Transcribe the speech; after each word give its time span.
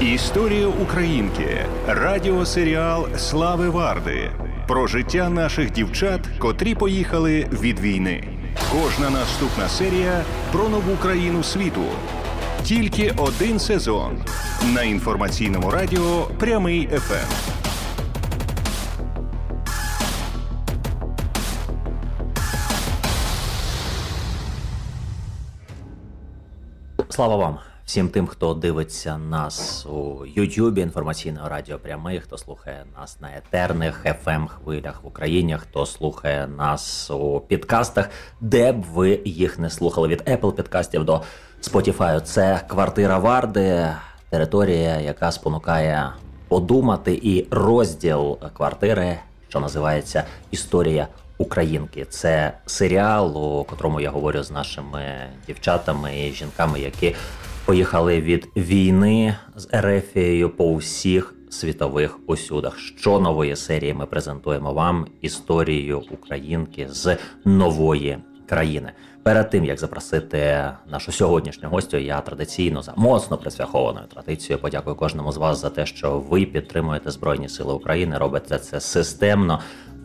Історія 0.00 0.66
Українки. 0.66 1.66
Радіосеріал 1.86 3.08
Слави 3.16 3.68
Варди. 3.68 4.30
Про 4.68 4.86
життя 4.86 5.30
наших 5.30 5.72
дівчат, 5.72 6.20
котрі 6.38 6.74
поїхали 6.74 7.46
від 7.52 7.80
війни. 7.80 8.28
Кожна 8.72 9.10
наступна 9.10 9.68
серія 9.68 10.24
про 10.52 10.68
нову 10.68 10.96
країну 10.96 11.42
світу. 11.42 11.84
Тільки 12.62 13.14
один 13.16 13.58
сезон 13.58 14.18
на 14.74 14.82
інформаційному 14.82 15.70
радіо 15.70 16.28
Прямий 16.38 16.86
ФМ. 16.86 17.34
Слава 27.08 27.36
вам 27.36 27.58
всім 27.84 28.08
тим, 28.08 28.26
хто 28.26 28.54
дивиться 28.54 29.18
нас 29.18 29.86
у 29.86 30.26
Ютубі 30.26 30.80
інформаційного 30.80 31.48
радіо 31.48 31.78
прямий, 31.78 32.20
хто 32.20 32.38
слухає 32.38 32.84
нас 32.98 33.20
на 33.20 33.28
етерних 33.28 34.04
fm 34.04 34.46
хвилях 34.46 35.02
в 35.02 35.06
Україні, 35.06 35.56
хто 35.60 35.86
слухає 35.86 36.46
нас 36.46 37.10
у 37.10 37.40
підкастах, 37.40 38.10
де 38.40 38.72
б 38.72 38.82
ви 38.82 39.20
їх 39.24 39.58
не 39.58 39.70
слухали 39.70 40.08
від 40.08 40.20
Apple 40.20 40.52
підкастів 40.52 41.04
до 41.04 41.22
Spotify. 41.62 42.20
Це 42.20 42.60
квартира 42.68 43.18
Варди, 43.18 43.88
територія, 44.30 45.00
яка 45.00 45.32
спонукає 45.32 46.12
подумати, 46.48 47.20
і 47.22 47.46
розділ 47.50 48.38
квартири, 48.56 49.18
що 49.48 49.60
називається 49.60 50.24
Історія 50.50 51.08
Українки. 51.38 52.04
Це 52.04 52.52
серіал, 52.66 53.38
у 53.38 53.64
котрому 53.64 54.00
я 54.00 54.10
говорю 54.10 54.42
з 54.42 54.50
нашими 54.50 55.28
дівчатами 55.46 56.26
і 56.26 56.32
жінками, 56.32 56.80
які 56.80 57.14
поїхали 57.64 58.20
від 58.20 58.48
війни 58.56 59.36
з 59.56 59.68
Ерефією 59.72 60.50
по 60.50 60.64
усіх 60.64 61.34
світових 61.50 62.18
усюдах. 62.26 62.78
Що 62.78 63.20
нової 63.20 63.56
серії 63.56 63.94
ми 63.94 64.06
презентуємо 64.06 64.72
вам 64.72 65.06
історію 65.20 66.02
Українки 66.10 66.88
з 66.90 67.16
нової 67.44 68.18
країни. 68.46 68.92
Перед 69.22 69.50
тим 69.50 69.64
як 69.64 69.78
запросити 69.80 70.70
нашу 70.90 71.12
сьогоднішню 71.12 71.68
гостю, 71.68 71.96
я 71.96 72.20
традиційно 72.20 72.82
за 72.82 72.92
моцно 72.96 73.38
присвяхованою 73.38 74.06
традицією 74.06 74.62
подякую 74.62 74.96
кожному 74.96 75.32
з 75.32 75.36
вас 75.36 75.60
за 75.60 75.70
те, 75.70 75.86
що 75.86 76.18
ви 76.18 76.44
підтримуєте 76.44 77.10
Збройні 77.10 77.48
Сили 77.48 77.72
України. 77.72 78.18
Робите 78.18 78.58
це 78.58 78.80
системно. 78.80 79.60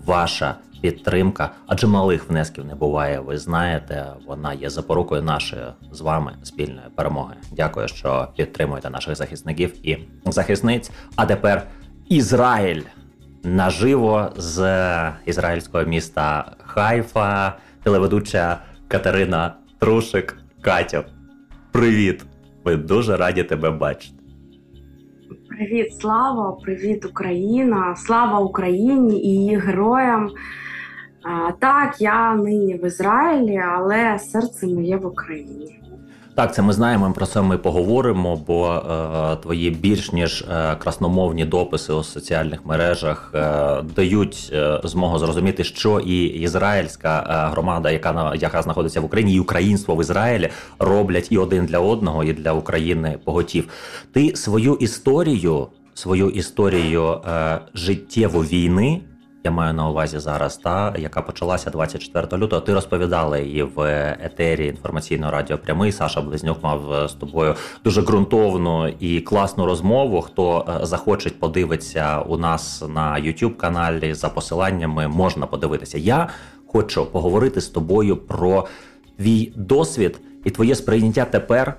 Ваша 0.10 0.56
підтримка, 0.82 1.52
адже 1.68 1.88
малих 1.88 2.30
внесків 2.30 2.66
не 2.66 2.76
буває. 2.76 3.20
Ви 3.20 3.38
знаєте, 3.38 4.06
вона 4.28 4.54
є 4.54 4.70
запорукою 4.70 5.22
нашої 5.22 5.66
з 5.92 6.02
вами 6.02 6.34
спільної 6.44 6.88
перемоги. 6.96 7.34
Дякую, 7.52 7.88
що 7.88 8.28
підтримуєте 8.36 8.90
наших 8.90 9.16
захисників 9.16 9.88
і 9.88 9.98
захисниць. 10.26 10.92
А 11.16 11.26
тепер 11.26 11.68
Ізраїль 12.08 12.82
наживо 13.44 14.32
з 14.38 15.12
ізраїльського 15.26 15.84
міста 15.84 16.52
Хайфа, 16.66 17.58
телеведуча 17.84 18.58
Катерина 18.88 19.56
Трушик. 19.80 20.38
Катю, 20.62 21.04
привіт! 21.72 22.26
Ми 22.66 22.76
дуже 22.76 23.18
раді 23.18 23.44
тебе 23.44 23.72
бачити. 23.72 24.19
Привіт, 25.60 25.94
слава, 26.02 26.52
привіт, 26.52 27.06
Україна! 27.06 27.96
Слава 27.96 28.40
Україні 28.40 29.22
і 29.22 29.28
її 29.28 29.58
героям. 29.58 30.32
Так, 31.60 32.02
я 32.02 32.36
нині 32.36 32.76
в 32.76 32.86
Ізраїлі, 32.86 33.58
але 33.58 34.20
серце 34.20 34.68
моє 34.68 34.98
в 34.98 35.06
Україні. 35.06 35.79
Так, 36.40 36.56
це 36.56 36.62
ми 36.62 36.74
знаємо. 36.74 37.14
Про 37.14 37.26
це 37.26 37.42
ми 37.42 37.58
поговоримо. 37.58 38.36
Бо 38.48 38.72
е, 38.72 39.36
твої 39.36 39.70
більш 39.70 40.12
ніж 40.12 40.42
е, 40.42 40.76
красномовні 40.76 41.46
дописи 41.46 41.94
у 41.94 42.04
соціальних 42.04 42.66
мережах 42.66 43.32
е, 43.36 43.82
дають 43.96 44.52
е, 44.54 44.82
змогу 44.84 45.20
зрозуміти, 45.20 45.64
що 45.64 46.00
і 46.00 46.24
ізраїльська 46.26 47.20
е, 47.20 47.52
громада, 47.52 47.92
яка 47.92 48.34
яка 48.36 48.62
знаходиться 48.62 49.02
в 49.02 49.06
Україні, 49.06 49.36
і 49.36 49.40
українство 49.40 49.96
в 49.96 50.02
Ізраїлі 50.02 50.50
роблять 50.80 51.28
і 51.32 51.38
один 51.38 51.66
для 51.66 51.80
одного, 51.80 52.24
і 52.24 52.34
для 52.34 52.54
України 52.54 53.18
поготів. 53.24 53.68
Ти 54.14 54.36
свою 54.36 54.76
історію, 54.76 55.68
свою 55.94 56.30
історію 56.30 57.22
е, 57.28 57.60
життєву 57.74 58.40
війни 58.40 59.02
я 59.44 59.52
маю 59.52 59.74
на 59.74 59.90
увазі 59.90 60.20
зараз, 60.20 60.58
та 60.58 60.96
яка 60.98 61.22
почалася 61.22 61.70
24 61.70 62.44
лютого. 62.44 62.62
Ти 62.62 62.74
розповідала 62.74 63.38
її 63.38 63.64
в 63.64 63.82
етері 64.24 64.68
інформаційного 64.68 65.32
радіо 65.32 65.58
прямий. 65.58 65.92
Саша 65.92 66.22
Близнюк 66.22 66.64
мав 66.64 66.94
е, 66.94 67.08
з 67.08 67.14
тобою 67.14 67.56
дуже 67.84 68.02
ґрунтовну 68.02 68.88
і 68.88 69.22
класну 69.22 69.66
розмову. 69.66 70.22
Хто 70.22 70.66
е, 70.82 70.86
захоче 70.86 71.30
подивитися 71.30 72.20
у 72.22 72.38
нас 72.38 72.84
на 72.90 73.14
youtube 73.14 73.56
каналі 73.56 74.14
за 74.14 74.30
посиланнями, 74.30 75.08
можна 75.08 75.46
подивитися. 75.46 75.98
Я 75.98 76.28
хочу 76.68 77.06
поговорити 77.06 77.62
з 77.62 77.68
тобою 77.68 78.18
про 78.18 78.68
твій 79.18 79.54
досвід 79.56 80.22
і 80.46 80.50
твоє 80.50 80.76
сприйняття 80.76 81.26
тепер 81.26 81.78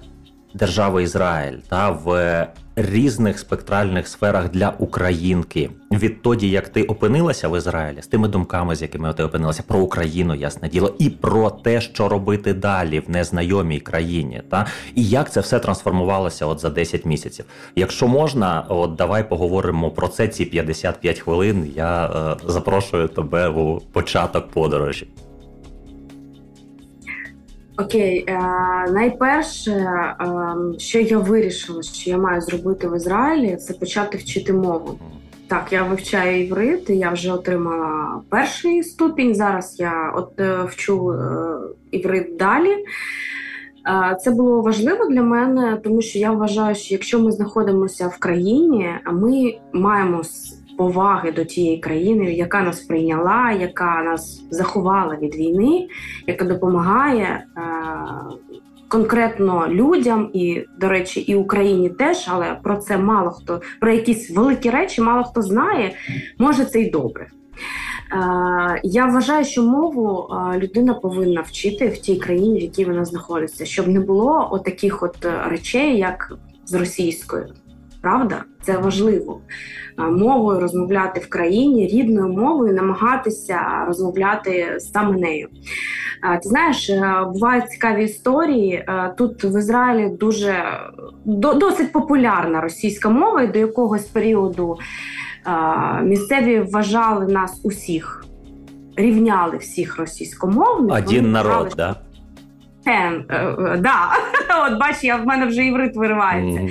держави 0.55 1.03
Ізраїль 1.03 1.59
та 1.69 1.91
в 1.91 2.47
різних 2.77 3.39
спектральних 3.39 4.09
сферах 4.09 4.51
для 4.51 4.75
українки. 4.79 5.71
Відтоді, 5.93 6.51
як 6.51 6.69
ти 6.69 6.83
опинилася 6.83 7.49
в 7.49 7.59
Ізраїлі 7.59 8.03
з 8.03 8.07
тими 8.07 8.29
думками, 8.29 8.77
з 8.77 8.83
якими 8.83 9.13
ти 9.13 9.23
опинилася 9.23 9.63
про 9.67 9.81
Україну, 9.81 10.35
ясне 10.35 10.69
діло, 10.69 10.95
і 10.99 11.11
про 11.11 11.51
те, 11.51 11.81
що 11.81 12.09
робити 12.09 12.55
далі 12.55 13.01
в 13.01 13.11
незнайомій 13.11 13.81
країні, 13.81 14.43
та 14.51 14.67
і 14.95 15.09
як 15.09 15.33
це 15.33 15.41
все 15.41 15.59
трансформувалося 15.59 16.47
от 16.47 16.61
за 16.61 16.71
10 16.71 17.05
місяців. 17.05 17.45
Якщо 17.77 18.09
можна, 18.09 18.65
от 18.69 18.95
давай 18.95 19.29
поговоримо 19.29 19.91
про 19.91 20.09
це 20.09 20.29
ці 20.29 20.45
55 20.45 21.19
хвилин. 21.19 21.73
Я 21.77 22.07
е, 22.07 22.37
запрошую 22.47 23.09
тебе 23.09 23.49
у 23.49 23.81
початок 23.81 24.49
подорожі. 24.49 25.07
Окей, 27.81 28.25
е, 28.29 28.39
найперше, 28.93 29.71
е, 29.71 30.19
що 30.79 31.01
я 31.01 31.19
вирішила, 31.19 31.83
що 31.83 32.11
я 32.11 32.19
маю 32.19 32.41
зробити 32.41 32.89
в 32.89 32.97
Ізраїлі, 32.97 33.57
це 33.57 33.75
почати 33.75 34.19
вчити 34.19 34.53
мову. 34.53 34.99
Так, 35.51 35.73
я 35.73 35.83
вивчаю 35.83 36.45
іврит, 36.47 36.91
я 36.91 37.11
вже 37.11 37.33
отримала 37.33 38.21
перший 38.29 38.83
ступінь. 38.83 39.35
Зараз 39.35 39.81
я 39.81 40.13
от 40.17 40.41
е, 40.41 40.63
вчу 40.63 41.13
е, 41.13 41.17
іврит 41.91 42.37
далі. 42.37 42.71
Е, 42.71 44.17
це 44.21 44.31
було 44.31 44.61
важливо 44.61 45.07
для 45.07 45.23
мене, 45.23 45.81
тому 45.85 46.03
що 46.03 46.19
я 46.19 46.33
вважаю, 46.33 46.75
що 46.75 46.95
якщо 46.95 47.21
ми 47.21 47.33
знаходимося 47.33 48.09
в 48.09 48.19
країні, 48.19 48.91
ми 49.13 49.59
маємо 49.73 50.23
поваги 50.81 51.33
до 51.33 51.45
тієї 51.45 51.79
країни, 51.79 52.33
яка 52.33 52.63
нас 52.63 52.81
прийняла, 52.81 53.53
яка 53.53 54.03
нас 54.03 54.45
заховала 54.51 55.17
від 55.17 55.37
війни, 55.37 55.89
яка 56.27 56.45
допомагає 56.45 57.25
е, 57.25 57.61
конкретно 58.89 59.69
людям 59.69 60.31
і, 60.33 60.65
до 60.79 60.89
речі, 60.89 61.21
і 61.21 61.35
Україні 61.35 61.91
теж, 61.91 62.29
але 62.29 62.59
про 62.63 62.77
це 62.77 62.99
мало 62.99 63.31
хто 63.31 63.61
про 63.81 63.93
якісь 63.93 64.31
великі 64.31 64.71
речі, 64.71 65.03
мало 65.03 65.25
хто 65.25 65.43
знає. 65.43 65.93
Може 66.39 66.65
це 66.65 66.81
й 66.81 66.91
добре. 66.91 67.27
Е, 68.13 68.81
я 68.85 69.07
вважаю, 69.07 69.45
що 69.45 69.63
мову 69.63 70.29
е, 70.31 70.59
людина 70.59 70.95
повинна 70.95 71.41
вчити 71.41 71.89
в 71.89 71.99
тій 71.99 72.17
країні, 72.17 72.59
в 72.59 72.63
якій 72.63 72.85
вона 72.85 73.05
знаходиться, 73.05 73.65
щоб 73.65 73.89
не 73.89 74.01
було 74.01 74.49
отаких 74.51 75.03
от 75.03 75.27
речей, 75.47 75.99
як 75.99 76.33
з 76.65 76.75
російською. 76.75 77.47
Правда, 78.03 78.45
це 78.63 78.79
важливо 78.79 79.41
мовою 79.99 80.61
розмовляти 80.61 81.21
в 81.21 81.29
країні 81.29 81.87
рідною 81.87 82.33
мовою, 82.33 82.75
намагатися 82.75 83.61
розмовляти 83.87 84.77
саме 84.79 85.17
нею. 85.17 85.49
Ти 86.43 86.49
знаєш, 86.49 86.91
е, 86.91 87.27
бувають 87.33 87.71
цікаві 87.71 88.05
історії. 88.05 88.73
Е, 88.73 89.15
тут 89.19 89.45
в 89.45 89.59
Ізраїлі 89.59 90.17
дуже 90.21 90.65
досить 91.25 91.93
популярна 91.93 92.61
російська 92.61 93.09
мова, 93.09 93.43
і 93.43 93.47
до 93.47 93.59
якогось 93.59 94.05
періоду 94.05 94.79
місцеві 96.03 96.61
вважали 96.61 97.27
нас 97.27 97.61
усіх, 97.65 98.25
рівняли 98.97 99.57
всіх 99.57 99.99
російськомовних. 99.99 100.97
Один 100.97 101.33
народ, 101.33 101.69
так? 101.69 101.77
Да? 101.77 101.97
Кен, 102.85 103.25
е, 103.29 103.37
е, 103.37 103.77
да. 103.77 104.11
От 104.67 104.81
бач, 104.81 105.05
я 105.05 105.17
в 105.17 105.27
мене 105.27 105.47
вже 105.47 105.65
іврит 105.65 105.97
виривається. 105.97 106.61
Mm. 106.61 106.71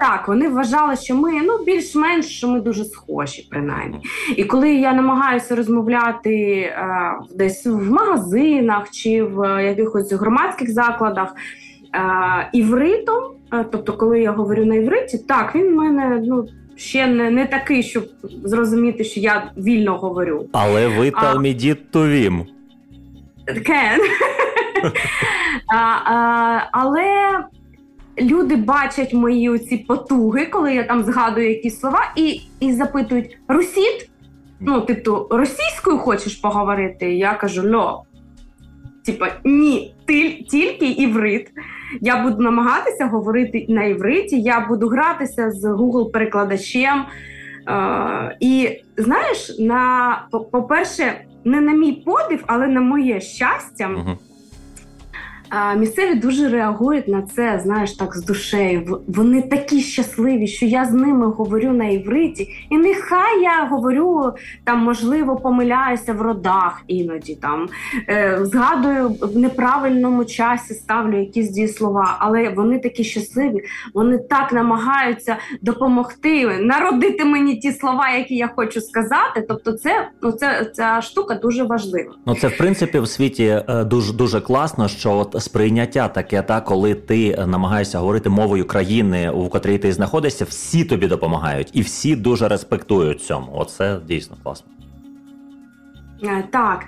Так, 0.00 0.28
вони 0.28 0.48
вважали, 0.48 0.96
що 0.96 1.14
ми 1.14 1.42
ну 1.42 1.64
більш-менш 1.66 2.26
що 2.26 2.48
ми 2.48 2.60
дуже 2.60 2.84
схожі, 2.84 3.48
принаймні. 3.50 4.00
І 4.36 4.44
коли 4.44 4.74
я 4.74 4.92
намагаюся 4.92 5.56
розмовляти 5.56 6.72
десь 7.34 7.66
в 7.66 7.92
магазинах 7.92 8.90
чи 8.90 9.22
в 9.22 9.64
якихось 9.64 10.12
громадських 10.12 10.70
закладах 10.70 11.34
івритом, 12.52 13.24
тобто, 13.50 13.92
коли 13.92 14.20
я 14.20 14.32
говорю 14.32 14.64
на 14.64 14.74
івриті, 14.74 15.18
так 15.28 15.54
він 15.54 15.72
в 15.72 15.76
мене 15.76 16.22
ну. 16.24 16.46
Ще 16.78 17.06
не 17.06 17.30
не 17.30 17.46
такий, 17.46 17.82
щоб 17.82 18.04
зрозуміти, 18.44 19.04
що 19.04 19.20
я 19.20 19.52
вільно 19.56 19.98
говорю. 19.98 20.48
Але 20.52 20.88
ви 20.88 21.10
талмідіт 21.10 21.90
тувім. 21.90 22.46
А, 25.68 25.76
а, 25.76 26.68
Але 26.72 27.38
люди 28.20 28.56
бачать 28.56 29.14
мої 29.14 29.48
оці 29.50 29.76
потуги, 29.76 30.46
коли 30.46 30.74
я 30.74 30.84
там 30.84 31.04
згадую 31.04 31.48
якісь 31.48 31.80
слова, 31.80 32.12
і 32.16 32.40
і 32.60 32.72
запитують: 32.72 33.38
Русіт? 33.48 34.10
Ну, 34.60 34.80
типу, 34.80 35.26
російською 35.30 35.98
хочеш 35.98 36.34
поговорити? 36.34 37.14
Я 37.14 37.34
кажу, 37.34 37.70
льо. 37.72 38.02
Типа, 39.06 39.28
ні, 39.44 39.94
тільки 40.50 40.86
іврит. 40.90 41.50
Я 42.00 42.22
буду 42.22 42.42
намагатися 42.42 43.06
говорити 43.06 43.66
на 43.68 43.84
івриті, 43.84 44.40
я 44.40 44.66
буду 44.68 44.88
гратися 44.88 45.50
з 45.50 45.64
Google-перекладачем. 45.64 47.02
Е, 47.68 48.36
І 48.40 48.82
знаєш, 48.96 49.58
на 49.58 50.22
по-перше, 50.30 51.25
не 51.46 51.60
на 51.60 51.72
мій 51.72 51.92
подив, 51.92 52.44
але 52.46 52.66
на 52.66 52.80
моє 52.80 53.20
щастя. 53.20 53.90
Угу. 53.96 54.18
Місцеві 55.76 56.14
дуже 56.14 56.48
реагують 56.48 57.08
на 57.08 57.22
це, 57.22 57.60
знаєш, 57.64 57.92
так 57.92 58.16
з 58.16 58.24
душею. 58.24 59.00
Вони 59.08 59.42
такі 59.42 59.80
щасливі, 59.80 60.46
що 60.46 60.66
я 60.66 60.84
з 60.84 60.92
ними 60.92 61.26
говорю 61.26 61.72
на 61.72 61.84
івриті, 61.84 62.48
і 62.70 62.76
нехай 62.76 63.42
я 63.42 63.66
говорю 63.70 64.32
там, 64.64 64.78
можливо, 64.78 65.36
помиляюся 65.36 66.12
в 66.12 66.22
родах 66.22 66.82
іноді 66.86 67.34
там 67.34 67.68
е, 68.08 68.38
згадую 68.42 69.08
в 69.08 69.38
неправильному 69.38 70.24
часі, 70.24 70.74
ставлю 70.74 71.20
якісь 71.20 71.50
дієслова, 71.50 72.16
але 72.18 72.48
вони 72.48 72.78
такі 72.78 73.04
щасливі, 73.04 73.62
вони 73.94 74.18
так 74.18 74.52
намагаються 74.52 75.36
допомогти 75.62 76.46
народити 76.46 77.24
мені 77.24 77.56
ті 77.56 77.72
слова, 77.72 78.10
які 78.10 78.36
я 78.36 78.50
хочу 78.56 78.80
сказати. 78.80 79.44
Тобто, 79.48 79.72
це 79.72 80.08
ну, 80.22 80.32
ця 80.74 81.00
штука 81.02 81.34
дуже 81.34 81.64
важлива. 81.64 82.14
Ну 82.26 82.34
це 82.34 82.48
в 82.48 82.56
принципі 82.56 82.98
в 82.98 83.08
світі 83.08 83.62
е, 83.68 83.84
дуже 83.84 84.12
дуже 84.12 84.40
класно, 84.40 84.88
що 84.88 85.12
от 85.12 85.35
сприйняття 85.38 86.08
таке, 86.08 86.42
та 86.42 86.60
коли 86.60 86.94
ти 86.94 87.46
намагаєшся 87.46 87.98
говорити 87.98 88.28
мовою 88.28 88.66
країни, 88.66 89.30
у 89.30 89.48
котрій 89.48 89.78
ти 89.78 89.92
знаходишся, 89.92 90.44
всі 90.44 90.84
тобі 90.84 91.06
допомагають, 91.06 91.70
і 91.72 91.80
всі 91.80 92.16
дуже 92.16 92.48
респектують 92.48 93.22
цьому. 93.22 93.52
Оце 93.54 93.98
дійсно 94.08 94.36
класно. 94.42 94.70
Е, 96.24 96.44
так, 96.50 96.84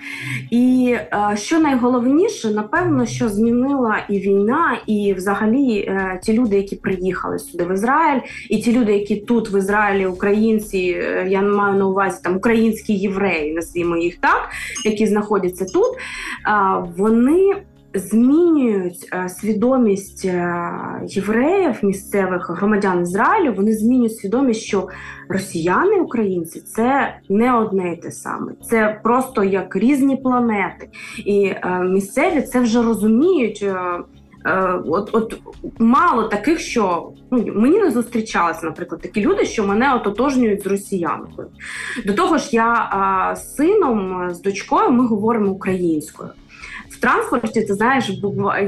і 0.50 0.96
е, 0.98 1.36
що 1.36 1.60
найголовніше, 1.60 2.50
напевно, 2.50 3.06
що 3.06 3.28
змінила 3.28 3.98
і 4.08 4.18
війна, 4.18 4.78
і 4.86 5.14
взагалі 5.16 5.78
е, 5.78 6.20
ті 6.22 6.32
люди, 6.32 6.56
які 6.56 6.76
приїхали 6.76 7.38
сюди 7.38 7.64
в 7.64 7.72
Ізраїль, 7.72 8.20
і 8.50 8.58
ті 8.58 8.72
люди, 8.72 8.92
які 8.92 9.16
тут 9.16 9.52
в 9.52 9.54
Ізраїлі, 9.58 10.06
українці, 10.06 10.78
я 11.28 11.42
маю 11.42 11.78
на 11.78 11.86
увазі 11.86 12.20
там 12.22 12.36
українські 12.36 12.94
євреї, 12.94 13.54
назвімо 13.54 13.96
їх 13.96 14.16
так, 14.16 14.48
які 14.84 15.06
знаходяться 15.06 15.64
тут, 15.64 15.96
вони 16.96 17.54
змінюють 17.94 19.08
е, 19.12 19.28
свідомість 19.28 20.24
е, 20.24 20.62
євреїв, 21.06 21.78
місцевих 21.82 22.50
громадян 22.50 23.02
Ізраїлю. 23.02 23.54
Вони 23.56 23.72
змінюють 23.72 24.16
свідомість, 24.16 24.60
що 24.60 24.88
росіяни, 25.28 26.00
українці 26.00 26.60
це 26.60 27.18
не 27.28 27.54
одне 27.54 27.92
і 27.92 27.96
те 27.96 28.10
саме, 28.10 28.52
це 28.70 29.00
просто 29.02 29.44
як 29.44 29.76
різні 29.76 30.16
планети, 30.16 30.88
і 31.24 31.44
е, 31.44 31.80
місцеві 31.84 32.42
це 32.42 32.60
вже 32.60 32.82
розуміють. 32.82 33.66
От 34.84 35.10
от 35.12 35.40
мало 35.78 36.22
таких, 36.22 36.60
що 36.60 37.12
ну 37.30 37.52
мені 37.54 37.78
не 37.78 37.90
зустрічалися, 37.90 38.60
наприклад, 38.66 39.00
такі 39.00 39.20
люди, 39.20 39.44
що 39.44 39.66
мене 39.66 39.94
ототожнюють 39.94 40.62
з 40.62 40.66
росіянкою. 40.66 41.48
До 42.06 42.12
того 42.12 42.38
ж, 42.38 42.48
я 42.52 42.72
а, 42.72 43.36
з 43.36 43.54
сином 43.54 44.28
з 44.30 44.42
дочкою 44.42 44.90
ми 44.90 45.06
говоримо 45.06 45.50
українською 45.50 46.30
в 46.90 47.00
транспорті, 47.00 47.62
ти 47.62 47.74
знаєш, 47.74 48.10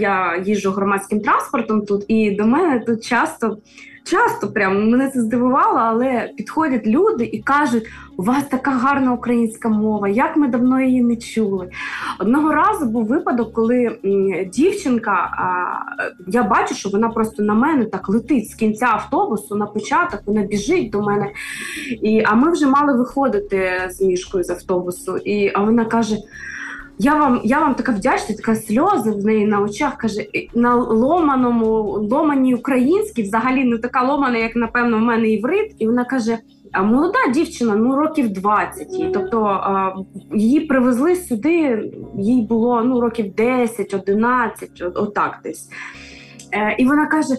я 0.00 0.42
їжджу 0.46 0.70
громадським 0.70 1.20
транспортом 1.20 1.86
тут, 1.86 2.04
і 2.08 2.30
до 2.30 2.46
мене 2.46 2.80
тут 2.80 3.04
часто. 3.04 3.58
Часто 4.04 4.52
прям 4.52 4.90
мене 4.90 5.10
це 5.10 5.20
здивувало, 5.20 5.78
але 5.78 6.30
підходять 6.36 6.86
люди 6.86 7.24
і 7.24 7.42
кажуть: 7.42 7.86
у 8.16 8.22
вас 8.22 8.44
така 8.44 8.70
гарна 8.70 9.12
українська 9.12 9.68
мова, 9.68 10.08
як 10.08 10.36
ми 10.36 10.48
давно 10.48 10.80
її 10.80 11.02
не 11.02 11.16
чули. 11.16 11.70
Одного 12.18 12.52
разу 12.52 12.86
був 12.86 13.06
випадок, 13.06 13.52
коли 13.52 13.98
дівчинка, 14.52 15.12
а, 15.12 15.64
я 16.26 16.42
бачу, 16.42 16.74
що 16.74 16.88
вона 16.88 17.08
просто 17.08 17.42
на 17.42 17.54
мене 17.54 17.84
так 17.84 18.08
летить 18.08 18.50
з 18.50 18.54
кінця 18.54 18.86
автобусу 18.86 19.56
на 19.56 19.66
початок, 19.66 20.20
вона 20.26 20.42
біжить 20.42 20.90
до 20.90 21.02
мене. 21.02 21.32
І, 22.02 22.22
А 22.26 22.34
ми 22.34 22.52
вже 22.52 22.66
мали 22.66 22.98
виходити 22.98 23.88
з 23.90 24.00
мішкою 24.00 24.44
з 24.44 24.50
автобусу. 24.50 25.16
І, 25.16 25.52
А 25.54 25.62
вона 25.62 25.84
каже: 25.84 26.16
я 27.02 27.14
вам 27.14 27.40
я 27.44 27.60
вам 27.60 27.74
така 27.74 27.92
вдячна, 27.92 28.36
така 28.36 28.56
сльози 28.56 29.10
в 29.10 29.24
неї 29.24 29.46
на 29.46 29.60
очах. 29.60 29.96
Каже, 29.96 30.26
на 30.54 30.74
ломаному, 30.74 31.82
ломаній 32.10 32.54
українській, 32.54 33.22
взагалі 33.22 33.64
не 33.64 33.78
така 33.78 34.02
ломана, 34.02 34.38
як 34.38 34.56
напевно 34.56 34.96
в 34.96 35.00
мене 35.00 35.28
іврит. 35.28 35.74
І 35.78 35.86
вона 35.86 36.04
каже: 36.04 36.38
молода 36.82 37.18
дівчина, 37.34 37.76
ну 37.76 37.96
років 37.96 38.32
20. 38.32 38.92
їй. 38.92 39.10
Тобто 39.14 39.44
а, 39.44 39.92
її 40.34 40.60
привезли 40.60 41.16
сюди, 41.16 41.90
їй 42.18 42.42
було 42.42 42.82
ну 42.82 43.00
років 43.00 43.34
10, 43.34 43.94
11, 43.94 44.70
отак 44.94 45.40
десь. 45.44 45.68
Е, 46.52 46.76
І 46.78 46.86
вона 46.86 47.06
каже: 47.06 47.34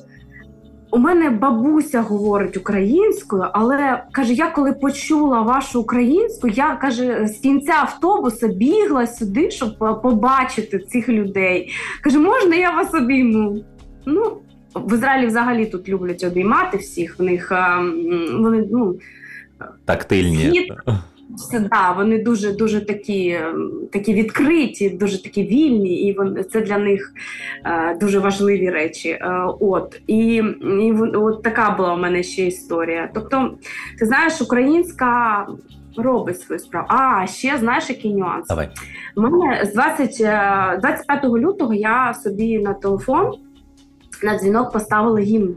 у 0.91 0.97
мене 0.97 1.29
бабуся 1.29 2.01
говорить 2.01 2.57
українською, 2.57 3.45
але 3.53 4.03
каже: 4.11 4.33
я 4.33 4.49
коли 4.49 4.73
почула 4.73 5.41
вашу 5.41 5.81
українську, 5.81 6.47
я 6.47 6.75
каже, 6.75 7.27
з 7.27 7.37
кінця 7.37 7.73
автобуса 7.73 8.47
бігла 8.47 9.07
сюди, 9.07 9.51
щоб 9.51 10.01
побачити 10.01 10.79
цих 10.79 11.09
людей. 11.09 11.71
Каже, 12.01 12.19
можна 12.19 12.55
я 12.55 12.71
вас 12.71 12.93
обійму? 12.93 13.63
Ну, 14.05 14.37
в 14.75 14.93
Ізраїлі 14.93 15.27
взагалі 15.27 15.65
тут 15.65 15.89
люблять 15.89 16.23
обіймати 16.23 16.77
всіх. 16.77 17.19
В 17.19 17.23
них 17.23 17.51
вони 18.33 18.67
ну 18.71 18.99
тактильні. 19.85 20.71
Це 21.49 21.59
да, 21.59 21.91
вони 21.91 22.23
дуже 22.23 22.51
дуже 22.51 22.85
такі 22.85 23.29
ем, 23.29 23.71
такі 23.91 24.13
відкриті, 24.13 24.89
дуже 24.89 25.23
такі 25.23 25.43
вільні, 25.43 26.01
і 26.01 26.13
вони 26.13 26.43
це 26.43 26.61
для 26.61 26.77
них 26.77 27.13
е, 27.65 27.97
дуже 28.01 28.19
важливі 28.19 28.69
речі. 28.69 29.09
Е, 29.09 29.47
от 29.59 30.01
і 30.07 30.43
і 30.81 30.93
от 31.13 31.43
така 31.43 31.71
була 31.71 31.93
у 31.93 31.97
мене 31.97 32.23
ще 32.23 32.47
історія. 32.47 33.09
Тобто, 33.13 33.51
ти 33.99 34.05
знаєш, 34.05 34.41
українська 34.41 35.47
робить 35.97 36.41
свою 36.41 36.59
справу. 36.59 36.87
А 36.89 37.27
ще 37.27 37.57
знаєш, 37.57 37.89
який 37.89 38.13
нюанс? 38.13 38.47
Давай. 38.47 38.69
У 39.15 39.21
мене 39.21 39.65
з 39.65 39.73
20, 39.73 40.09
25 40.81 41.23
е, 41.23 41.27
лютого 41.27 41.73
я 41.73 42.13
собі 42.13 42.59
на 42.59 42.73
телефон 42.73 43.33
на 44.23 44.37
дзвінок 44.37 44.71
поставила 44.71 45.19
гімн. 45.19 45.55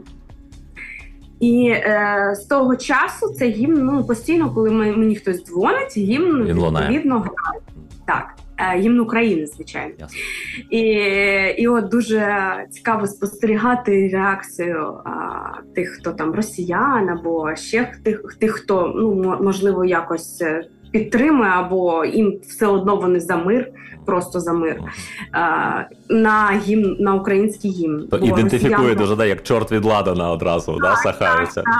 І 1.45 1.67
е, 1.69 2.33
з 2.35 2.45
того 2.45 2.75
часу 2.75 3.29
це 3.29 3.47
гімн 3.49 3.85
ну, 3.85 4.03
постійно, 4.03 4.53
коли 4.53 4.71
мені 4.71 5.15
хтось 5.15 5.45
дзвонить, 5.45 5.97
гімн 5.97 6.43
відповідно 6.43 7.19
грає. 7.19 7.61
Так, 8.07 8.35
е, 8.57 8.79
гімн 8.79 8.99
України, 8.99 9.47
звичайно. 9.47 9.93
Ясно. 9.99 10.17
І 10.69 10.81
і 11.57 11.67
от 11.67 11.89
дуже 11.89 12.37
цікаво 12.71 13.07
спостерігати 13.07 14.09
реакцію 14.13 15.01
а, 15.05 15.11
тих, 15.75 15.89
хто 15.89 16.11
там 16.11 16.33
росіян, 16.33 17.09
або 17.09 17.55
ще 17.55 17.91
тих, 18.03 18.37
тих, 18.39 18.51
хто 18.51 18.93
ну 18.95 19.37
можливо 19.41 19.85
якось 19.85 20.41
е, 20.41 20.63
підтримує, 20.95 21.49
або 21.49 22.05
їм 22.05 22.39
все 22.47 22.67
одно 22.67 22.95
вони 22.95 23.19
за 23.19 23.37
мир, 23.37 23.67
просто 24.05 24.39
за 24.39 24.53
мир 24.53 24.81
на 26.09 26.61
гімн 26.65 26.97
на 26.99 27.13
український 27.13 27.71
гімн. 27.71 28.07
То 28.11 28.17
ідентифікує 28.17 28.77
росіян... 28.77 28.97
дуже 28.97 29.15
да, 29.15 29.25
як 29.25 29.43
чорт 29.43 29.71
від 29.71 29.85
ладана 29.85 30.31
одразу, 30.31 30.71
так, 30.71 30.81
да, 30.81 30.95
сахаються. 30.95 31.61
Так, 31.61 31.73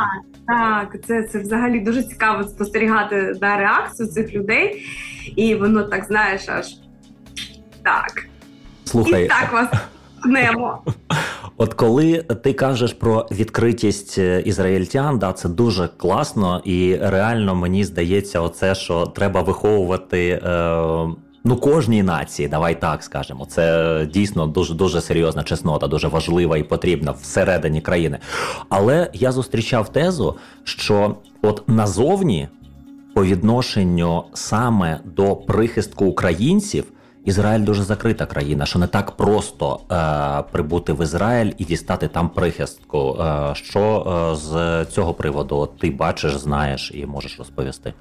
так, 0.48 0.92
так, 0.92 1.06
це 1.06 1.24
це 1.24 1.40
взагалі 1.40 1.80
дуже 1.80 2.04
цікаво 2.04 2.44
спостерігати 2.44 3.36
на 3.42 3.58
реакцію 3.58 4.10
цих 4.10 4.34
людей, 4.34 4.82
і 5.36 5.56
воно 5.56 5.84
так 5.84 6.06
знаєш, 6.06 6.50
аж 6.50 6.66
так. 7.84 8.28
Слухай. 8.86 9.26
І 9.26 9.28
так 9.28 9.54
вас 9.54 9.68
немо. 10.26 10.82
От 11.58 11.74
коли 11.74 12.18
ти 12.18 12.54
кажеш 12.54 12.94
про 12.94 13.28
відкритість 13.32 14.18
е, 14.18 14.42
ізраїльтян, 14.46 15.20
да, 15.20 15.34
це 15.34 15.50
дуже 15.50 15.90
класно, 15.98 16.62
і 16.66 16.98
реально 17.02 17.56
мені 17.56 17.84
здається, 17.84 18.42
оце 18.42 18.76
що 18.76 19.06
треба 19.06 19.42
виховувати. 19.42 20.42
Е, 20.46 21.16
Ну, 21.48 21.56
кожній 21.58 22.04
нації, 22.04 22.48
давай 22.48 22.82
так 22.82 23.04
скажемо. 23.04 23.46
Це 23.46 24.08
дійсно 24.14 24.48
дуже 24.48 24.74
дуже 24.74 25.02
серйозна 25.02 25.44
чеснота, 25.44 25.88
дуже 25.88 26.08
важлива 26.08 26.58
і 26.58 26.64
потрібна 26.64 27.12
всередині 27.12 27.82
країни. 27.82 28.20
Але 28.70 29.10
я 29.14 29.32
зустрічав 29.32 29.92
тезу, 29.92 30.36
що 30.64 31.16
от 31.42 31.70
назовні, 31.70 32.48
по 33.14 33.26
відношенню 33.26 34.24
саме 34.34 35.00
до 35.06 35.36
прихистку 35.36 36.06
українців, 36.06 36.84
Ізраїль 37.26 37.64
дуже 37.64 37.84
закрита 37.84 38.26
країна, 38.26 38.66
що 38.66 38.80
не 38.80 38.88
так 38.88 39.12
просто 39.12 39.80
е, 39.92 40.44
прибути 40.52 40.94
в 40.94 41.04
Ізраїль 41.04 41.52
і 41.58 41.66
дістати 41.66 42.08
там 42.08 42.30
прихистку. 42.30 43.18
Е, 43.20 43.52
що 43.56 43.82
е, 44.32 44.36
з 44.36 44.86
цього 44.92 45.14
приводу 45.14 45.70
ти 45.80 45.92
бачиш, 45.92 46.38
знаєш 46.38 46.92
і 46.96 47.06
можеш 47.06 47.38
розповісти? 47.40 47.94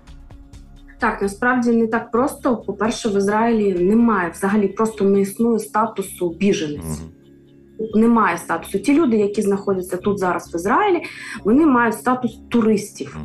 Так, 0.98 1.22
насправді 1.22 1.70
не 1.70 1.86
так 1.86 2.10
просто. 2.10 2.56
По-перше, 2.56 3.08
в 3.08 3.16
Ізраїлі 3.16 3.84
немає 3.84 4.30
взагалі 4.30 4.68
просто 4.68 5.04
не 5.04 5.20
існує 5.20 5.58
статусу 5.58 6.30
біженець. 6.30 7.00
Угу. 7.00 8.00
немає 8.00 8.38
статусу. 8.38 8.78
Ті 8.78 8.94
люди, 9.00 9.16
які 9.16 9.42
знаходяться 9.42 9.96
тут 9.96 10.18
зараз 10.18 10.54
в 10.54 10.56
Ізраїлі, 10.56 11.02
вони 11.44 11.66
мають 11.66 11.94
статус 11.94 12.40
туристів. 12.48 13.18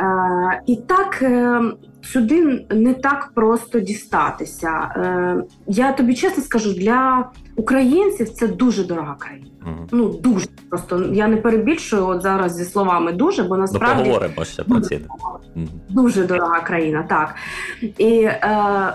Е, 0.00 0.62
І 0.66 0.76
так 0.76 1.22
е, 1.22 1.62
сюди 2.12 2.66
не 2.70 2.94
так 2.94 3.30
просто 3.34 3.80
дістатися. 3.80 4.68
Е, 4.96 5.44
Я 5.66 5.92
тобі 5.92 6.14
чесно 6.14 6.42
скажу, 6.42 6.72
для 6.72 7.30
українців 7.56 8.28
це 8.28 8.48
дуже 8.48 8.84
дорога 8.84 9.14
країна. 9.18 9.46
Ну 9.92 10.08
дуже 10.08 10.46
просто 10.68 11.04
я 11.12 11.28
не 11.28 11.36
перебільшую 11.36 12.06
от 12.06 12.22
зараз 12.22 12.56
зі 12.56 12.64
словами 12.64 13.12
дуже, 13.12 13.42
бо 13.42 13.56
насправді 13.56 14.02
ну, 14.02 14.04
поговоримо 14.04 14.44
ще 14.44 14.62
про 14.62 14.80
ці. 14.80 15.00
Дуже 15.88 16.26
дорога 16.26 16.60
країна, 16.60 17.06
так. 17.08 17.34
І 17.98 18.22
е, 18.22 18.92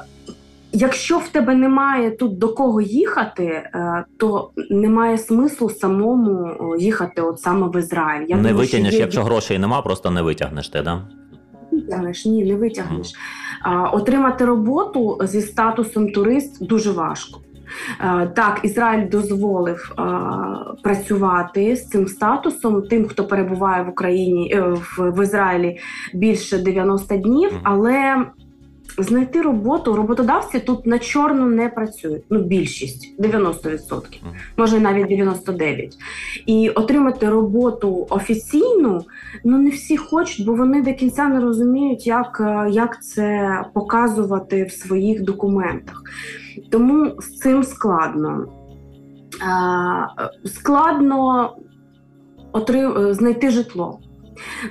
якщо 0.72 1.18
в 1.18 1.28
тебе 1.28 1.56
немає 1.56 2.12
тут 2.12 2.38
до 2.38 2.54
кого 2.54 2.82
їхати, 2.82 3.44
е, 3.46 4.06
то 4.18 4.52
немає 4.70 5.18
смислу 5.18 5.70
самому 5.70 6.56
їхати 6.80 7.22
от 7.22 7.40
саме 7.40 7.68
в 7.68 7.80
Ізраїль. 7.80 8.26
Я 8.30 8.36
не 8.36 8.42
думаю, 8.42 8.58
витягнеш, 8.58 8.94
є... 8.94 9.00
якщо 9.00 9.24
грошей 9.24 9.60
нема, 9.60 9.82
просто 9.82 10.12
не 10.12 10.22
витягнеш 10.22 10.70
ти, 10.70 10.82
да? 10.82 11.08
Витягнеш, 11.92 12.26
ні, 12.26 12.46
не 12.46 12.56
витягнеш. 12.56 13.14
А, 13.62 13.90
Отримати 13.90 14.46
роботу 14.46 15.20
зі 15.24 15.42
статусом 15.42 16.12
турист 16.12 16.68
дуже 16.68 16.92
важко. 16.92 17.40
Так, 18.36 18.60
Ізраїль 18.64 19.10
дозволив 19.10 19.96
працювати 20.84 21.76
з 21.76 21.88
цим 21.88 22.08
статусом 22.08 22.82
тим, 22.82 23.08
хто 23.08 23.28
перебуває 23.28 23.84
в 23.84 23.90
Україні 23.90 24.60
в, 24.60 25.12
в 25.12 25.24
Ізраїлі 25.24 25.80
більше 26.14 26.58
90 26.58 27.18
днів, 27.18 27.52
але 27.64 28.26
знайти 28.98 29.42
роботу 29.42 29.96
роботодавці 29.96 30.60
тут 30.60 30.86
на 30.86 31.00
чорну 31.00 31.46
не 31.46 31.70
працюють. 31.70 32.24
Ну, 32.30 32.40
більшість 32.40 33.20
90%, 33.20 34.02
може 34.58 34.80
навіть 34.80 35.08
99%. 35.08 35.90
І 36.46 36.70
отримати 36.70 37.30
роботу 37.30 38.08
офіційну 38.10 39.06
ну 39.44 39.58
не 39.58 39.70
всі 39.70 39.98
хочуть, 39.98 40.46
бо 40.46 40.54
вони 40.54 40.82
до 40.82 40.94
кінця 40.94 41.28
не 41.28 41.40
розуміють, 41.40 42.08
як, 42.08 42.42
е, 42.42 42.70
як 42.72 43.04
це 43.04 43.60
показувати 43.74 44.64
в 44.64 44.72
своїх 44.72 45.22
документах. 45.22 46.04
Тому 46.72 47.22
з 47.22 47.38
цим 47.38 47.64
складно. 47.64 48.48
Складно 50.46 51.50
знайти 53.12 53.50
житло. 53.50 54.00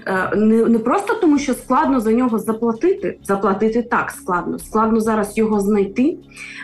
Е, 0.06 0.36
не 0.36 0.64
не 0.64 0.78
просто 0.78 1.14
тому, 1.14 1.38
що 1.38 1.54
складно 1.54 2.00
за 2.00 2.12
нього 2.12 2.38
заплатити. 2.38 3.18
Заплатити 3.22 3.82
так 3.82 4.10
складно. 4.10 4.58
Складно 4.58 5.00
зараз 5.00 5.38
його 5.38 5.60
знайти, 5.60 6.16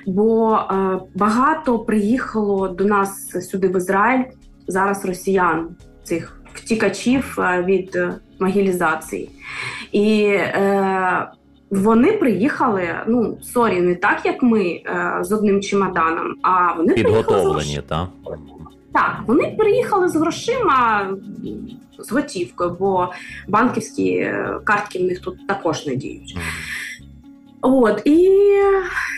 бо 0.07 0.57
е, 0.57 0.99
багато 1.15 1.79
приїхало 1.79 2.69
до 2.69 2.85
нас 2.85 3.31
сюди 3.51 3.69
в 3.69 3.77
Ізраїль 3.77 4.25
зараз 4.69 5.05
росіян, 5.05 5.69
цих 6.05 6.41
втікачів 6.55 7.37
е, 7.39 7.63
від 7.63 7.99
мобілізації. 8.41 9.31
І 9.93 10.23
е, 10.25 11.29
вони 11.71 12.13
приїхали, 12.13 12.89
ну 13.07 13.39
sorry, 13.43 13.81
не 13.81 13.95
так 13.95 14.21
як 14.25 14.43
ми 14.43 14.81
з 15.21 15.33
одним 15.33 15.63
чемоданом, 15.63 16.35
а 16.43 16.73
вони 16.73 16.95
підготовлені, 16.95 17.81
так? 17.89 18.09
Так, 18.93 19.23
вони 19.27 19.55
приїхали 19.59 20.09
з 20.09 20.17
грошима 20.17 21.11
з 21.99 22.13
готівкою, 22.13 22.77
бо 22.81 23.13
банківські 23.49 24.11
е, 24.11 24.61
картки 24.65 24.99
в 24.99 25.03
них 25.03 25.21
тут 25.21 25.47
також 25.47 25.87
не 25.87 25.97
діють. 25.97 26.37
От 27.61 28.03
і 28.05 28.11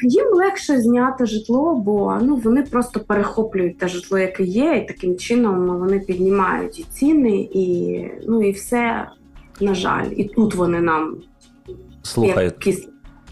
їм 0.02 0.26
легше 0.32 0.80
зняти 0.80 1.26
житло, 1.26 1.74
бо 1.74 2.18
ну 2.22 2.36
вони 2.36 2.62
просто 2.62 3.00
перехоплюють 3.00 3.78
те 3.78 3.88
житло, 3.88 4.18
яке 4.18 4.44
є, 4.44 4.76
і 4.76 4.88
таким 4.88 5.16
чином 5.16 5.78
вони 5.78 6.00
піднімають 6.00 6.78
і 6.78 6.82
ціни, 6.82 7.48
і 7.52 8.04
ну 8.28 8.42
і 8.42 8.50
все 8.50 9.08
на 9.60 9.74
жаль, 9.74 10.06
і 10.16 10.24
тут 10.24 10.54
вони 10.54 10.80
нам 10.80 11.16
слухай. 12.02 12.52
Кіс... 12.58 12.88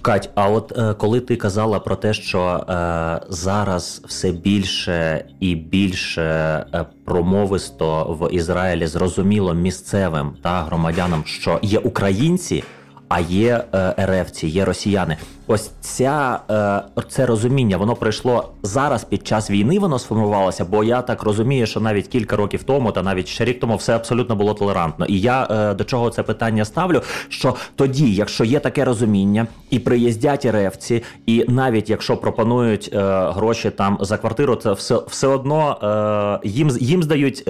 Кать, 0.06 0.30
а 0.34 0.50
от 0.50 0.72
е, 0.78 0.94
коли 0.94 1.20
ти 1.20 1.36
казала 1.36 1.80
про 1.80 1.96
те, 1.96 2.14
що 2.14 2.40
е, 2.40 3.20
зараз 3.28 4.02
все 4.06 4.32
більше 4.32 5.24
і 5.40 5.54
більше 5.54 6.22
е, 6.22 6.86
промовисто 7.04 8.16
в 8.20 8.34
Ізраїлі 8.34 8.86
зрозуміло 8.86 9.54
місцевим 9.54 10.36
та 10.42 10.62
громадянам, 10.62 11.22
що 11.26 11.58
є 11.62 11.78
українці, 11.78 12.64
а 13.08 13.20
є 13.20 13.64
е, 13.74 13.94
РФці, 14.00 14.46
є 14.46 14.64
росіяни. 14.64 15.16
Ось 15.46 15.70
ця 15.80 16.40
е, 16.50 17.02
це 17.08 17.26
розуміння, 17.26 17.76
воно 17.76 17.94
прийшло 17.94 18.52
зараз 18.62 19.04
під 19.04 19.26
час 19.26 19.50
війни. 19.50 19.78
Воно 19.78 19.98
сформувалося, 19.98 20.64
бо 20.64 20.84
я 20.84 21.02
так 21.02 21.22
розумію, 21.22 21.66
що 21.66 21.80
навіть 21.80 22.08
кілька 22.08 22.36
років 22.36 22.62
тому, 22.62 22.92
та 22.92 23.02
навіть 23.02 23.28
ще 23.28 23.44
рік 23.44 23.60
тому, 23.60 23.76
все 23.76 23.96
абсолютно 23.96 24.36
було 24.36 24.54
толерантно. 24.54 25.06
І 25.06 25.20
я 25.20 25.48
е, 25.50 25.74
до 25.74 25.84
чого 25.84 26.10
це 26.10 26.22
питання 26.22 26.64
ставлю? 26.64 27.02
Що 27.28 27.54
тоді, 27.76 28.14
якщо 28.14 28.44
є 28.44 28.60
таке 28.60 28.84
розуміння, 28.84 29.46
і 29.70 29.78
приїздять 29.78 30.46
РФці, 30.46 31.02
і 31.26 31.44
навіть 31.48 31.90
якщо 31.90 32.16
пропонують 32.16 32.90
гроші 32.94 33.70
там 33.70 33.98
за 34.00 34.16
квартиру, 34.18 34.56
це 34.56 34.72
все 34.72 35.00
все 35.08 35.26
одно 35.26 36.40
їм 36.44 36.70
їм 36.80 37.02
здають, 37.02 37.48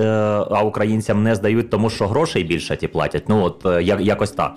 а 0.50 0.62
українцям 0.64 1.22
не 1.22 1.34
здають, 1.34 1.70
тому 1.70 1.90
що 1.90 2.08
грошей 2.08 2.44
більше 2.44 2.76
ті 2.76 2.88
платять. 2.88 3.28
Ну 3.28 3.44
от 3.44 3.66
якось 4.00 4.30
так. 4.30 4.54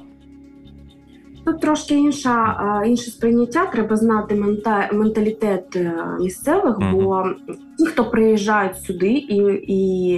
Тут 1.50 1.62
трошки 1.62 1.96
інша 1.96 2.84
інше 2.86 3.12
сприйняття. 3.12 3.66
Треба 3.66 3.96
знати 3.96 4.36
менталітет 4.94 5.76
е, 5.76 5.94
місцевих, 6.20 6.78
бо 6.92 7.24
ті, 7.78 7.86
хто 7.86 8.06
приїжджають 8.06 8.78
сюди 8.78 9.08
і 9.08 9.36
і 9.68 10.16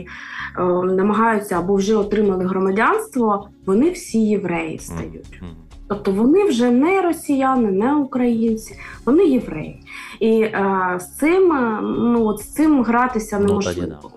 е, 0.60 0.64
намагаються 0.84 1.60
або 1.60 1.76
вже 1.76 1.96
отримали 1.96 2.46
громадянство, 2.46 3.48
вони 3.66 3.90
всі 3.90 4.20
євреї 4.20 4.80
стають. 4.80 5.42
Тобто 5.90 6.12
вони 6.12 6.44
вже 6.44 6.72
не 6.72 7.02
росіяни, 7.02 7.72
не 7.72 7.96
українці, 7.96 8.76
вони 9.06 9.24
євреї. 9.24 9.84
І 10.20 10.42
е, 10.42 10.98
з 11.02 11.18
цим 11.18 11.52
е, 11.52 11.80
ну, 11.82 12.26
от 12.26 12.40
з 12.40 12.54
цим 12.54 12.84
гратися 12.84 13.40
ну, 13.40 13.46
неможливо. 13.46 14.12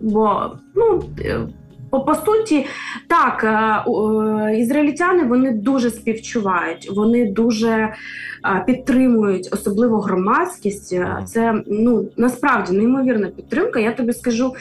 Бо 0.00 0.50
ну. 0.74 1.02
По, 1.90 2.00
по 2.00 2.14
суті, 2.14 2.66
так, 3.08 3.44
е, 3.44 3.90
е, 3.90 4.58
ізраїльтяни 4.58 5.24
вони 5.24 5.52
дуже 5.52 5.90
співчувають, 5.90 6.90
вони 6.96 7.32
дуже 7.32 7.70
е, 7.70 7.92
підтримують, 8.66 9.48
особливо 9.52 10.00
громадськість. 10.00 10.96
Це 11.26 11.62
ну 11.66 12.08
насправді 12.16 12.76
неймовірна 12.76 13.26
підтримка. 13.26 13.80
Я 13.80 13.92
тобі 13.92 14.12
скажу, 14.12 14.54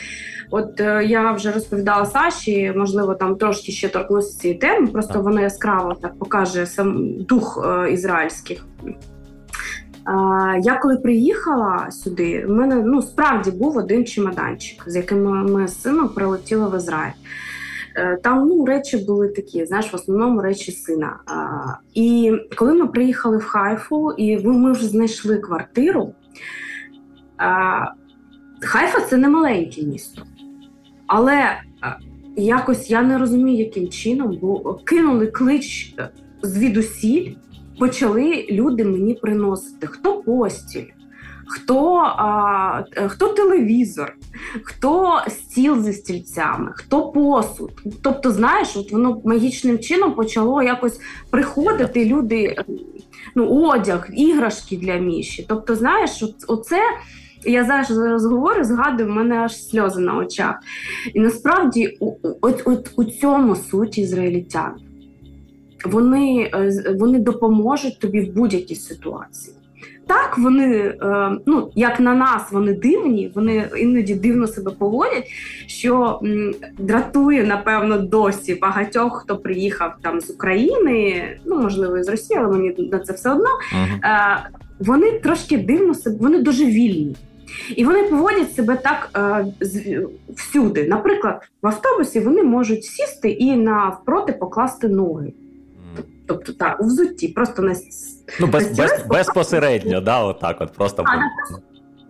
от 0.52 0.80
я 1.04 1.32
вже 1.32 1.52
розповідала 1.52 2.06
Саші, 2.06 2.74
можливо, 2.76 3.14
там 3.16 3.36
трошки 3.36 3.72
ще 3.72 3.88
торкнуся 3.90 4.40
цієї 4.40 4.60
теми. 4.60 4.88
Просто 4.88 5.22
вона 5.22 5.42
яскраво 5.42 5.94
так 6.02 6.20
покаже 6.20 6.66
сам 6.66 7.14
дух 7.24 7.68
ізраїльських. 7.92 8.66
Я 10.64 10.80
коли 10.82 10.98
приїхала 10.98 11.92
сюди, 11.92 12.46
в 12.46 12.50
мене 12.50 12.76
ну 12.76 13.02
справді 13.02 13.52
був 13.52 13.78
один 13.78 14.06
чемоданчик, 14.06 14.84
з 14.88 14.96
яким 14.96 15.24
ми 15.24 15.68
з 15.68 15.82
сином 15.82 16.10
прилетіли 16.10 16.70
в 16.70 16.78
Ізраїль. 16.78 17.14
Е, 17.96 18.18
там 18.24 18.48
ну, 18.48 18.66
речі 18.66 18.98
були 18.98 19.28
такі, 19.28 19.66
знаєш, 19.66 19.94
в 19.94 19.96
основному 19.96 20.42
речі 20.42 20.72
сина. 20.72 21.20
І 21.94 22.34
коли 22.56 22.74
ми 22.74 22.88
приїхали 22.88 23.38
в 23.38 23.44
Хайфу, 23.44 24.12
і 24.12 24.48
ми 24.48 24.72
вже 24.72 24.88
знайшли 24.88 25.38
квартиру, 25.38 26.14
Хайфа 28.62 29.00
це 29.10 29.18
не 29.18 29.30
маленьке 29.30 29.84
місто. 29.84 30.22
Але 31.08 31.62
якось 32.36 32.90
я 32.90 33.02
не 33.02 33.18
розумію, 33.18 33.58
яким 33.58 33.90
чином, 33.90 34.38
бо 34.42 34.74
кинули 34.74 35.28
клич 35.28 35.96
звідусіль 36.42 37.36
почали 37.80 38.48
люди 38.50 38.86
мені 38.86 39.14
приносити 39.14 39.88
хто 39.88 40.22
постіль, 40.22 40.86
хто 41.48 41.96
а, 41.98 42.84
хто 43.08 43.28
телевізор, 43.28 44.16
хто 44.64 45.22
стіл 45.30 45.82
зі 45.82 45.94
стільцями, 45.94 46.72
хто 46.76 47.12
посуд. 47.12 47.72
Тобто, 48.02 48.32
знаєш, 48.32 48.78
от 48.78 48.92
воно 48.92 49.22
магічним 49.26 49.80
чином 49.80 50.14
почало 50.14 50.64
якось 50.64 51.00
приходити 51.30 52.06
люди, 52.06 52.56
ну, 53.36 53.48
одяг, 53.48 54.08
іграшки 54.14 54.78
для 54.78 54.96
міші. 54.96 55.46
Тобто, 55.50 55.76
знаєш, 55.76 56.24
оце. 56.48 56.82
Я 57.48 57.66
зараз 57.66 57.88
зараз 57.88 58.26
говорю, 58.26 58.64
згадую, 58.64 59.10
в 59.10 59.12
мене 59.12 59.38
аж 59.38 59.68
сльози 59.70 60.02
на 60.02 60.18
очах. 60.18 60.56
І 61.14 61.20
насправді, 61.20 61.98
от, 62.42 62.62
от 62.66 62.92
у 62.96 63.04
цьому 63.04 63.56
суть 63.56 63.98
ізраїльтян 63.98 64.85
вони 65.86 66.52
е, 66.54 66.96
вони 67.00 67.20
допоможуть 67.20 68.00
тобі 68.00 68.22
в 68.22 68.34
будь-якій 68.34 68.76
ситуації. 68.76 69.56
Так, 70.08 70.38
вони, 70.38 70.76
е, 71.02 71.32
ну 71.46 71.72
як 71.76 72.00
на 72.00 72.16
нас, 72.16 72.52
вони 72.52 72.74
дивні, 72.74 73.32
вони 73.36 73.70
іноді 73.78 74.16
дивно 74.16 74.48
себе 74.48 74.72
поводять, 74.72 75.28
що 75.68 76.20
дратує, 76.80 77.44
напевно, 77.44 77.98
досі 77.98 78.56
багатьох, 78.56 79.22
хто 79.24 79.38
приїхав 79.38 79.94
там 80.02 80.22
з 80.22 80.30
України, 80.30 81.24
ну 81.46 81.62
можливо, 81.62 82.04
з 82.04 82.10
Росії, 82.10 82.40
але 82.40 82.58
мені 82.58 82.90
на 82.92 83.00
це 83.00 83.14
все 83.14 83.32
одно. 83.32 83.50
Uh-huh. 83.74 84.38
Вони 84.80 85.12
трошки 85.12 85.58
дивно 85.58 85.94
себе, 85.94 86.18
вони 86.20 86.42
дуже 86.42 86.66
вільні. 86.66 87.16
І 87.76 87.86
вони 87.86 88.04
поводять 88.04 88.56
себе 88.56 88.76
так 88.76 89.10
е, 89.18 89.46
всюди. 90.36 90.88
Наприклад, 90.88 91.42
в 91.62 91.68
автобусі 91.68 92.20
вони 92.20 92.44
можуть 92.44 92.84
сісти 92.84 93.30
і 93.30 93.56
навпроти 93.56 94.34
покласти 94.34 94.88
ноги. 94.88 95.34
Тобто 96.28 96.54
так, 96.54 96.82
у 96.82 96.86
взутті, 96.86 97.28
просто 97.28 97.62
на 97.62 97.76
ну, 98.40 98.48
без, 98.48 98.78
без, 98.78 99.06
безпосередньо, 99.10 100.02
да, 100.02 100.24
отак 100.24 100.62
от 100.62 100.74
просто. 100.74 101.04
А, 101.06 101.18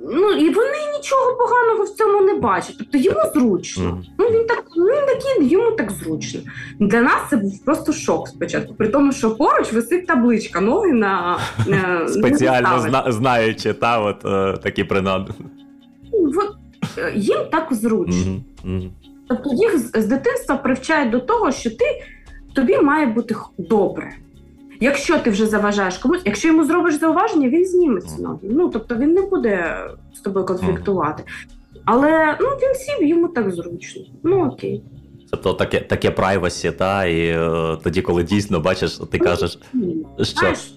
Ну 0.07 0.31
і 0.31 0.49
вони 0.49 0.77
нічого 0.97 1.37
поганого 1.37 1.83
в 1.83 1.89
цьому 1.89 2.21
не 2.21 2.33
бачать. 2.33 2.75
Тобто 2.77 2.97
йому 2.97 3.19
зручно. 3.33 3.83
Mm. 3.83 4.03
Ну 4.17 4.25
він 4.25 4.47
так 4.47 4.63
ну, 4.75 4.85
він 4.85 5.05
такий, 5.05 5.49
йому 5.49 5.71
так 5.71 5.91
зручно. 5.91 6.39
Для 6.79 7.01
нас 7.01 7.21
це 7.29 7.37
був 7.37 7.65
просто 7.65 7.93
шок 7.93 8.27
спочатку. 8.27 8.73
При 8.73 8.87
тому, 8.87 9.11
що 9.11 9.35
поруч 9.35 9.73
висить 9.73 10.07
табличка, 10.07 10.61
ноги 10.61 10.93
на 10.93 11.39
спеціально 12.07 12.79
зна- 12.79 13.11
знаючи, 13.11 13.73
та 13.73 13.99
от 13.99 14.25
е, 14.25 14.57
такі 14.63 14.83
принади. 14.83 15.33
От, 16.11 16.55
е, 16.97 17.13
їм 17.15 17.39
так 17.51 17.67
зручно. 17.71 18.41
Mm-hmm. 18.65 18.89
Тобто 19.29 19.49
їх 19.53 19.79
з, 19.79 20.01
з 20.01 20.05
дитинства 20.05 20.55
привчають 20.55 21.09
до 21.09 21.19
того, 21.19 21.51
що 21.51 21.69
ти 21.69 21.85
тобі 22.55 22.77
має 22.77 23.05
бути 23.05 23.35
добре. 23.57 24.11
Якщо 24.79 25.19
ти 25.19 25.29
вже 25.29 25.45
заважаєш 25.45 25.97
комусь, 25.97 26.21
якщо 26.25 26.47
йому 26.47 26.65
зробиш 26.65 26.99
зауваження, 26.99 27.49
він 27.49 27.65
зніме 27.65 28.01
ці 28.01 28.21
ноги. 28.21 28.39
Ну 28.41 28.69
тобто 28.69 28.95
він 28.95 29.13
не 29.13 29.21
буде 29.21 29.77
з 30.13 30.19
тобою 30.19 30.45
конфліктувати. 30.45 31.23
Але 31.85 32.37
ну 32.41 32.47
він 32.47 32.75
сів, 32.75 33.07
йому 33.07 33.27
так 33.27 33.51
зручно. 33.51 34.01
Ну 34.23 34.45
окей. 34.45 34.83
Тобто 35.31 35.53
таке 35.53 35.79
таке 35.79 36.11
прайвасі, 36.11 36.71
та 36.71 37.05
і 37.05 37.27
е, 37.27 37.77
тоді, 37.83 38.01
коли 38.01 38.23
дійсно 38.23 38.59
бачиш, 38.59 38.97
ти 38.97 39.17
ну, 39.19 39.25
кажеш, 39.25 39.59
що 40.21 40.25
Знаєш, 40.25 40.75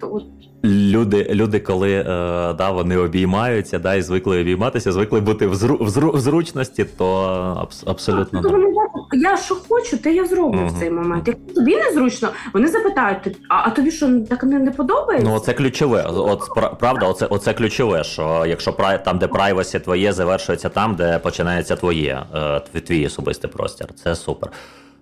люди, 0.64 1.26
люди, 1.30 1.60
коли 1.60 1.92
е, 1.92 2.04
да, 2.52 2.70
вони 2.70 2.96
обіймаються, 2.96 3.78
да, 3.78 3.94
і 3.94 4.02
звикли 4.02 4.40
обійматися, 4.40 4.92
звикли 4.92 5.20
бути 5.20 5.46
в, 5.46 5.54
зру, 5.54 5.78
в, 5.80 5.88
зру, 5.88 6.12
в 6.12 6.20
зручності, 6.20 6.84
то 6.84 7.14
абс, 7.60 7.84
абсолютно. 7.86 8.40
Ну, 8.44 8.74
я 9.12 9.36
що 9.36 9.56
хочу, 9.68 9.98
те 9.98 10.12
я 10.14 10.26
зроблю 10.26 10.58
uh-huh. 10.58 10.76
в 10.76 10.78
цей 10.78 10.90
момент. 10.90 11.28
Якщо 11.28 11.54
тобі 11.54 11.76
незручно, 11.76 12.28
вони 12.54 12.68
запитають, 12.68 13.36
а, 13.48 13.54
а 13.66 13.70
тобі 13.70 13.90
що 13.90 14.20
так 14.20 14.44
не, 14.44 14.58
не 14.58 14.70
подобається? 14.70 15.30
Ну 15.30 15.40
це 15.40 15.52
ключове. 15.52 16.06
От 16.08 16.42
правда, 16.80 17.06
оце 17.06 17.26
оце 17.26 17.54
ключове. 17.54 18.04
Що 18.04 18.44
якщо 18.46 18.72
там, 19.04 19.18
де 19.18 19.26
прайвасі 19.26 19.80
твоє, 19.80 20.12
завершується 20.12 20.68
там, 20.68 20.94
де 20.94 21.18
починається 21.18 21.76
твоє, 21.76 22.22
е, 22.34 22.60
твій 22.60 23.06
особистий 23.06 23.50
простір, 23.50 23.86
це 24.04 24.14
супер. 24.14 24.50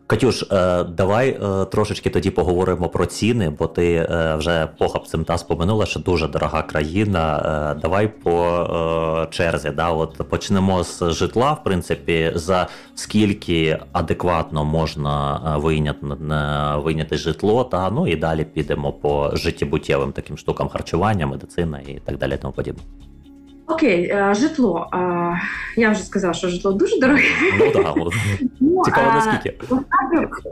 Катюш, 0.08 0.42
е, 0.42 0.84
давай 0.84 1.28
е, 1.30 1.64
трошечки 1.64 2.10
тоді 2.10 2.30
поговоримо 2.30 2.88
про 2.88 3.06
ціни, 3.06 3.50
бо 3.50 3.66
ти 3.66 3.94
е, 3.94 4.36
вже 4.36 4.68
похапцем 4.78 5.24
та 5.24 5.38
споминула, 5.38 5.86
що 5.86 6.00
дуже 6.00 6.28
дорога 6.28 6.62
країна. 6.62 7.76
Давай 7.82 8.08
по 8.08 9.26
черзі. 9.30 9.70
Да, 9.70 9.90
от 9.90 10.28
Почнемо 10.28 10.84
з 10.84 11.02
житла. 11.10 11.52
В 11.52 11.64
принципі, 11.64 12.32
за 12.34 12.66
скільки 12.94 13.78
адекватно 13.92 14.64
можна 14.64 15.40
вийняти 15.56 16.06
вийняти 16.76 17.16
житло, 17.16 17.64
та 17.64 17.90
ну 17.90 18.06
і 18.06 18.16
далі 18.16 18.44
підемо 18.44 18.92
по 18.92 19.30
життєбуттєвим 19.36 20.12
таким 20.12 20.38
штукам 20.38 20.68
харчування, 20.68 21.26
медицина 21.26 21.80
і 21.86 22.00
так 22.04 22.18
далі. 22.18 22.38
Тому 22.42 22.52
подібне. 22.52 22.82
Окей, 23.68 24.04
е, 24.04 24.34
житло. 24.34 24.90
Я 25.76 25.90
вже 25.90 26.02
сказала, 26.02 26.34
що 26.34 26.48
житло 26.48 26.72
дуже 26.72 27.00
дороге. 27.00 27.22
Ну 27.58 27.70
так, 27.72 27.94
ну, 28.60 28.82
цікаво 28.84 29.12
наскільки. 29.14 29.58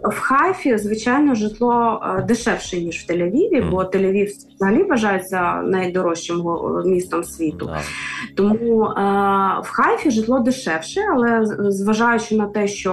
В 0.05 0.21
Хайфі, 0.21 0.79
звичайно, 0.79 1.35
житло 1.35 2.03
е, 2.05 2.23
дешевше, 2.23 2.81
ніж 2.81 3.05
в 3.05 3.13
Тель-Авіві, 3.13 3.71
бо 3.71 3.83
Тель-Авів 3.83 4.29
взагалі 4.57 4.83
вважається 4.83 5.63
найдорожчим 5.63 6.43
містом 6.85 7.25
світу. 7.25 7.71
Тому 8.37 8.85
е, 8.85 8.93
в 9.63 9.69
Хайфі 9.71 10.11
житло 10.11 10.39
дешевше, 10.39 11.01
але 11.15 11.47
зважаючи 11.73 12.37
на 12.37 12.47
те, 12.47 12.69
що 12.69 12.93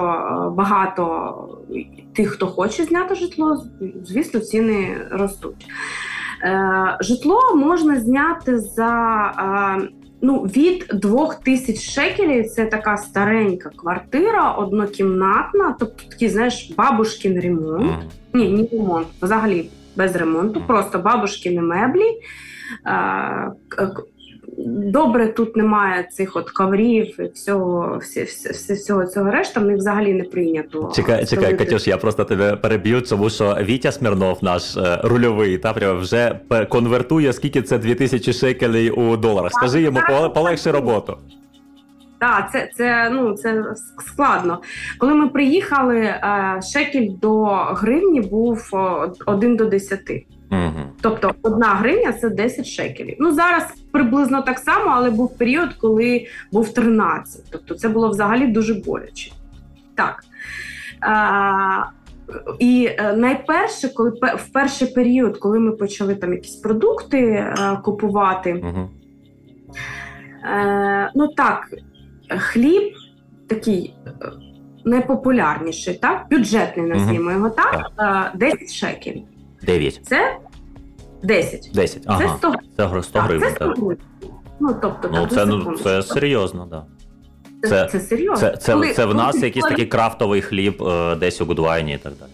багато 0.56 1.34
тих, 2.14 2.30
хто 2.30 2.46
хоче 2.46 2.84
зняти 2.84 3.14
житло, 3.14 3.64
звісно, 4.04 4.40
ціни 4.40 5.06
ростуть. 5.10 5.66
Житло 7.00 7.40
можна 7.56 8.00
зняти 8.00 8.58
за 8.58 9.32
ну, 10.22 10.42
від 10.42 10.86
двох 10.94 11.34
тисяч 11.34 11.80
шекелів 11.80 12.50
це 12.50 12.66
така 12.66 12.96
старенька 12.96 13.70
квартира, 13.76 14.52
однокімнатна, 14.52 15.76
тобто 15.78 16.02
такий, 16.10 16.28
знаєш, 16.28 16.74
бабушкін 16.76 17.40
ремонт. 17.40 17.82
Mm. 17.82 18.02
Ні, 18.34 18.48
не 18.48 18.78
ремонт, 18.78 19.06
взагалі 19.22 19.70
без 19.96 20.16
ремонту, 20.16 20.60
mm. 20.60 20.66
просто 20.66 20.98
бабушкіни 20.98 21.60
меблі. 21.60 22.18
Добре, 24.66 25.28
тут 25.28 25.56
немає 25.56 26.08
цих 26.12 26.36
от 26.36 26.50
коврів 26.50 27.20
і 27.20 27.28
всього 27.34 27.98
всі, 28.02 28.22
всі, 28.22 28.72
всього 28.72 29.06
цього 29.06 29.30
решта, 29.30 29.60
в 29.60 29.64
них 29.64 29.76
взагалі 29.76 30.12
не 30.12 30.24
прийнято. 30.24 30.92
Чекай, 30.96 31.26
чекай, 31.26 31.56
Катюш, 31.56 31.86
я 31.86 31.96
просто 31.96 32.24
тебе 32.24 32.56
переб'ю, 32.56 33.00
тому 33.00 33.30
що 33.30 33.56
Вітя 33.62 33.92
Смірнов, 33.92 34.38
наш 34.42 34.76
е, 34.76 35.00
рульовий, 35.04 35.58
та 35.58 35.72
прямо 35.72 36.00
вже 36.00 36.40
конвертує, 36.68 37.32
скільки 37.32 37.62
це 37.62 37.78
2000 37.78 38.32
шекелей 38.32 38.90
у 38.90 39.16
доларах. 39.16 39.52
Скажи 39.52 39.82
йому, 39.82 40.00
полегши 40.34 40.70
роботу. 40.70 41.16
Так, 42.18 42.52
це 42.52 42.70
це, 42.76 43.10
ну, 43.10 43.34
це 43.34 43.64
складно. 44.06 44.60
Коли 44.98 45.14
ми 45.14 45.28
приїхали, 45.28 45.96
е, 45.98 46.60
шекель 46.72 47.08
до 47.22 47.44
гривні 47.54 48.20
був 48.20 48.70
1 49.26 49.56
до 49.56 49.64
10. 49.64 50.26
Угу. 50.52 50.82
Тобто 51.00 51.34
одна 51.42 51.66
гривня 51.66 52.12
це 52.12 52.30
10 52.30 52.66
шекелів. 52.66 53.16
Ну 53.20 53.32
зараз 53.32 53.74
приблизно 53.92 54.42
так 54.42 54.58
само, 54.58 54.90
але 54.90 55.10
був 55.10 55.38
період, 55.38 55.72
коли 55.72 56.26
був 56.52 56.74
13. 56.74 57.44
Тобто 57.50 57.74
це 57.74 57.88
було 57.88 58.10
взагалі 58.10 58.46
дуже 58.46 58.74
боляче. 58.74 59.32
Так. 59.94 60.24
А, 61.00 61.84
і 62.58 62.88
е, 62.98 63.12
найперше, 63.12 63.88
коли 63.88 64.10
в 64.36 64.48
перший 64.52 64.88
період, 64.88 65.38
коли 65.38 65.58
ми 65.58 65.72
почали 65.72 66.14
там 66.14 66.32
якісь 66.32 66.56
продукти 66.56 67.52
а, 67.58 67.72
е, 67.72 67.76
купувати, 67.76 68.54
угу. 68.54 68.90
а, 70.52 71.08
ну 71.14 71.28
так, 71.28 71.68
хліб 72.28 72.92
такий 73.46 73.94
найпопулярніший, 74.84 75.94
так, 75.94 76.26
бюджетний, 76.30 76.92
угу. 76.92 77.12
його 77.12 77.50
так, 77.50 77.90
так, 77.96 78.32
10 78.36 78.72
шекелів. 78.72 79.24
9. 79.62 80.00
Це 80.04 80.36
10. 81.22 81.70
10. 81.74 82.02
Ага. 82.06 82.20
Це 82.20 82.36
100, 82.38 82.54
це 82.76 83.02
100 83.02 83.20
гривень. 83.20 83.48
Це 83.48 83.54
100 83.54 83.64
гривень. 83.64 83.96
Ну, 84.60 84.76
тобто, 84.82 85.10
ну, 85.12 85.26
це, 85.26 85.46
ну, 85.46 85.76
це 85.76 86.02
серйозно, 86.02 86.66
так. 86.70 86.70
Да. 86.70 87.68
Це, 87.68 87.68
це, 87.68 87.88
це 87.88 88.00
серйозно. 88.00 88.36
Це 88.36 88.56
це, 88.56 88.72
коли, 88.72 88.92
це 88.92 89.06
в 89.06 89.14
нас 89.14 89.32
коли 89.34 89.46
якийсь 89.46 89.64
такий 89.64 89.86
крафтовий 89.86 90.40
хліб 90.40 90.82
е, 90.82 91.16
десь 91.16 91.40
у 91.40 91.44
Гудвайні 91.44 91.94
і 91.94 91.98
так 91.98 92.12
далі. 92.20 92.30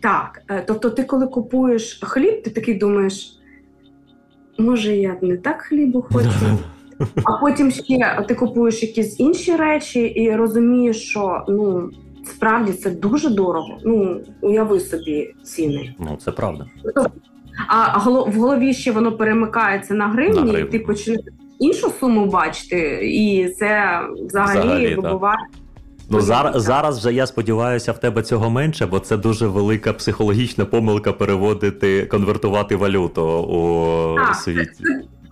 Так. 0.00 0.42
Е, 0.50 0.64
тобто, 0.66 0.90
ти 0.90 1.04
коли 1.04 1.26
купуєш 1.26 2.00
хліб, 2.02 2.42
ти 2.42 2.50
такий 2.50 2.74
думаєш, 2.74 3.38
може, 4.58 4.96
я 4.96 5.16
не 5.22 5.36
так 5.36 5.62
хлібу 5.62 6.02
хочу. 6.02 6.30
А 7.24 7.32
потім 7.32 7.70
ще 7.70 8.24
ти 8.28 8.34
купуєш 8.34 8.82
якісь 8.82 9.20
інші 9.20 9.56
речі 9.56 10.00
і 10.00 10.36
розумієш, 10.36 11.02
що 11.10 11.44
ну 11.48 11.90
справді 12.36 12.72
це 12.72 12.90
дуже 12.90 13.30
дорого. 13.30 13.78
Ну 13.84 14.20
уяви 14.40 14.80
собі 14.80 15.34
ціни. 15.42 15.94
Ну 15.98 16.18
це 16.24 16.32
правда. 16.32 16.66
А 17.68 17.98
в 18.08 18.32
голові 18.32 18.74
ще 18.74 18.92
воно 18.92 19.12
перемикається 19.12 19.94
на 19.94 20.08
гривні, 20.08 20.40
на 20.40 20.52
гривні. 20.52 20.68
і 20.68 20.72
ти 20.72 20.78
почнеш 20.78 21.18
іншу 21.58 21.90
суму 22.00 22.26
бачити, 22.26 23.00
і 23.02 23.48
це 23.48 24.00
взагалі, 24.28 24.58
взагалі 24.58 24.94
вибуває. 24.94 25.38
Ну 26.10 26.20
зараз 26.20 26.62
зараз 26.62 26.98
вже 26.98 27.12
я 27.12 27.26
сподіваюся, 27.26 27.92
в 27.92 28.00
тебе 28.00 28.22
цього 28.22 28.50
менше, 28.50 28.86
бо 28.86 28.98
це 28.98 29.16
дуже 29.16 29.46
велика 29.46 29.92
психологічна 29.92 30.64
помилка 30.64 31.12
переводити, 31.12 32.06
конвертувати 32.06 32.76
валюту 32.76 33.22
у 33.24 34.34
світі. 34.34 34.70
Це, 34.72 34.84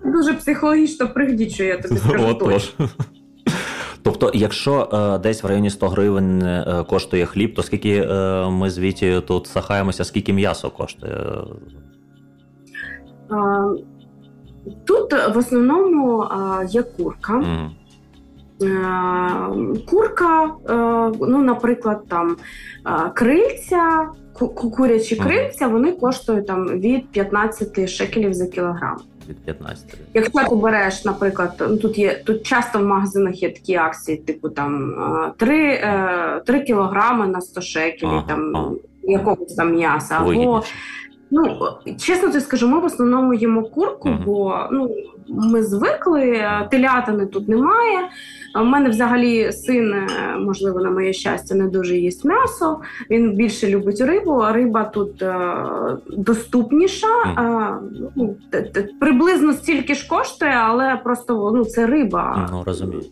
це 0.03 0.11
дуже 0.11 0.35
психологічно 0.35 1.09
пригдічує, 1.09 1.69
я 1.69 1.79
тобі 1.79 1.97
скажу. 1.97 2.27
Отож. 2.27 2.73
Тобто, 4.05 4.31
якщо 4.35 4.89
е, 4.93 5.19
десь 5.19 5.43
в 5.43 5.47
районі 5.47 5.71
100 5.71 5.89
гривень 5.89 6.43
е, 6.43 6.85
коштує 6.89 7.27
хліб, 7.27 7.55
то 7.55 7.63
скільки 7.63 7.91
е, 7.91 8.49
ми 8.51 8.71
звідти 8.71 9.21
тут 9.21 9.47
сахаємося, 9.47 10.05
скільки 10.05 10.33
м'ясо 10.33 10.71
коштує? 10.71 11.17
Тут 14.85 15.13
в 15.35 15.39
основному 15.39 16.27
є 16.69 16.83
курка. 16.83 17.33
Mm. 17.33 17.71
Курка, 19.85 20.55
ну, 21.21 21.43
наприклад, 21.43 22.03
там 22.09 22.37
крильця, 23.15 24.09
курячі 24.55 25.17
крильця, 25.17 25.69
вони 25.69 25.93
коштують 25.93 26.47
там 26.47 26.67
від 26.67 27.11
15 27.11 27.91
шекелів 27.91 28.35
за 28.35 28.47
кілограм. 28.47 28.97
Від 29.29 29.39
15. 29.39 29.85
Якщо 30.15 30.49
ти 30.49 30.55
береш, 30.55 31.05
наприклад, 31.05 31.53
ну 31.61 31.77
тут 31.77 31.99
є 31.99 32.23
тут 32.27 32.43
часто 32.43 32.79
в 32.79 32.83
магазинах 32.83 33.43
є 33.43 33.51
такі 33.51 33.77
акції, 33.77 34.17
типу 34.19 34.49
там 34.49 34.95
3 35.37 36.43
3 36.47 36.61
кілограми 36.61 37.27
на 37.27 37.41
100 37.41 37.61
шекелів, 37.61 38.15
ага, 38.15 38.25
там 38.29 38.57
ага. 38.57 38.71
якогось 39.03 39.55
там 39.55 39.73
м'яса, 39.73 40.15
або 40.21 40.63
Ну, 41.31 41.59
чесно 41.99 42.29
тобі 42.29 42.41
скажу, 42.41 42.69
ми 42.69 42.81
в 42.81 42.85
основному 42.85 43.35
їмо 43.35 43.63
курку, 43.63 44.09
mm-hmm. 44.09 44.25
бо 44.25 44.69
ну, 44.73 44.97
ми 45.29 45.63
звикли, 45.63 46.45
телятини 46.71 47.27
тут 47.27 47.49
немає. 47.49 48.09
У 48.61 48.65
мене 48.65 48.89
взагалі 48.89 49.53
син, 49.53 49.93
е, 49.93 50.09
можливо, 50.39 50.81
на 50.81 50.91
моє 50.91 51.13
щастя, 51.13 51.55
не 51.55 51.69
дуже 51.69 51.97
їсть 51.97 52.25
м'ясо. 52.25 52.79
Він 53.11 53.37
більше 53.37 53.69
любить 53.69 54.01
рибу, 54.01 54.33
а 54.33 54.53
риба 54.53 54.85
тут 54.85 55.23
е, 55.23 55.57
доступніша. 56.17 57.07
Е, 57.39 57.77
ну, 58.17 58.37
приблизно 59.01 59.53
стільки 59.53 59.95
ж 59.95 60.09
коштує, 60.09 60.53
але 60.53 61.01
просто 61.05 61.53
ну, 61.55 61.65
це 61.65 61.87
риба. 61.87 62.49
Ну, 62.53 62.63
розумію. 62.67 63.03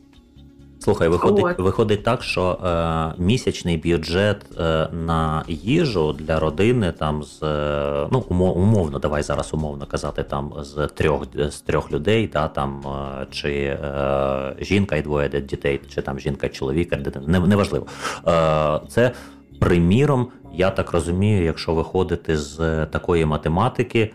Слухай, 0.83 1.09
виходить 1.09 1.59
виходить 1.59 2.03
так, 2.03 2.23
що 2.23 2.59
е, 2.65 3.23
місячний 3.23 3.77
бюджет 3.77 4.37
е, 4.61 4.89
на 4.93 5.45
їжу 5.49 6.13
для 6.13 6.41
родини 6.41 6.93
там 6.93 7.23
з 7.23 7.43
е, 7.43 8.09
ну 8.11 8.19
умовно, 8.29 8.99
давай 8.99 9.23
зараз 9.23 9.55
умовно 9.55 9.87
казати, 9.87 10.23
там 10.23 10.53
з 10.59 10.87
трьох 10.87 11.27
з 11.37 11.61
трьох 11.61 11.93
людей, 11.93 12.27
та 12.27 12.49
там 12.49 12.81
е, 12.87 13.27
чи 13.31 13.53
е, 13.53 14.57
жінка 14.61 14.97
і 14.97 15.03
двоє 15.03 15.29
дітей, 15.29 15.81
чи 15.95 16.03
там 16.03 16.21
жінка, 16.21 16.49
чоловіка, 16.49 16.97
дитина, 16.97 17.27
не, 17.27 17.41
неважливо. 17.41 17.87
Е, 18.29 18.81
Це 18.89 19.13
приміром, 19.61 20.29
я 20.55 20.71
так 20.71 20.93
розумію, 20.93 21.45
якщо 21.45 21.75
виходити 21.75 22.39
з 22.39 22.87
такої 22.87 23.25
математики. 23.25 24.15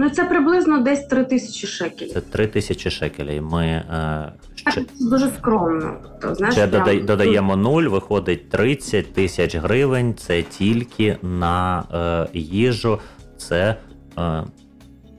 Ну, 0.00 0.10
це 0.10 0.24
приблизно 0.24 0.78
десь 0.78 1.06
3 1.06 1.24
тисячі 1.24 1.66
шекелів. 1.66 2.12
Це 2.12 2.20
3 2.20 2.46
тисячі 2.46 2.90
шекелів. 2.90 3.42
Ми 3.42 3.64
е, 3.66 4.32
ще... 4.54 4.84
дуже 5.00 5.28
скромно. 5.28 5.96
То, 6.22 6.34
знаєш, 6.34 6.54
ще 6.54 6.66
прям... 6.66 6.84
дода... 6.84 7.00
додаємо 7.00 7.56
0, 7.56 7.82
виходить 7.82 8.50
30 8.50 9.12
тисяч 9.12 9.56
гривень. 9.56 10.14
Це 10.14 10.42
тільки 10.42 11.16
на 11.22 11.84
е, 12.32 12.38
їжу. 12.38 12.98
Це 13.36 13.76
е, 14.18 14.44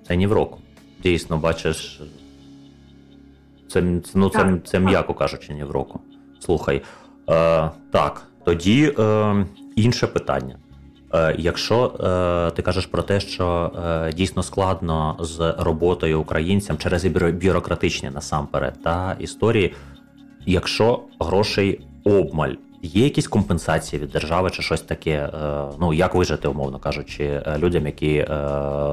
це 0.08 0.16
ні 0.16 0.28
в 0.28 0.34
року. 0.34 0.60
Дійсно, 1.04 1.38
бачиш, 1.38 2.02
це 3.68 3.84
ну, 4.16 4.30
це, 4.30 4.60
це 4.66 4.80
м'яко 4.80 5.14
кажучи, 5.14 5.54
ні 5.54 5.64
в 5.64 5.72
року. 5.72 6.00
Слухай. 6.40 6.82
Е, 7.30 7.70
Так, 7.92 8.22
тоді 8.46 8.94
е, 9.00 9.46
інше 9.76 10.08
питання. 10.08 10.58
Е, 11.14 11.36
якщо 11.38 11.86
е, 11.86 12.52
ти 12.56 12.62
кажеш 12.62 12.86
про 12.86 13.02
те, 13.02 13.20
що 13.20 13.72
е, 14.08 14.14
дійсно 14.14 14.44
складно 14.44 15.18
з 15.20 15.56
роботою 15.58 16.22
українцям 16.22 16.78
через 16.78 17.06
бюрократичні 17.44 18.10
насамперед 18.10 18.84
та 18.84 19.16
історії, 19.20 19.74
якщо 20.46 21.02
грошей 21.20 21.82
обмаль, 22.04 22.54
є 22.82 23.04
якісь 23.04 23.28
компенсації 23.28 24.02
від 24.02 24.10
держави 24.10 24.50
чи 24.50 24.62
щось 24.62 24.82
таке, 24.82 25.30
ну 25.80 25.94
як 25.94 26.16
вижити, 26.16 26.48
умовно 26.48 26.80
кажучи, 26.80 27.42
людям, 27.58 27.86
які 27.86 28.26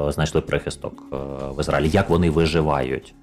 знайшли 0.09 0.41
прихисток 0.41 1.03
в 1.57 1.61
Ізраїлі, 1.61 1.89
як 1.89 2.11
вони 2.11 2.31
виживають? 2.31 3.15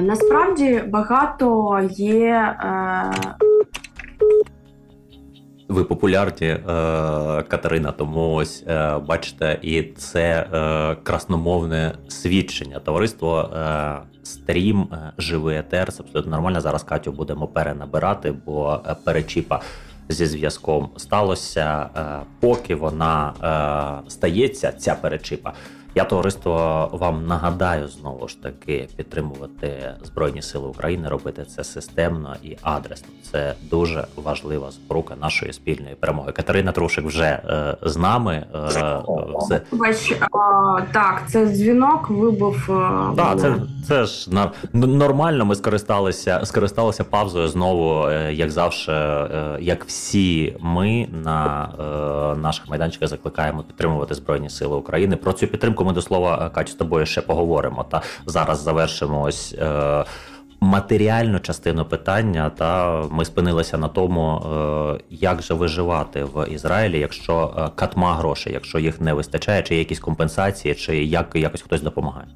Насправді 0.00 0.82
багато 0.88 1.80
є 1.96 2.56
ви 5.74 5.84
популярні, 5.84 6.46
е, 6.46 6.60
Катерина, 7.48 7.92
тому 7.92 8.34
ось 8.34 8.64
е, 8.68 8.98
бачите, 8.98 9.58
і 9.62 9.82
це 9.82 10.46
е, 10.52 10.96
красномовне 11.02 11.92
свідчення. 12.08 12.78
Товариство 12.78 13.40
е, 13.56 13.96
стрім, 14.22 14.80
е, 14.92 15.12
живий 15.18 15.58
етер, 15.58 15.92
це 15.92 16.02
абсолютно 16.02 16.30
нормально. 16.30 16.60
Зараз 16.60 16.82
Катю 16.82 17.12
будемо 17.12 17.46
перенабирати, 17.46 18.34
бо 18.46 18.80
е, 18.86 18.96
перечіпа 19.04 19.60
зі 20.08 20.26
зв'язком 20.26 20.90
сталося. 20.96 21.88
Поки 22.40 22.74
вона 22.74 23.32
стається, 24.08 24.72
ця 24.72 24.94
перечіпа. 24.94 25.52
Я 25.96 26.04
товариство 26.04 26.88
вам 26.92 27.26
нагадаю 27.26 27.88
знову 27.88 28.28
ж 28.28 28.42
таки 28.42 28.88
підтримувати 28.96 29.94
Збройні 30.02 30.42
Сили 30.42 30.66
України, 30.68 31.08
робити 31.08 31.44
це 31.44 31.64
системно 31.64 32.36
і 32.42 32.56
адресно. 32.62 33.08
Це 33.32 33.54
дуже 33.70 34.06
важлива 34.16 34.72
спорука 34.72 35.16
нашої 35.16 35.52
спільної 35.52 35.94
перемоги. 35.94 36.32
Катерина 36.32 36.72
Трушик 36.72 37.04
вже 37.04 37.24
е, 37.24 37.76
з 37.82 37.96
нами. 37.96 38.46
Е. 38.76 39.60
Бач, 39.72 40.12
а, 40.20 40.80
так, 40.92 41.22
це 41.28 41.46
дзвінок 41.46 42.10
вибув. 42.10 42.56
Е, 42.70 43.16
так, 43.16 43.40
це 43.40 43.56
це 43.88 44.04
ж 44.04 44.30
нормально. 44.72 45.44
Ми 45.44 45.54
скористалися 45.54 46.40
скористалися 46.44 47.04
павзою 47.04 47.48
знову, 47.48 48.08
е, 48.08 48.32
як 48.32 48.50
завжди, 48.50 48.92
е, 48.92 49.58
як 49.60 49.84
всі 49.84 50.56
ми 50.60 51.08
на 51.24 51.68
е, 52.34 52.40
наших 52.40 52.68
майданчиках 52.68 53.08
закликаємо 53.08 53.62
підтримувати 53.62 54.14
Збройні 54.14 54.50
Сили 54.50 54.76
України. 54.76 55.16
Про 55.16 55.32
цю 55.32 55.46
підтримку 55.46 55.83
ми 55.84 55.92
до 55.92 56.02
слова 56.02 56.50
Катю 56.54 56.72
з 56.72 56.74
тобою 56.74 57.06
ще 57.06 57.20
поговоримо. 57.20 57.84
Та 57.90 58.02
зараз 58.26 58.58
завершимо 58.58 59.22
ось. 59.22 59.56
Матеріальну 60.60 61.40
частину 61.40 61.84
питання, 61.84 62.50
та 62.50 63.02
ми 63.10 63.24
спинилися 63.24 63.78
на 63.78 63.88
тому, 63.88 64.42
як 65.10 65.42
же 65.42 65.54
виживати 65.54 66.24
в 66.24 66.48
Ізраїлі, 66.50 66.98
якщо 66.98 67.70
катма 67.74 68.14
грошей, 68.14 68.52
якщо 68.52 68.78
їх 68.78 69.00
не 69.00 69.12
вистачає, 69.12 69.62
чи 69.62 69.74
є 69.74 69.78
якісь 69.78 70.00
компенсації, 70.00 70.74
чи 70.74 71.04
як 71.04 71.30
якось 71.34 71.62
хтось 71.62 71.82
допомагає. 71.82 72.26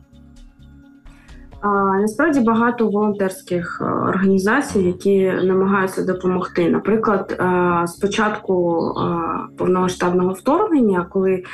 Насправді 2.01 2.41
багато 2.41 2.89
волонтерських 2.89 3.83
е, 3.83 3.85
організацій, 3.85 4.81
які 4.81 5.33
намагаються 5.43 6.03
допомогти. 6.03 6.71
Наприклад, 6.71 7.37
е, 7.41 7.87
спочатку 7.87 8.81
е, 8.89 9.03
повномасштабного 9.57 10.33
вторгнення, 10.33 11.07
коли 11.11 11.45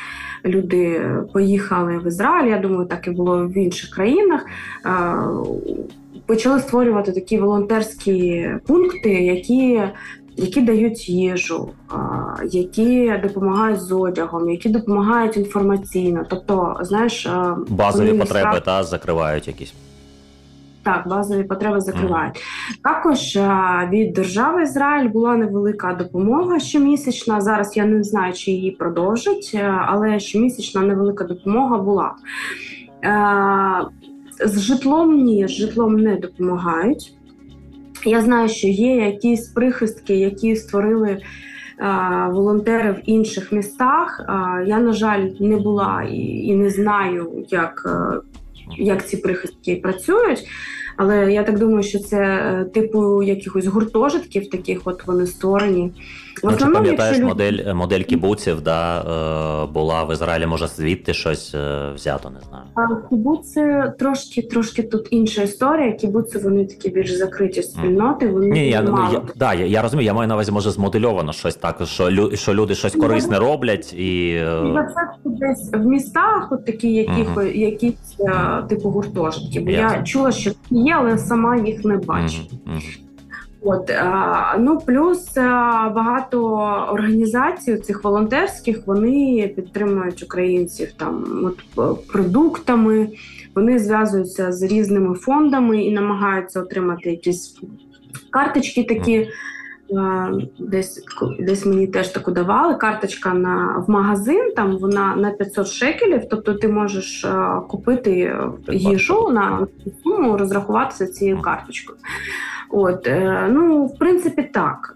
люди 0.45 1.11
поїхали 1.33 1.99
в 1.99 2.07
Ізраїль, 2.07 2.51
я 2.51 2.59
думаю, 2.59 2.87
так 2.87 3.07
і 3.07 3.11
було 3.11 3.47
в 3.47 3.57
інших 3.57 3.91
країнах. 3.91 4.47
Почали 6.27 6.61
створювати 6.61 7.13
такі 7.13 7.39
волонтерські 7.39 8.51
пункти, 8.67 9.11
які 9.11 9.83
які 10.37 10.61
дають 10.61 11.09
їжу, 11.09 11.69
які 12.45 13.15
допомагають 13.23 13.81
з 13.81 13.93
одягом, 13.93 14.51
які 14.51 14.69
допомагають 14.69 15.37
інформаційно. 15.37 16.25
Тобто, 16.31 16.77
знаєш, 16.81 17.29
базові 17.69 18.19
потреби 18.19 18.61
та 18.65 18.85
закривають 18.85 19.49
якісь. 19.49 19.75
Так, 20.85 21.09
базові 21.09 21.43
потреби 21.43 21.81
закривають. 21.81 22.35
Mm. 22.35 22.83
Також 22.83 23.39
від 23.93 24.13
держави 24.13 24.63
Ізраїль 24.63 25.09
була 25.09 25.37
невелика 25.37 25.95
допомога 25.95 26.61
щомісячна. 26.61 27.41
Зараз 27.41 27.77
я 27.77 27.85
не 27.85 28.03
знаю, 28.03 28.33
чи 28.33 28.51
її 28.51 28.71
продовжать, 28.71 29.57
але 29.87 30.21
щомісячна 30.21 30.81
невелика 30.81 31.25
допомога 31.25 31.79
була. 31.79 32.15
З 34.45 34.61
житлом 34.61 35.25
ні, 35.25 35.49
з 35.49 35.51
житлом 35.51 35.97
не 35.97 36.17
допомагають. 36.17 37.15
Я 38.05 38.21
знаю, 38.21 38.49
що 38.49 38.69
є 38.69 38.97
якісь 38.97 39.49
прихистки, 39.49 40.17
які 40.17 40.57
створили. 40.57 41.19
Волонтери 42.31 42.93
в 42.93 43.01
інших 43.05 43.53
містах. 43.53 44.25
Я, 44.67 44.79
на 44.79 44.93
жаль, 44.93 45.29
не 45.41 45.57
була 45.57 46.03
і 46.03 46.17
і 46.21 46.55
не 46.55 46.71
знаю, 46.71 47.45
як 47.49 47.87
як 48.79 49.09
ці 49.09 49.17
прихистки 49.17 49.77
працюють. 49.77 50.49
Але 50.97 51.33
я 51.33 51.43
так 51.43 51.59
думаю, 51.59 51.83
що 51.83 51.99
це 51.99 52.19
е, 52.19 52.65
типу 52.65 53.23
якихось 53.23 53.67
гуртожитків, 53.67 54.51
таких 54.51 54.81
от 54.85 55.07
вони 55.07 55.27
створені. 55.27 55.93
В 56.43 56.51
ну, 56.51 56.57
Чи 56.59 56.67
пам'ятаєш 56.67 57.17
люди... 57.17 57.27
модель 57.27 57.75
модель 57.75 58.01
кібуців, 58.01 58.61
да, 58.61 59.01
е, 59.01 59.73
була 59.73 60.05
в 60.05 60.13
Ізраїлі, 60.13 60.47
може 60.47 60.67
звідти 60.67 61.15
щось 61.15 61.55
е, 61.55 61.91
взято, 61.95 62.31
не 62.31 62.41
знаю. 62.49 62.65
А 62.75 63.09
кібуци 63.09 63.93
трошки 63.99 64.43
трошки 64.43 64.83
тут 64.83 65.09
інша 65.11 65.43
історія. 65.43 65.93
Кібуци 65.93 66.39
вони 66.39 66.67
такі 66.67 66.91
більш 66.91 67.13
закриті 67.13 67.63
спільноти. 67.63 68.29
Вони 68.29 68.47
Ні, 68.47 68.69
я, 68.69 68.83
ну, 68.83 68.93
мало 68.93 69.13
я, 69.13 69.23
да, 69.37 69.55
я, 69.55 69.67
я 69.67 69.83
розумію, 69.83 70.07
я 70.07 70.15
маю 70.15 70.29
на 70.29 70.35
увазі, 70.35 70.53
може 70.53 70.71
змодельовано 70.71 71.33
щось 71.33 71.55
так, 71.55 71.81
що 71.85 72.11
лю, 72.11 72.37
що 72.37 72.55
люди 72.55 72.75
щось 72.75 72.95
корисне 72.95 73.39
роблять 73.39 73.93
і. 73.93 74.31
Е, 74.35 74.89
це 74.95 75.31
десь 75.31 75.71
в 75.73 75.87
містах, 75.87 76.49
от 76.51 76.65
такі 76.65 76.93
яких, 76.93 77.29
угу. 77.37 77.43
якісь 77.43 78.17
типу 78.69 78.91
гуртожитки. 78.91 79.61
Бо 79.61 79.71
я, 79.71 79.79
я 79.79 80.03
чула, 80.03 80.33
що 80.33 80.51
є, 80.71 80.95
але 80.99 81.19
сама 81.19 81.57
їх 81.57 81.85
не 81.85 81.97
бачу. 81.97 82.39
Угу. 82.67 82.77
От 83.65 83.91
ну 84.59 84.79
плюс 84.87 85.35
багато 85.95 86.45
організацій 86.93 87.77
цих 87.77 88.05
волонтерських 88.05 88.87
вони 88.87 89.53
підтримують 89.57 90.23
українців 90.23 90.93
там 90.97 91.25
от 91.77 92.07
продуктами. 92.07 93.09
Вони 93.55 93.79
зв'язуються 93.79 94.53
з 94.53 94.63
різними 94.63 95.15
фондами 95.15 95.83
і 95.83 95.91
намагаються 95.93 96.61
отримати 96.61 97.11
якісь 97.11 97.61
карточки 98.31 98.85
такі. 98.85 99.29
Десь 100.59 101.05
десь 101.41 101.67
мені 101.67 101.87
теж 101.87 102.09
таку 102.09 102.31
давали 102.31 102.75
карточка 102.75 103.35
на 103.35 103.85
в 103.87 103.91
магазин. 103.91 104.53
Там 104.57 104.79
вона 104.79 105.17
на 105.17 105.31
500 105.31 105.67
шекелів. 105.67 106.23
Тобто 106.31 106.55
ти 106.55 106.69
можеш 106.69 107.27
купити 107.69 108.37
їжу 108.69 109.29
на 109.31 109.67
суму, 110.03 110.37
розрахуватися 110.37 111.07
цією 111.07 111.43
карточкою. 111.43 111.99
От, 112.71 113.07
е, 113.07 113.49
ну, 113.51 113.87
в 113.87 113.99
принципі, 113.99 114.43
так. 114.43 114.95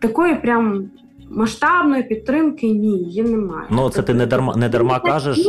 Такої 0.00 0.34
прям 0.34 0.90
масштабної 1.30 2.02
підтримки 2.02 2.66
ні, 2.66 2.98
її 2.98 3.22
немає. 3.22 3.66
Ну 3.70 3.90
це 3.90 4.02
ти 4.02 4.14
не 4.14 4.26
дарма 4.26 4.56
не 4.56 4.68
дарма 4.68 5.00
кажеш 5.00 5.48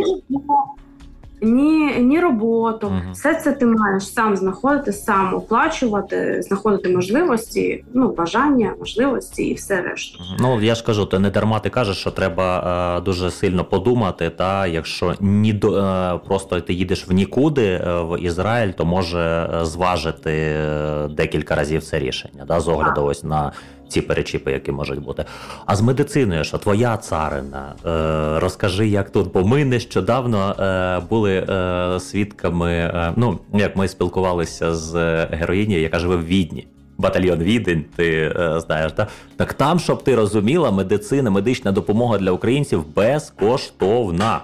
ні 1.44 1.96
ні 2.00 2.20
роботу. 2.20 2.88
Угу. 2.88 3.12
Все 3.14 3.36
це 3.36 3.52
ти 3.52 3.66
маєш 3.66 4.14
сам 4.14 4.36
знаходити, 4.36 4.94
сам 4.94 5.34
оплачувати, 5.34 6.42
знаходити 6.42 6.90
можливості, 6.90 7.84
ну 7.94 8.14
бажання, 8.14 8.74
можливості 8.80 9.44
і 9.44 9.54
все 9.54 9.82
решта. 9.82 10.24
Ну 10.40 10.62
я 10.62 10.76
ж 10.76 10.84
кажу, 10.84 11.06
ти 11.06 11.20
не 11.20 11.30
дарма 11.30 11.60
ти 11.60 11.70
кажеш, 11.70 11.98
що 11.98 12.12
треба 12.12 12.98
е, 12.98 13.02
дуже 13.02 13.32
сильно 13.32 13.66
подумати. 13.66 14.30
Та 14.30 14.68
якщо 14.68 15.16
ні 15.20 15.54
до 15.54 15.78
е, 15.78 16.20
просто 16.28 16.62
ти 16.62 16.74
їдеш 16.74 17.08
в 17.08 17.12
нікуди 17.12 17.66
е, 17.66 18.02
в 18.02 18.22
Ізраїль, 18.22 18.72
то 18.72 18.86
може 18.86 19.50
е, 19.54 19.66
зважити 19.66 20.32
е, 20.32 21.08
декілька 21.08 21.56
разів 21.56 21.84
це 21.84 22.00
рішення, 22.00 22.46
да, 22.48 22.60
з 22.60 22.68
огляду 22.68 23.04
ось 23.04 23.24
на 23.24 23.52
ці 23.94 24.02
перечіпи, 24.02 24.52
які 24.52 24.72
можуть 24.72 25.00
бути. 25.00 25.26
А 25.66 25.76
з 25.76 25.82
медициною, 25.82 26.44
що 26.44 26.58
твоя 26.58 26.98
царина, 26.98 27.76
е, 27.86 28.40
розкажи, 28.40 28.88
як 28.88 29.10
тут, 29.10 29.32
бо 29.34 29.44
ми 29.44 29.66
нещодавно 29.66 30.56
е, 30.60 31.00
були 31.10 31.46
е, 31.50 32.00
свідками. 32.00 32.72
Е, 32.72 33.14
ну 33.16 33.40
як 33.54 33.76
ми 33.76 33.88
спілкувалися 33.88 34.76
з 34.76 34.94
героїнею, 35.26 35.82
яка 35.82 36.00
живе 36.00 36.16
в 36.16 36.26
Відні. 36.26 36.68
Батальйон 36.98 37.40
Відень, 37.40 37.86
ти 37.96 38.34
е, 38.36 38.60
знаєш, 38.60 38.92
так? 38.92 39.10
так 39.38 39.54
там, 39.54 39.80
щоб 39.80 40.04
ти 40.04 40.16
розуміла, 40.16 40.72
медицина, 40.72 41.30
медична 41.30 41.72
допомога 41.72 42.18
для 42.18 42.32
українців 42.32 42.84
безкоштовна. 42.96 44.42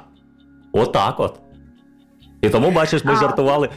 Отак 0.72 1.20
от. 1.20 1.34
І 2.42 2.50
тому, 2.50 2.72
бачиш, 2.72 3.04
ми 3.04 3.14
а, 3.14 3.16
жартували. 3.16 3.70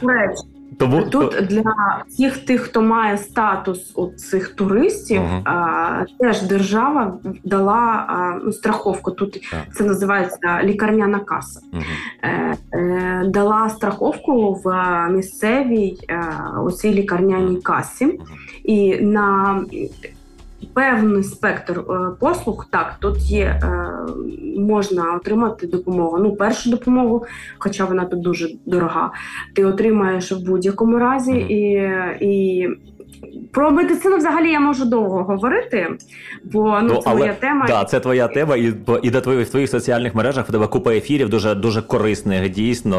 Тому 0.77 1.03
тут 1.03 1.47
для 1.49 1.63
всіх 2.07 2.37
тих, 2.37 2.61
хто 2.61 2.81
має 2.81 3.17
статус 3.17 3.91
у 3.95 4.07
цих 4.07 4.49
туристів, 4.49 5.21
uh 5.21 5.41
а, 5.45 6.05
теж 6.19 6.41
держава 6.41 7.17
дала 7.43 8.05
ну, 8.45 8.53
страховку. 8.53 9.11
Тут 9.11 9.35
uh 9.35 9.63
це 9.73 9.83
називається 9.83 10.63
лікарняна 10.63 11.19
каса. 11.19 11.59
Uh 11.73 11.83
е, 12.23 12.57
е, 12.73 13.23
Дала 13.27 13.69
страховку 13.69 14.61
в 14.63 14.69
місцевій 15.09 15.97
е, 16.09 16.23
у 16.65 16.71
цій 16.71 16.93
лікарняній 16.93 17.61
касі, 17.61 18.19
і 18.63 18.95
на 18.95 19.55
певний 20.73 21.23
спектр 21.23 21.79
е, 21.79 21.83
послуг, 22.19 22.67
так 22.71 22.95
тут 22.99 23.17
є, 23.17 23.43
е, 23.45 23.89
можна 24.57 25.15
отримати 25.15 25.67
допомогу. 25.67 26.17
Ну, 26.17 26.35
першу 26.35 26.69
допомогу, 26.69 27.25
хоча 27.57 27.85
вона 27.85 28.05
тут 28.05 28.21
дуже 28.21 28.49
дорога, 28.65 29.11
ти 29.53 29.65
отримаєш 29.65 30.31
в 30.31 30.45
будь-якому 30.45 30.99
разі 30.99 31.31
і. 31.31 31.89
і 32.21 32.69
про 33.51 33.71
медицину 33.71 34.17
взагалі 34.17 34.51
я 34.51 34.59
можу 34.59 34.85
довго 34.85 35.23
говорити, 35.23 35.87
бо 36.43 36.79
ну, 36.81 36.87
ну 36.93 36.95
це 36.95 37.09
але, 37.09 37.19
моя 37.19 37.33
тема. 37.33 37.65
Да, 37.67 37.83
це 37.83 37.99
твоя 37.99 38.27
тема, 38.27 38.55
і 38.55 38.73
і 39.03 39.09
до 39.09 39.21
твоїх 39.21 39.47
в 39.47 39.51
твоїх 39.51 39.69
соціальних 39.69 40.15
мережах 40.15 40.49
в 40.49 40.51
тебе 40.51 40.67
купа 40.67 40.93
ефірів 40.93 41.29
дуже 41.29 41.55
дуже 41.55 41.81
корисних. 41.81 42.49
Дійсно, 42.49 42.97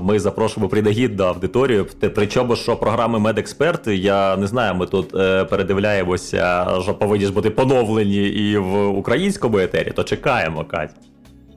е, 0.00 0.04
ми 0.04 0.18
запрошуємо 0.20 0.68
принагідну 0.68 1.24
аудиторію. 1.24 1.86
Причому, 2.14 2.56
що 2.56 2.76
програми 2.76 3.18
Медексперт, 3.18 3.86
я 3.86 4.36
не 4.36 4.46
знаю, 4.46 4.74
ми 4.74 4.86
тут 4.86 5.14
е, 5.14 5.44
передивляємося, 5.44 6.66
що 6.82 6.94
повинні 6.94 7.26
ж 7.26 7.32
бути 7.32 7.50
поновлені 7.50 8.28
і 8.28 8.56
в 8.56 8.88
українському 8.88 9.58
етері, 9.58 9.90
то 9.90 10.04
чекаємо, 10.04 10.64
Кать. 10.64 11.11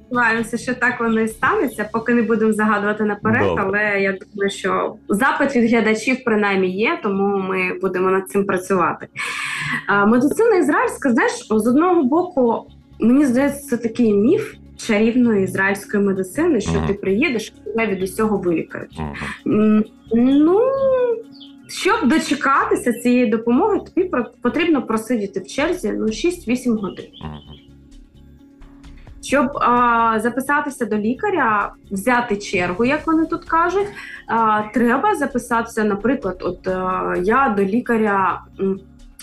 Сподіваємося, 0.05 0.57
що 0.57 0.73
так 0.75 0.99
воно 0.99 1.21
і 1.21 1.27
станеться, 1.27 1.89
поки 1.93 2.13
не 2.13 2.21
будемо 2.21 2.53
загадувати 2.53 3.03
наперед. 3.03 3.47
Добре. 3.47 3.63
Але 3.63 4.01
я 4.01 4.11
думаю, 4.11 4.49
що 4.49 4.95
запит 5.09 5.55
від 5.55 5.71
глядачів 5.71 6.23
принаймні 6.25 6.77
є, 6.77 6.99
тому 7.03 7.37
ми 7.37 7.79
будемо 7.81 8.11
над 8.11 8.29
цим 8.29 8.45
працювати. 8.45 9.07
Медицина 10.07 10.55
ізраїльська, 10.55 11.11
знаєш, 11.11 11.31
з 11.49 11.67
одного 11.67 12.03
боку, 12.03 12.67
мені 12.99 13.25
здається, 13.25 13.67
це 13.67 13.77
такий 13.77 14.13
міф 14.13 14.53
чарівної 14.77 15.43
ізраїльської 15.43 16.03
медицини, 16.03 16.61
що 16.61 16.71
uh-huh. 16.71 16.87
ти 16.87 16.93
приїдеш 16.93 17.53
і 17.65 17.69
тебе 17.69 17.87
від 17.87 18.03
усього 18.03 18.37
вилікають. 18.37 18.99
Uh-huh. 19.45 19.83
Ну. 20.15 20.59
Щоб 21.67 22.07
дочекатися 22.09 22.93
цієї 22.93 23.25
допомоги, 23.25 23.79
тобі 23.79 24.11
потрібно 24.41 24.81
просидіти 24.81 25.39
в 25.39 25.47
черзі 25.47 25.91
ну 25.91 26.05
6-8 26.05 26.69
годин. 26.69 27.05
Щоб 29.25 29.57
а, 29.57 30.19
записатися 30.19 30.85
до 30.85 30.97
лікаря, 30.97 31.73
взяти 31.91 32.37
чергу, 32.37 32.85
як 32.85 33.07
вони 33.07 33.25
тут 33.25 33.45
кажуть, 33.45 33.87
а, 34.27 34.61
треба 34.73 35.15
записатися, 35.15 35.83
наприклад, 35.83 36.37
от 36.41 36.67
а, 36.67 37.15
я 37.23 37.53
до 37.57 37.63
лікаря 37.63 38.41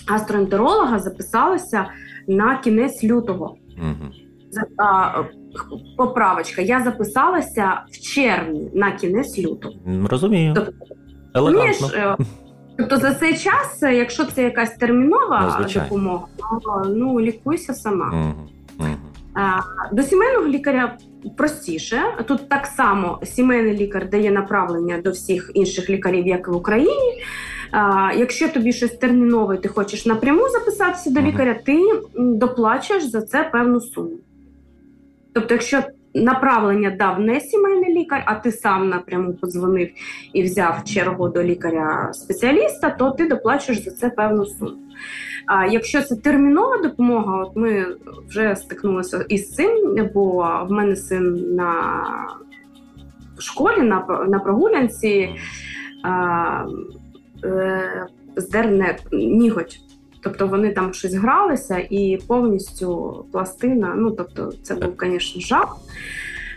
гастроентеролога 0.08 0.98
записалася 0.98 1.86
на 2.28 2.56
кінець 2.56 3.04
лютого. 3.04 3.56
Угу. 3.78 4.12
А, 4.78 5.22
Поправочка, 5.96 6.62
я 6.62 6.82
записалася 6.82 7.82
в 7.90 8.00
червні 8.00 8.70
на 8.74 8.92
кінець 8.92 9.38
лютого. 9.38 9.74
Розумію. 10.10 10.54
Тобто, 10.54 10.72
е, 11.94 12.16
тобто 12.78 12.96
за 12.96 13.14
цей 13.14 13.38
час, 13.38 13.82
якщо 13.82 14.24
це 14.24 14.42
якась 14.42 14.76
термінова 14.76 15.58
ну, 15.60 15.82
допомога, 15.82 16.26
то 16.62 16.82
ну 16.88 17.20
лікуйся 17.20 17.74
сама. 17.74 18.10
Угу. 18.10 18.48
До 19.92 20.02
сімейного 20.02 20.46
лікаря 20.46 20.96
простіше. 21.36 22.02
Тут 22.26 22.48
так 22.48 22.66
само 22.66 23.20
сімейний 23.24 23.76
лікар 23.76 24.10
дає 24.10 24.30
направлення 24.30 24.98
до 24.98 25.10
всіх 25.10 25.50
інших 25.54 25.90
лікарів, 25.90 26.26
як 26.26 26.48
і 26.48 26.50
в 26.50 26.56
Україні. 26.56 27.22
Якщо 28.16 28.48
тобі 28.48 28.72
щось 28.72 28.90
термінове, 28.90 29.56
ти 29.56 29.68
хочеш 29.68 30.06
напряму 30.06 30.48
записатися 30.48 31.10
до 31.10 31.20
лікаря, 31.20 31.54
ти 31.66 31.78
доплачуєш 32.14 33.04
за 33.04 33.22
це 33.22 33.50
певну 33.52 33.80
суму. 33.80 34.16
Тобто, 35.32 35.54
якщо 35.54 35.82
направлення 36.14 36.90
дав 36.90 37.20
не 37.20 37.40
сімейний 37.40 37.94
лікар, 37.94 38.22
а 38.26 38.34
ти 38.34 38.52
сам 38.52 38.88
напряму 38.88 39.34
подзвонив 39.34 39.90
і 40.32 40.42
взяв 40.42 40.84
чергу 40.84 41.28
до 41.28 41.42
лікаря-спеціаліста, 41.42 42.90
то 42.90 43.10
ти 43.10 43.26
доплачуєш 43.28 43.84
за 43.84 43.90
це 43.90 44.10
певну 44.10 44.46
суму. 44.46 44.72
А 45.46 45.66
якщо 45.66 46.02
це 46.02 46.16
термінова 46.16 46.82
допомога, 46.82 47.42
от 47.42 47.56
ми 47.56 47.86
вже 48.28 48.56
стикнулися 48.56 49.24
із 49.28 49.54
цим, 49.54 49.70
бо 50.14 50.66
в 50.68 50.72
мене 50.72 50.96
син 50.96 51.54
на 51.54 52.04
школі 53.38 53.82
на 53.82 54.26
на 54.28 54.38
прогулянці 54.38 55.30
а, 56.02 56.64
е, 57.44 58.06
здерне 58.36 58.98
ніготь. 59.12 59.91
Тобто 60.22 60.46
вони 60.46 60.72
там 60.72 60.94
щось 60.94 61.14
гралися 61.14 61.78
і 61.90 62.18
повністю 62.26 63.24
пластина. 63.32 63.94
Ну 63.96 64.10
тобто, 64.10 64.52
це 64.62 64.74
був, 64.74 64.94
звісно, 65.00 65.40
жах. 65.40 65.76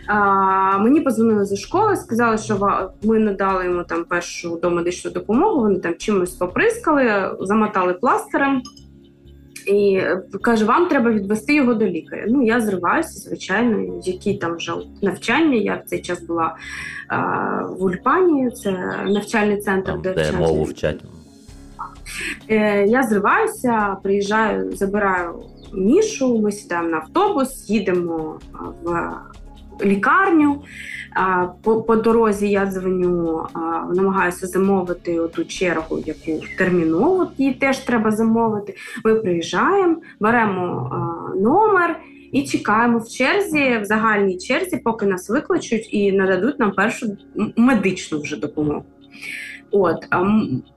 А, 0.06 0.78
Мені 0.78 1.00
позвонили 1.00 1.44
зі 1.44 1.56
школи, 1.56 1.96
сказали, 1.96 2.38
що 2.38 2.90
ми 3.02 3.18
надали 3.18 3.64
йому 3.64 3.84
там 3.84 4.04
першу 4.04 4.56
домедичну 4.62 5.10
допомогу. 5.10 5.60
Вони 5.60 5.78
там 5.78 5.94
чимось 5.98 6.30
поприскали, 6.30 7.36
замотали 7.40 7.94
пластирем. 7.94 8.62
І 9.66 10.02
каже, 10.42 10.64
вам 10.64 10.88
треба 10.88 11.10
відвести 11.10 11.54
його 11.54 11.74
до 11.74 11.86
лікаря. 11.86 12.24
Ну, 12.28 12.42
я 12.42 12.60
зриваюся, 12.60 13.20
звичайно, 13.20 14.00
які 14.04 14.34
там 14.34 14.56
вже 14.56 14.72
навчання. 15.02 15.56
Я 15.56 15.74
в 15.74 15.88
цей 15.88 16.02
час 16.02 16.22
була 16.22 16.56
а, 17.08 17.16
в 17.62 17.82
Ульпані, 17.82 18.50
це 18.50 18.72
навчальний 19.06 19.60
центр, 19.60 19.92
там, 19.92 20.02
де, 20.02 20.14
де 20.14 20.32
мову 20.32 20.62
вчать. 20.62 21.00
Е, 22.48 22.86
Я 22.86 23.02
зриваюся, 23.02 23.96
приїжджаю, 24.02 24.76
забираю 24.76 25.34
нішу, 25.74 26.38
ми 26.38 26.52
сідаємо 26.52 26.88
на 26.88 26.96
автобус, 26.96 27.70
їдемо 27.70 28.38
в 28.82 29.10
лікарню. 29.84 30.62
По 31.62 31.82
по 31.82 31.96
дорозі 31.96 32.48
я 32.48 32.66
дзвоню, 32.66 33.46
намагаюся 33.94 34.46
замовити 34.46 35.20
ту 35.34 35.44
чергу, 35.44 36.02
яку 36.06 36.44
терміново 36.58 37.28
її 37.38 37.54
теж 37.54 37.78
треба 37.78 38.10
замовити. 38.10 38.74
Ми 39.04 39.14
приїжджаємо, 39.14 39.96
беремо 40.20 40.90
номер 41.40 42.00
і 42.32 42.42
чекаємо 42.42 42.98
в 42.98 43.08
черзі, 43.08 43.78
в 43.82 43.84
загальній 43.84 44.38
черзі, 44.38 44.76
поки 44.84 45.06
нас 45.06 45.30
викличуть 45.30 45.94
і 45.94 46.12
нададуть 46.12 46.58
нам 46.58 46.72
першу 46.72 47.16
медичну 47.56 48.20
вже 48.20 48.36
допомогу. 48.36 48.84
От 49.70 50.06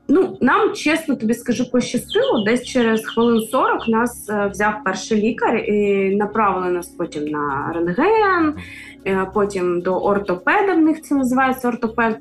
ну 0.08 0.38
нам 0.41 0.73
чесно 0.73 1.15
тобі 1.15 1.34
скажу, 1.34 1.71
пощастило. 1.71 2.43
Десь 2.45 2.65
через 2.65 3.06
хвилин 3.06 3.41
40 3.41 3.88
нас 3.88 4.30
е, 4.30 4.47
взяв 4.47 4.73
перший 4.86 5.21
лікар 5.21 5.56
і 5.56 6.10
направили 6.15 6.71
нас 6.71 6.88
потім 6.88 7.25
на 7.25 7.71
рентген, 7.75 8.54
е, 9.08 9.28
потім 9.34 9.82
до 9.82 9.99
ортопеда. 9.99 10.73
В 10.73 10.80
них 10.80 11.02
це 11.02 11.15
називається 11.15 11.67
ортопед. 11.67 12.17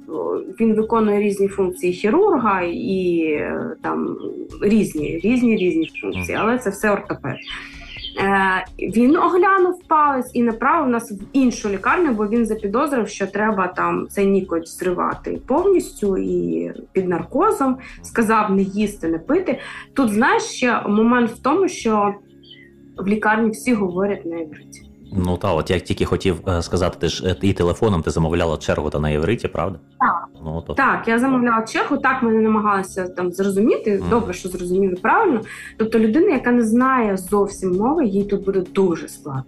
Він 0.60 0.74
виконує 0.74 1.20
різні 1.20 1.48
функції 1.48 1.92
хірурга 1.92 2.62
і 2.62 3.20
е, 3.30 3.76
там 3.82 4.16
різні, 4.62 5.20
різні, 5.24 5.56
різні 5.56 5.90
функції, 6.00 6.38
але 6.40 6.58
це 6.58 6.70
все 6.70 6.90
ортопед. 6.90 7.36
Е, 8.18 8.64
він 8.78 9.16
оглянув 9.16 9.82
палець 9.88 10.30
і 10.34 10.42
направив 10.42 10.88
нас 10.88 11.12
в 11.12 11.20
іншу 11.32 11.68
лікарню, 11.68 12.14
бо 12.14 12.26
він 12.26 12.46
запідозрив, 12.46 13.08
що 13.08 13.26
треба 13.26 13.68
там 13.68 14.06
цей 14.10 14.26
нікоть 14.26 14.68
зривати 14.68 15.40
повністю 15.46 16.18
і 16.18 16.72
під 16.92 17.08
наркозом. 17.08 17.76
Сказав 18.02 18.50
не 18.50 18.62
їсти, 18.62 19.08
не 19.08 19.18
пити. 19.18 19.58
Тут 19.94 20.12
знаєш 20.12 20.42
ще 20.42 20.82
момент 20.88 21.30
в 21.30 21.42
тому, 21.42 21.68
що 21.68 22.14
в 22.98 23.06
лікарні 23.06 23.50
всі 23.50 23.74
говорять 23.74 24.26
на 24.26 24.36
івриті. 24.36 24.87
Ну 25.12 25.36
так, 25.36 25.56
от 25.56 25.70
я 25.70 25.80
тільки 25.80 26.04
хотів 26.04 26.48
е, 26.48 26.62
сказати, 26.62 26.96
ти 27.00 27.08
ж 27.08 27.26
е, 27.26 27.36
і 27.42 27.52
телефоном 27.52 28.02
ти 28.02 28.10
замовляла 28.10 28.56
чергу 28.56 28.90
та 28.90 28.98
на 28.98 29.10
євриті, 29.10 29.48
правда? 29.52 29.78
Так. 30.00 30.28
Ну, 30.44 30.64
то... 30.66 30.74
Так, 30.74 31.08
я 31.08 31.18
замовляла 31.18 31.62
чергу, 31.62 31.96
так 31.96 32.22
мене 32.22 32.40
намагалися 32.40 33.08
там 33.08 33.32
зрозуміти. 33.32 33.98
Мгм. 33.98 34.10
Добре, 34.10 34.32
що 34.32 34.48
зрозуміли 34.48 34.94
правильно. 34.94 35.40
Тобто 35.76 35.98
людина, 35.98 36.28
яка 36.28 36.50
не 36.50 36.62
знає 36.62 37.16
зовсім 37.16 37.72
мови, 37.72 38.06
їй 38.06 38.24
тут 38.24 38.44
буде 38.44 38.60
дуже 38.60 39.08
складно. 39.08 39.44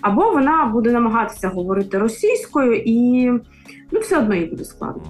Або 0.00 0.30
вона 0.30 0.66
буде 0.66 0.92
намагатися 0.92 1.48
говорити 1.48 1.98
російською, 1.98 2.76
і 2.76 3.30
ну, 3.92 4.00
все 4.00 4.18
одно 4.18 4.34
їй 4.34 4.46
буде 4.46 4.64
складно. 4.64 5.02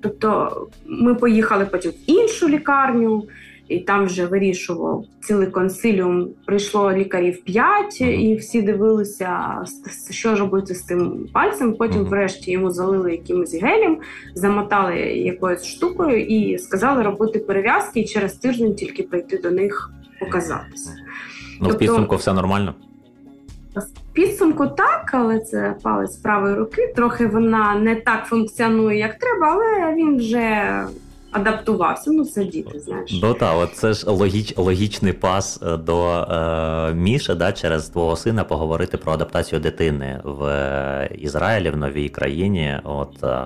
Тобто 0.00 0.50
ми 0.86 1.14
поїхали 1.14 1.66
потім 1.66 1.90
в 1.90 2.10
іншу 2.10 2.48
лікарню, 2.48 3.24
і 3.68 3.78
там 3.80 4.06
вже 4.06 4.26
вирішував 4.26 5.04
цілий 5.20 5.46
консиліум. 5.46 6.28
Прийшло 6.46 6.92
лікарів 6.92 7.44
п'ять, 7.44 7.98
Мгм. 8.00 8.10
і 8.10 8.34
всі 8.36 8.62
дивилися, 8.62 9.38
що 10.10 10.34
робити 10.36 10.74
з 10.74 10.82
тим 10.82 11.26
пальцем. 11.32 11.74
Потім, 11.74 12.04
врешті, 12.04 12.50
йому 12.50 12.70
залили 12.70 13.12
якимось 13.12 13.54
гелем, 13.62 13.98
замотали 14.34 14.96
якоюсь 15.00 15.64
штукою 15.64 16.24
і 16.26 16.58
сказали 16.58 17.02
робити 17.02 17.38
перев'язки, 17.38 18.00
і 18.00 18.04
через 18.04 18.32
тиждень 18.34 18.74
тільки 18.74 19.02
прийти 19.02 19.38
до 19.38 19.50
них 19.50 19.90
показатися. 20.20 20.90
Ну, 21.60 21.64
в 21.68 21.70
Тобто- 21.70 21.78
підсумку 21.78 22.16
все 22.16 22.32
нормально. 22.32 22.74
Підсумку 24.12 24.66
так, 24.66 25.10
але 25.12 25.40
це 25.40 25.74
палець 25.82 26.16
правої 26.16 26.54
руки. 26.54 26.92
Трохи 26.96 27.26
вона 27.26 27.74
не 27.74 27.94
так 27.96 28.24
функціонує, 28.26 28.98
як 28.98 29.18
треба, 29.18 29.46
але 29.52 29.94
він 29.94 30.16
вже 30.16 30.82
адаптувався. 31.30 32.10
Ну, 32.10 32.24
це 32.24 32.44
діти, 32.44 32.80
знаєш. 32.80 33.20
Ну 33.22 33.34
так, 33.34 33.56
от 33.56 33.74
це 33.74 33.92
ж 33.92 34.10
логіч, 34.10 34.54
логічний 34.56 35.12
пас 35.12 35.62
е, 35.62 35.76
до 35.76 36.08
е, 36.10 36.94
Міша, 36.94 37.34
да, 37.34 37.52
через 37.52 37.88
твого 37.88 38.16
сина 38.16 38.44
поговорити 38.44 38.96
про 38.96 39.12
адаптацію 39.12 39.60
дитини 39.60 40.20
в 40.24 40.44
е, 40.44 41.10
Ізраїлі, 41.18 41.70
в 41.70 41.76
новій 41.76 42.08
країні. 42.08 42.80
От 42.84 43.24
е, 43.24 43.44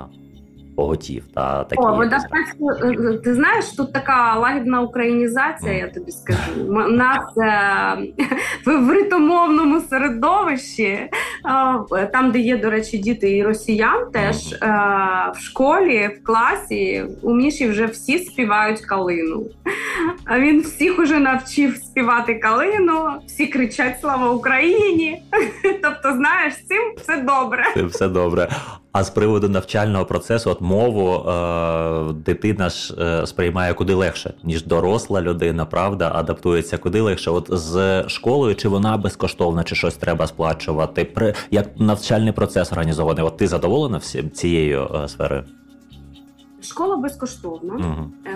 поготів. 0.77 1.25
Та, 1.35 1.65
такі, 1.65 1.83
О, 1.83 2.05
якісь- 2.05 2.07
адаптацію, 2.07 2.69
е, 3.11 3.19
ти 3.19 3.35
знаєш, 3.35 3.65
тут 3.77 3.93
така 3.93 4.37
лагідна 4.37 4.81
українізація, 4.81 5.73
я 5.73 5.89
тобі 5.89 6.13
скажу. 6.13 6.63
У 6.69 6.73
нас 6.73 7.37
е, 7.37 7.97
в 8.67 8.87
бритомовному 8.87 9.81
середовищі, 9.81 10.85
е, 10.85 11.11
там, 12.13 12.31
де 12.31 12.39
є, 12.39 12.57
до 12.57 12.71
речі, 12.71 12.99
діти 12.99 13.37
і 13.37 13.43
росіян, 13.43 14.11
теж 14.13 14.53
е, 14.53 14.57
в 15.35 15.41
школі, 15.41 16.11
в 16.21 16.25
класі 16.25 17.05
у 17.23 17.35
Міші 17.35 17.69
вже 17.69 17.87
всі 17.87 18.19
співають 18.19 18.81
калину. 18.81 19.47
А 20.25 20.39
він 20.39 20.61
всіх 20.61 20.99
уже 20.99 21.19
навчив 21.19 21.77
співати 21.77 22.35
калину, 22.35 23.11
всі 23.27 23.47
кричать 23.47 24.01
Слава 24.01 24.31
Україні! 24.31 25.23
Тобто, 25.83 26.17
знаєш, 26.17 26.55
з 26.55 26.67
цим 26.67 26.95
все 26.97 27.17
добре. 27.23 27.65
Це 27.75 27.83
все 27.83 28.09
добре. 28.09 28.49
А 28.93 29.05
з 29.05 29.11
приводу 29.11 29.49
навчального 29.49 30.05
процесу, 30.05 30.51
от 30.51 30.61
мову 30.61 31.31
е, 31.31 32.13
дитина 32.13 32.69
ж 32.69 32.95
е, 33.01 33.27
сприймає 33.27 33.75
куди 33.75 33.95
легше, 33.95 34.35
ніж 34.45 34.65
доросла 34.65 35.23
людина, 35.23 35.65
правда, 35.65 36.13
адаптується 36.15 36.79
куди 36.79 37.01
легше. 37.01 37.31
От 37.31 37.49
з 37.51 38.05
школою, 38.09 38.55
чи 38.55 38.69
вона 38.69 38.97
безкоштовна, 38.97 39.65
чи 39.65 39.75
щось 39.75 39.95
треба 39.95 40.27
сплачувати? 40.27 41.05
При 41.05 41.35
як 41.51 41.81
навчальний 41.81 42.33
процес 42.33 42.73
організований? 42.73 43.25
От 43.25 43.37
ти 43.37 43.49
задоволена 43.49 43.99
всім 43.99 44.31
цією 44.31 44.91
е, 45.05 45.09
сферою? 45.09 45.45
Школа 46.63 46.97
безкоштовна. 46.97 47.75
Е, 48.27 48.31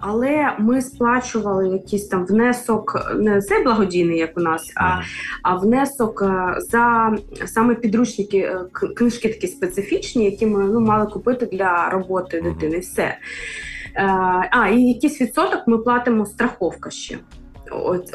Але 0.00 0.56
ми 0.58 0.82
сплачували 0.82 1.68
якийсь 1.68 2.08
там 2.08 2.26
внесок, 2.26 3.12
не 3.16 3.40
цей 3.40 3.64
благодійний, 3.64 4.18
як 4.18 4.38
у 4.38 4.40
нас, 4.40 4.72
а, 4.76 5.00
а 5.42 5.56
внесок 5.56 6.22
е, 6.22 6.60
за 6.60 7.16
саме 7.46 7.74
підручники, 7.74 8.56
книжки 8.96 9.28
такі 9.28 9.46
специфічні, 9.46 10.24
які 10.24 10.46
ми 10.46 10.64
ну, 10.64 10.80
мали 10.80 11.06
купити 11.10 11.46
для 11.46 11.90
роботи 11.90 12.42
Мгм. 12.42 12.52
дитини. 12.52 12.78
Все. 12.78 13.18
А, 14.50 14.68
і 14.68 14.82
якийсь 14.82 15.20
відсоток 15.20 15.62
ми 15.66 15.78
платимо 15.78 16.26
страховка 16.26 16.90
ще. 16.90 17.18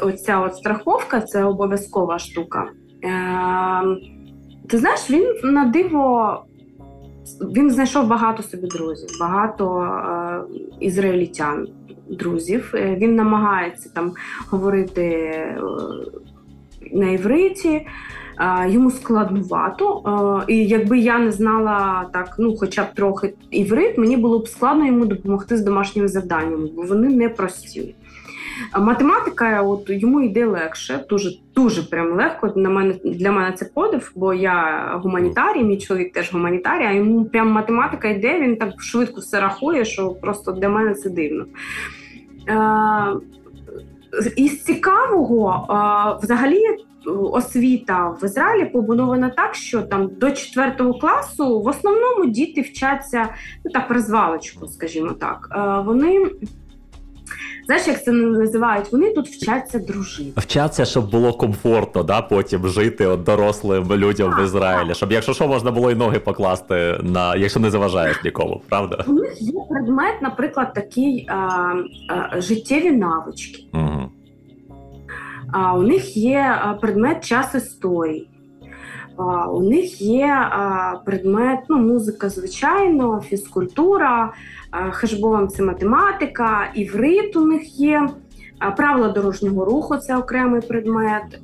Оця 0.00 0.40
от 0.40 0.56
страховка 0.56 1.20
це 1.20 1.44
обов'язкова 1.44 2.18
штука. 2.18 2.70
Ти 4.68 4.78
знаєш, 4.78 5.10
він 5.10 5.52
на 5.52 5.64
диво 5.64 6.44
він 7.40 7.70
знайшов 7.70 8.06
багато 8.06 8.42
собі 8.42 8.66
друзів, 8.66 9.08
багато 9.20 9.80
е, 9.80 10.42
ізраїльтян 10.80 11.68
друзів. 12.10 12.72
Е, 12.74 12.96
Він 13.00 13.14
намагається 13.16 13.90
там 13.94 14.12
говорити 14.50 15.02
е, 15.02 15.58
на 16.92 17.10
івриті. 17.10 17.86
Е, 18.40 18.70
Йому 18.70 18.90
складнувато, 18.90 20.02
Е, 20.48 20.52
і 20.52 20.66
якби 20.66 20.98
я 20.98 21.18
не 21.18 21.32
знала 21.32 22.06
так, 22.12 22.36
ну 22.38 22.56
хоча 22.56 22.84
б 22.84 22.94
трохи 22.94 23.34
іврит, 23.50 23.98
мені 23.98 24.16
було 24.16 24.38
б 24.38 24.48
складно 24.48 24.86
йому 24.86 25.06
допомогти 25.06 25.56
з 25.56 25.60
домашніми 25.64 26.08
завданнями, 26.08 26.68
бо 26.76 26.82
вони 26.82 27.08
непрості. 27.08 27.94
Математика, 28.78 29.62
от 29.62 29.90
йому 29.90 30.20
йде 30.20 30.46
легше, 30.46 31.04
дуже 31.08 31.30
дуже 31.54 31.82
прям 31.82 32.12
легко. 32.12 32.52
На 32.56 32.70
мене 32.70 32.94
для 33.04 33.32
мене 33.32 33.52
це 33.52 33.64
подив, 33.64 34.12
бо 34.16 34.34
я 34.34 34.90
гуманітарій, 35.02 35.62
мій 35.62 35.78
чоловік 35.78 36.12
теж 36.12 36.32
гуманітарій, 36.32 36.84
а 36.84 36.92
йому 36.92 37.24
прям 37.24 37.50
математика 37.50 38.08
йде, 38.08 38.40
він 38.40 38.56
так 38.56 38.82
швидко 38.82 39.20
все 39.20 39.40
рахує, 39.40 39.84
що 39.84 40.10
просто 40.10 40.52
для 40.52 40.68
мене 40.68 40.94
це 40.94 41.10
дивно. 41.10 41.44
Е, 42.48 43.14
із 44.36 44.62
цікавого, 44.62 45.66
е, 45.70 46.18
взагалі, 46.22 46.62
освіта 47.32 48.08
в 48.08 48.24
Ізраїлі 48.24 48.64
побудована 48.64 49.30
так, 49.30 49.54
що 49.54 49.82
там 49.82 50.10
до 50.20 50.30
4 50.30 50.92
класу 51.00 51.60
в 51.60 51.66
основному 51.66 52.26
діти 52.26 52.60
вчаться 52.60 53.28
ну 53.64 53.70
так, 53.70 53.90
розвалочку, 53.90 54.66
скажімо 54.66 55.10
так. 55.10 55.48
Е, 55.52 55.82
вони 55.86 56.26
Знаєш, 57.68 57.86
як 57.86 58.04
це 58.04 58.12
називають? 58.12 58.92
Вони 58.92 59.12
тут 59.12 59.28
вчаться 59.28 59.78
дружити. 59.78 60.40
Вчаться, 60.40 60.84
щоб 60.84 61.10
було 61.10 61.32
комфортно, 61.32 62.02
да, 62.02 62.22
потім 62.22 62.68
жити 62.68 63.06
от 63.06 63.22
дорослим 63.22 63.92
людям 63.92 64.30
в 64.30 64.34
Так, 64.36 64.44
Ізраїлі, 64.44 64.94
щоб 64.94 65.12
якщо 65.12 65.34
що 65.34 65.48
можна 65.48 65.70
було 65.70 65.90
і 65.90 65.94
ноги 65.94 66.18
покласти 66.18 66.98
на 67.02 67.36
якщо 67.36 67.60
не 67.60 67.70
заважаєш 67.70 68.24
нікому, 68.24 68.62
правда? 68.68 69.04
У 69.08 69.12
них 69.12 69.42
є 69.42 69.60
предмет, 69.70 70.22
наприклад, 70.22 70.74
такий 70.74 71.26
а, 71.28 71.34
а, 72.08 72.40
життєві 72.40 72.90
навички. 72.90 73.64
Угу. 73.74 74.02
А 75.52 75.74
у 75.74 75.82
них 75.82 76.16
є 76.16 76.58
предмет 76.80 77.24
час 77.24 77.54
історії. 77.54 78.30
А, 79.16 79.50
у 79.50 79.62
них 79.62 80.00
є 80.00 80.26
а, 80.26 80.94
предмет, 81.04 81.58
ну, 81.68 81.78
музика, 81.78 82.28
звичайно, 82.28 83.20
фізкультура, 83.20 84.32
а, 84.70 85.46
це 85.48 85.62
математика, 85.62 86.70
іврит 86.74 87.36
у 87.36 87.46
них 87.46 87.80
є. 87.80 88.08
Правила 88.76 89.08
дорожнього 89.08 89.64
руху 89.64 89.96
це 89.96 90.16
окремий 90.16 90.60
предмет. 90.60 91.40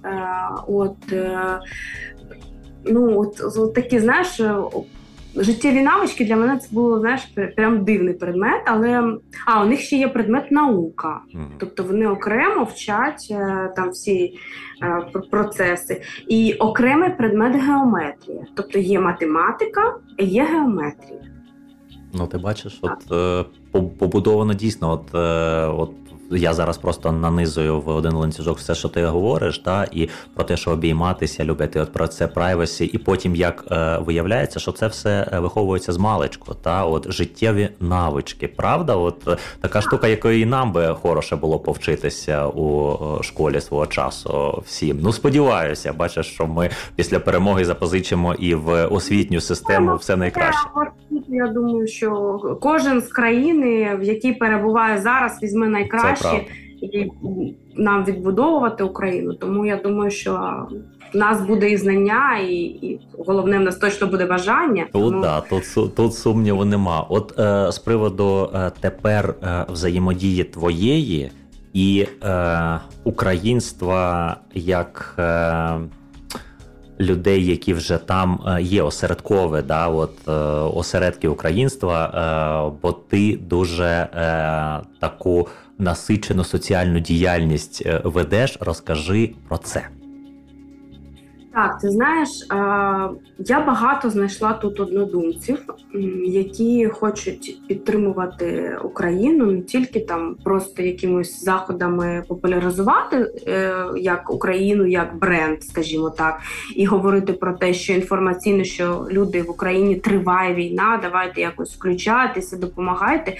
От, 0.66 1.12
е, 1.12 1.60
ну, 2.84 3.20
от, 3.20 3.56
от 3.56 3.74
такі, 3.74 4.00
знаєш, 4.00 4.40
е, 4.40 4.54
життєві 5.37 5.82
навички 5.82 6.24
для 6.24 6.37
мене 6.37 6.58
це 6.58 6.68
було 6.70 7.00
знаєш, 7.00 7.20
прям 7.56 7.84
дивний 7.84 8.14
предмет. 8.14 8.62
Але 8.66 9.18
а, 9.46 9.62
у 9.62 9.66
них 9.66 9.80
ще 9.80 9.96
є 9.96 10.08
предмет 10.08 10.50
наука. 10.50 11.20
Тобто 11.58 11.82
вони 11.82 12.06
окремо 12.06 12.64
вчать 12.64 13.28
е, 13.30 13.72
там 13.76 13.90
всі 13.90 14.38
процеси. 15.30 16.02
І 16.28 16.54
окремий 16.54 17.10
предмет 17.10 17.56
геометрія. 17.56 18.44
Тобто 18.54 18.78
є 18.78 19.00
математика, 19.00 19.94
і 20.18 20.24
є 20.24 20.44
геометрія. 20.44 21.34
Ну, 22.14 22.27
ти 22.27 22.38
бачиш, 22.38 22.79
от 22.83 23.12
е, 23.12 23.44
по- 23.70 23.88
побудовано 23.88 24.55
дійсно, 24.55 24.90
от, 24.90 25.14
е, 25.14 25.18
от 25.66 25.90
я 26.30 26.54
зараз 26.54 26.78
просто 26.78 27.12
нанизую 27.12 27.80
в 27.80 27.88
один 27.88 28.12
ланцюжок 28.12 28.58
все, 28.58 28.74
що 28.74 28.88
ти 28.88 29.06
говориш, 29.06 29.58
та, 29.58 29.87
і 29.92 30.08
про 30.34 30.44
те, 30.44 30.56
що 30.56 30.70
обійматися, 30.70 31.44
любити, 31.44 31.80
от 31.80 31.92
про 31.92 32.08
це 32.08 32.26
privacy, 32.26 32.90
і 32.92 32.98
потім 32.98 33.37
як 33.37 33.64
е, 33.70 33.98
виявляється, 33.98 34.60
що 34.60 34.72
це 34.72 34.87
все 34.87 35.29
е, 35.33 35.38
виховується 35.38 35.92
з 35.92 35.96
маличку, 35.96 36.54
та 36.54 36.85
от 36.85 37.12
життєві 37.12 37.68
навички. 37.81 38.48
Правда, 38.48 38.96
от 38.96 39.29
е, 39.29 39.37
така 39.60 39.81
штука, 39.81 40.08
якої 40.08 40.42
і 40.42 40.46
нам 40.46 40.72
би 40.72 40.96
хороше 41.02 41.37
було 41.37 41.58
повчитися 41.58 42.46
у 42.46 42.92
е, 43.20 43.22
школі 43.22 43.60
свого 43.60 43.87
часу 43.87 44.62
всім. 44.66 44.98
Ну 45.02 45.12
сподіваюся, 45.12 45.92
бачиш, 45.92 46.27
що 46.27 46.46
ми 46.46 46.70
після 46.96 47.18
перемоги 47.18 47.64
запозичимо 47.64 48.35
і 48.35 48.54
в 48.54 48.87
освітню 48.87 49.40
систему 49.40 49.96
все 49.96 50.16
найкраще. 50.16 50.68
Я 51.29 51.46
думаю, 51.46 51.87
що 51.87 52.38
кожен 52.62 53.00
з 53.00 53.08
країни, 53.08 53.96
в 54.00 54.02
якій 54.02 54.33
перебуває 54.33 54.98
зараз, 54.98 55.42
візьме 55.42 55.68
найкраще 55.68 56.13
правда. 56.23 56.44
і 56.81 57.10
нам 57.77 58.04
відбудовувати 58.04 58.85
Україну. 58.85 59.35
Тому 59.35 59.67
я 59.67 59.77
думаю, 59.77 60.10
що 60.10 60.33
в 61.15 61.17
нас 61.17 61.40
буде 61.46 61.71
і 61.71 61.77
знання, 61.77 62.38
і, 62.38 62.54
і 62.62 63.00
головне, 63.19 63.58
в 63.58 63.62
нас 63.62 63.77
точно 63.77 64.06
буде 64.06 64.27
бажання. 64.27 64.87
Тут 64.92 65.02
Тому- 65.02 65.23
да, 65.23 65.40
тут 65.40 65.94
тут 65.94 66.15
сумніву 66.15 66.65
нема. 66.65 67.06
От 67.08 67.38
е, 67.38 67.73
з 67.73 67.79
приводу 67.79 68.50
е, 68.54 68.73
тепер 68.81 69.35
е, 69.42 69.67
взаємодії 69.69 70.44
твоєї 70.44 71.31
і 71.73 72.06
е, 72.25 72.81
українства 73.04 74.37
як. 74.54 75.15
Е, 75.19 75.79
людей, 77.00 77.46
які 77.46 77.75
вже 77.75 77.98
там 77.98 78.40
е, 78.46 78.62
є 78.62 78.83
осередкове, 78.83 79.62
да, 79.62 79.88
от 79.88 80.29
е, 80.29 80.33
осередки 80.79 81.29
українства, 81.29 82.04
е, 82.71 82.79
бо 82.83 82.92
ти 82.92 83.37
дуже 83.37 84.08
таку 85.00 85.48
насичену 85.79 86.44
соціальну 86.44 87.00
діяльність 87.00 87.83
ведеш. 88.04 88.56
Розкажи 88.60 89.35
про 89.48 89.58
це. 89.58 89.88
Так, 91.55 91.79
ти 91.79 91.90
знаєш, 91.90 92.29
я 93.38 93.61
багато 93.67 94.11
знайшла 94.11 94.52
тут 94.52 94.81
однодумців, 94.81 95.59
які 96.25 96.88
хочуть 96.88 97.67
підтримувати 97.69 98.79
Україну 98.85 99.46
не 99.46 99.61
тільки 99.61 100.00
там 100.00 100.37
просто 100.44 100.83
якимось 100.83 101.44
заходами 101.44 102.25
популяризувати 102.29 103.33
е, 103.46 103.85
як 103.96 104.31
Україну 104.31 104.87
як 104.87 105.19
бренд, 105.19 105.63
скажімо 105.63 106.11
так, 106.11 106.40
і 106.77 106.87
говорити 106.87 107.33
про 107.33 107.52
те, 107.52 107.75
що 107.75 107.92
інформаційно, 107.92 108.65
що 108.65 109.07
люди 109.11 109.42
в 109.42 109.50
Україні 109.50 109.96
триває 109.96 110.55
війна, 110.55 111.00
давайте 111.02 111.40
якось 111.40 111.77
включатися, 111.77 112.57
допомагайте. 112.57 113.37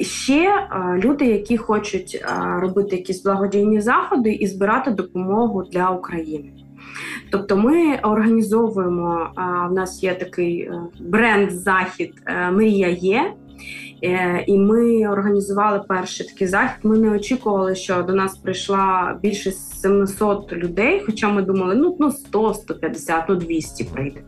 Ще 0.00 0.68
люди, 1.04 1.24
які 1.24 1.56
хочуть 1.56 2.24
робити 2.56 2.96
якісь 2.96 3.22
благодійні 3.22 3.80
заходи 3.80 4.32
і 4.32 4.46
збирати 4.46 4.90
допомогу 4.90 5.64
для 5.72 5.90
України. 5.90 6.37
Тобто 7.30 7.56
ми 7.56 7.96
організовуємо, 7.96 9.30
в 9.70 9.72
нас 9.72 10.02
є 10.02 10.14
такий 10.14 10.60
е, 10.60 10.82
бренд-захід 11.00 12.12
е, 12.26 12.50
Мрія 12.50 12.88
є. 12.88 13.34
Е, 14.04 14.44
і 14.46 14.58
ми 14.58 15.08
організували 15.08 15.80
перший 15.88 16.26
такий 16.26 16.46
захід. 16.46 16.78
Ми 16.82 16.98
не 16.98 17.10
очікували, 17.10 17.74
що 17.74 18.02
до 18.02 18.14
нас 18.14 18.36
прийшла 18.38 19.18
більше 19.22 19.50
700 19.52 20.52
людей. 20.52 21.02
Хоча 21.06 21.28
ми 21.28 21.42
думали, 21.42 21.74
ну 21.74 21.96
ну 22.00 22.10
100, 22.10 22.54
150, 22.54 23.24
ну 23.28 23.34
200 23.34 23.84
прийде. 23.84 24.20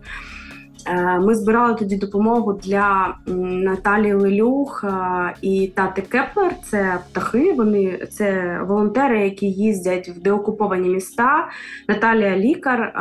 Е, 0.86 1.18
ми 1.18 1.34
збирали 1.34 1.74
тоді 1.74 1.96
допомогу 1.96 2.52
для 2.52 3.14
Наталії 3.36 4.14
Лелюх 4.14 4.84
е, 4.84 5.34
і 5.42 5.72
Тати 5.76 6.02
Кеплер. 6.02 6.52
Це 6.64 6.98
птахи. 7.10 7.52
Вони 7.52 8.06
це 8.10 8.58
волонтери, 8.66 9.20
які 9.20 9.46
їздять 9.46 10.08
в 10.08 10.22
деокуповані 10.22 10.88
міста. 10.88 11.48
Наталія 11.88 12.36
лікар, 12.36 12.80
е, 12.80 12.92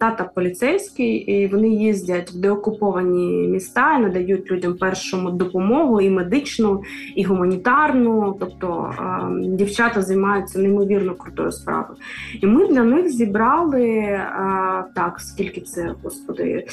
тата 0.00 0.24
поліцейський. 0.24 1.14
І 1.16 1.48
Вони 1.48 1.68
їздять 1.68 2.30
в 2.30 2.40
деокуповані 2.40 3.48
міста 3.48 3.96
і 3.98 4.02
надають 4.02 4.50
людям 4.50 4.74
першу 4.74 5.30
допомогу 5.30 6.00
і 6.00 6.10
медичну, 6.10 6.82
і 7.16 7.24
гуманітарну. 7.24 8.36
Тобто 8.40 8.94
дівчата 9.40 10.02
займаються 10.02 10.58
неймовірно 10.58 11.14
крутою 11.14 11.52
справою. 11.52 11.96
І 12.42 12.46
ми 12.46 12.66
для 12.66 12.82
них 12.84 13.08
зібрали 13.08 14.20
так, 14.94 15.20
скільки 15.20 15.60
це 15.60 15.94
господи. 16.02 16.66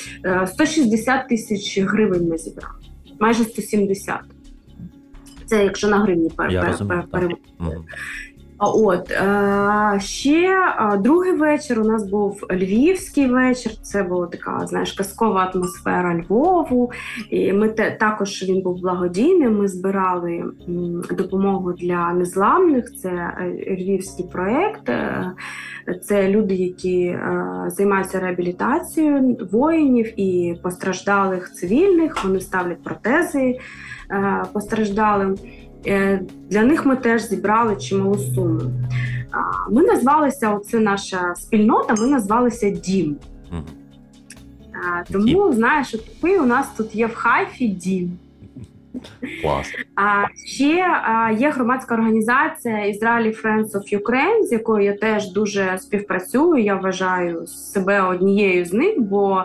160 0.50 1.28
тисяч 1.28 1.80
гривень 1.80 2.28
ми 2.28 2.38
зібрали, 2.38 2.76
майже 3.20 3.44
170. 3.44 4.20
Це 5.46 5.64
якщо 5.64 5.88
на 5.88 6.00
гривні 6.00 6.30
переводити. 7.12 7.42
От 8.60 9.12
е, 9.12 10.00
ще 10.00 10.58
другий 11.00 11.34
вечір 11.34 11.80
у 11.80 11.84
нас 11.84 12.10
був 12.10 12.44
львівський 12.52 13.28
вечір. 13.28 13.72
Це 13.82 14.04
була 14.04 14.28
така 14.28 14.68
знаєш 14.68 14.94
казкова 14.94 15.52
атмосфера 15.54 16.16
Львову. 16.16 16.92
І 17.30 17.54
Ми 17.54 17.70
те 17.70 17.92
також 17.92 18.44
він 18.44 18.62
був 18.62 18.82
благодійним. 18.82 19.58
Ми 19.58 19.68
збирали 19.68 20.44
допомогу 21.12 21.74
для 21.74 22.14
незламних. 22.14 22.96
Це 22.96 23.10
е, 23.10 23.76
львівський 23.80 24.26
проєкт. 24.32 24.90
Е, 24.90 25.34
це 26.02 26.30
люди, 26.30 26.56
які 26.56 27.18
займаються 27.68 28.20
реабілітацією 28.20 29.38
воїнів 29.52 30.20
і 30.20 30.56
постраждалих 30.64 31.54
цивільних. 31.54 32.24
Вони 32.24 32.40
ставлять 32.40 32.84
протези 32.84 33.60
постраждалим. 34.54 35.38
Е, 35.88 36.22
для 36.50 36.64
них 36.64 36.86
ми 36.86 36.96
теж 36.96 37.22
зібрали 37.22 37.76
чималу 37.76 38.18
суму. 38.18 38.62
Ми 39.72 39.84
назвалися, 39.84 40.54
оце 40.54 40.80
наша 40.80 41.36
спільнота, 41.36 41.96
ми 42.00 42.08
назвалися 42.08 42.70
Дім. 42.70 43.18
Тому, 45.12 45.54
знаєш, 45.54 45.92
такий 45.92 46.40
у 46.40 46.46
нас 46.46 46.68
тут 46.78 46.96
є 46.96 47.08
в 47.08 47.16
хайфі 47.16 47.68
дім. 47.68 48.18
Клас. 49.42 49.68
А 49.96 50.26
ще 50.46 50.88
а, 51.04 51.32
є 51.32 51.50
громадська 51.50 51.96
організація 51.96 52.76
Israeli 52.76 53.42
Friends 53.42 53.68
of 53.68 54.00
Ukraine, 54.00 54.44
з 54.44 54.52
якою 54.52 54.86
я 54.86 54.94
теж 54.94 55.32
дуже 55.32 55.78
співпрацюю. 55.78 56.64
Я 56.64 56.76
вважаю 56.76 57.48
себе 57.48 58.02
однією 58.02 58.66
з 58.66 58.74
них, 58.74 59.02
бо 59.02 59.44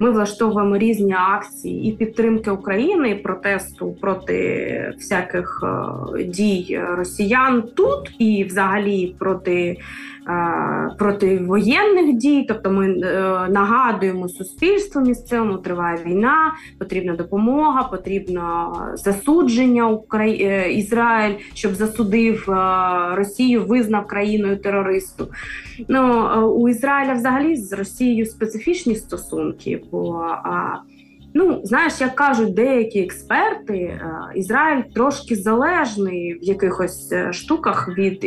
ми 0.00 0.10
влаштовуємо 0.10 0.78
різні 0.78 1.12
акції 1.12 1.88
і 1.88 1.92
підтримки 1.92 2.50
України, 2.50 3.10
і 3.10 3.14
протесту 3.14 3.92
проти 4.00 4.94
всяких 4.96 5.62
а, 5.62 5.94
дій 6.24 6.80
росіян 6.88 7.62
тут 7.62 8.10
і 8.18 8.44
взагалі 8.44 9.16
проти 9.18 9.76
проти 10.98 11.38
воєнних 11.38 12.16
дій, 12.16 12.44
тобто 12.48 12.70
ми 12.70 12.90
е, 12.90 13.46
нагадуємо 13.50 14.28
суспільству 14.28 15.02
місцевому, 15.02 15.56
триває 15.56 15.98
війна, 16.06 16.54
потрібна 16.78 17.16
допомога, 17.16 17.82
потрібно 17.82 18.72
засудження 18.94 19.88
Украї... 19.88 20.44
Е, 20.44 20.72
Ізраїль, 20.72 21.34
щоб 21.54 21.74
засудив 21.74 22.50
е, 22.50 22.54
Росію, 23.14 23.64
визнав 23.64 24.06
країною 24.06 24.56
терористу. 24.56 25.28
Ну 25.88 26.28
у 26.46 26.68
Ізраїля 26.68 27.12
взагалі 27.12 27.56
з 27.56 27.72
Росією 27.72 28.26
специфічні 28.26 28.96
стосунки. 28.96 29.82
бо 29.90 30.26
Ну, 31.34 31.60
знаєш, 31.64 32.00
як 32.00 32.14
кажуть 32.14 32.54
деякі 32.54 33.00
експерти, 33.00 34.00
Ізраїль 34.34 34.82
трошки 34.94 35.36
залежний 35.36 36.34
в 36.34 36.42
якихось 36.42 37.14
штуках 37.30 37.88
від 37.98 38.24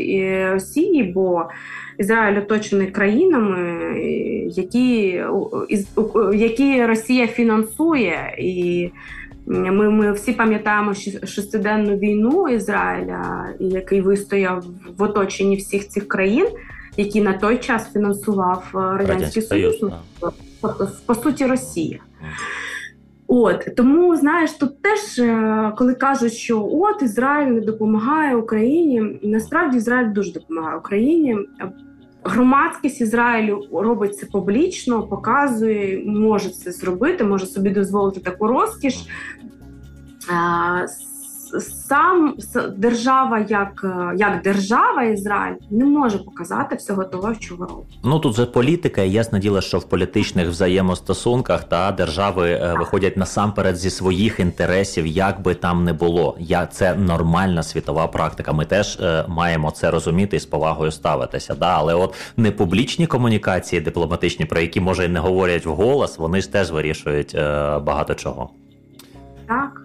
Росії, 0.52 1.04
бо 1.04 1.50
Ізраїль 1.98 2.38
оточений 2.38 2.88
країнами, 2.88 3.80
які 4.50 5.24
які 6.34 6.86
Росія 6.86 7.28
фінансує, 7.28 8.36
і 8.40 8.92
ми 9.46 9.90
ми 9.90 10.12
всі 10.12 10.34
пам'ятаємо 10.34 10.94
шестиденну 11.24 11.98
війну 11.98 12.50
Ізраїля, 12.50 13.50
який 13.60 14.02
вистояв 14.02 14.66
в 14.98 15.04
оточенні 15.04 15.56
всіх 15.56 15.88
цих 15.88 16.08
країн, 16.08 16.48
які 16.98 17.22
на 17.22 17.34
той 17.34 17.58
час 17.58 17.94
фінансував 17.94 18.64
е, 18.76 18.78
радянський 18.78 19.42
Союз, 19.42 19.80
Союз. 19.80 19.94
тобто, 20.62 20.92
по 21.06 21.16
суті, 21.16 21.46
Росія. 21.46 22.00
От 23.36 23.76
тому 23.76 24.16
знаєш, 24.16 24.52
тут 24.52 24.82
теж 24.82 25.20
е, 25.20 25.72
коли 25.78 25.94
кажуть, 25.94 26.34
що 26.34 26.70
от 26.72 27.02
Ізраїль 27.02 27.52
не 27.52 27.62
допомагає 27.62 28.36
Україні, 28.36 29.20
насправді 29.24 29.78
Ізраїль 29.78 30.14
дуже 30.14 30.34
допомагає 30.34 30.78
Україні. 30.78 31.38
Громадськість 32.24 33.02
Ізраїлю 33.02 33.68
робить 33.72 34.18
це 34.18 34.26
публічно, 34.26 35.04
показує, 35.04 36.04
може 36.06 36.50
це 36.50 36.72
зробити, 36.72 37.24
може 37.24 37.46
собі 37.46 37.70
дозволити 37.70 38.20
таку 38.20 38.48
розкіш 38.48 38.96
сам 41.60 42.36
держава, 42.78 43.40
як 43.40 43.82
е, 43.84 44.16
як 44.18 44.42
держава 44.42 45.04
Ізраїль, 45.04 45.56
не 45.72 45.86
може 45.86 46.18
показати 46.18 46.76
всього 46.76 47.04
того, 47.04 47.34
що 47.40 47.56
ви 47.56 47.66
робите. 47.66 47.88
Ну 48.04 48.20
тут 48.20 48.36
же 48.36 48.46
політика, 48.46 49.02
і 49.02 49.12
ясне 49.12 49.40
діло, 49.40 49.62
що 49.62 49.80
в 49.80 49.84
політичних 49.84 50.50
взаємостосунках 50.50 51.64
та 51.64 51.92
держави 51.92 52.50
е, 52.50 52.60
так. 52.60 52.80
виходять 52.80 53.18
насамперед 53.18 53.78
зі 53.78 53.90
своїх 53.90 54.40
інтересів, 54.40 55.08
як 55.08 55.42
би 55.42 55.56
там 55.56 55.84
не 55.84 55.94
було. 55.94 56.36
Я 56.40 56.66
це 56.66 56.96
нормальна 56.96 57.64
світова 57.64 58.08
практика. 58.08 58.54
Ми 58.54 58.66
теж 58.66 59.00
е, 59.02 59.26
маємо 59.28 59.72
це 59.72 59.92
розуміти 59.92 60.36
і 60.36 60.40
з 60.40 60.46
повагою 60.46 60.92
ставитися. 60.92 61.56
Да, 61.56 61.76
але 61.78 61.94
от 61.94 62.16
не 62.38 62.52
публічні 62.52 63.08
комунікації 63.08 63.82
дипломатичні, 63.82 64.46
про 64.46 64.60
які 64.60 64.82
може 64.82 65.06
і 65.06 65.08
не 65.08 65.20
говорять 65.20 65.66
вголос, 65.66 66.18
вони 66.18 66.42
ж 66.42 66.52
теж 66.52 66.72
вирішують 66.72 67.36
е, 67.36 67.80
багато 67.80 68.16
чого. 68.16 68.50
Так. 69.48 69.83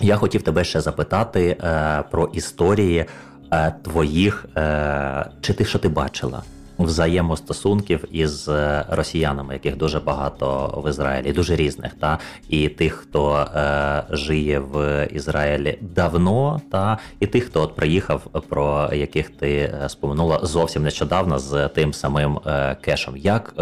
Я 0.00 0.16
хотів 0.16 0.42
тебе 0.42 0.64
ще 0.64 0.80
запитати 0.80 1.56
е, 1.60 2.04
про 2.10 2.24
історії 2.32 3.04
е, 3.52 3.74
твоїх, 3.82 4.46
е, 4.56 5.30
чи 5.40 5.52
ти 5.52 5.64
що 5.64 5.78
ти 5.78 5.88
бачила 5.88 6.42
взаємостосунків 6.78 8.04
із 8.10 8.48
е, 8.48 8.84
росіянами, 8.88 9.54
яких 9.54 9.76
дуже 9.76 10.00
багато 10.00 10.74
в 10.84 10.90
Ізраїлі, 10.90 11.32
дуже 11.32 11.56
різних, 11.56 11.94
та 11.94 12.18
і 12.48 12.68
тих, 12.68 12.92
хто 12.92 13.36
е, 13.36 14.02
жиє 14.10 14.58
в 14.58 15.06
Ізраїлі 15.12 15.78
давно, 15.80 16.60
та 16.72 16.98
і 17.20 17.26
тих, 17.26 17.44
хто 17.44 17.62
от 17.62 17.76
приїхав, 17.76 18.20
про 18.48 18.90
яких 18.92 19.30
ти 19.30 19.52
е, 19.52 19.88
споминула 19.88 20.40
зовсім 20.42 20.82
нещодавно 20.82 21.38
з 21.38 21.68
тим 21.68 21.92
самим 21.92 22.38
е, 22.46 22.76
кешем. 22.80 23.16
Як, 23.16 23.54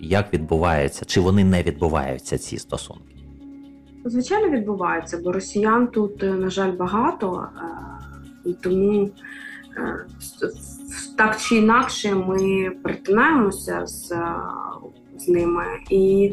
Як 0.00 0.32
відбувається, 0.32 1.04
чи 1.04 1.20
вони 1.20 1.44
не 1.44 1.62
відбуваються 1.62 2.38
ці 2.38 2.58
стосунки? 2.58 3.13
Звичайно, 4.04 4.48
відбувається, 4.48 5.20
бо 5.24 5.32
росіян 5.32 5.86
тут, 5.86 6.22
е, 6.22 6.32
на 6.32 6.50
жаль, 6.50 6.72
багато. 6.72 7.48
Е, 7.56 7.60
І 8.44 8.52
тому 8.52 9.10
е, 9.76 10.06
так 11.16 11.40
чи 11.40 11.56
інакше 11.56 12.14
ми 12.14 12.70
перетинаємося 12.82 13.86
з 13.86 14.12
з 15.18 15.28
ними. 15.28 15.64
І 15.90 16.32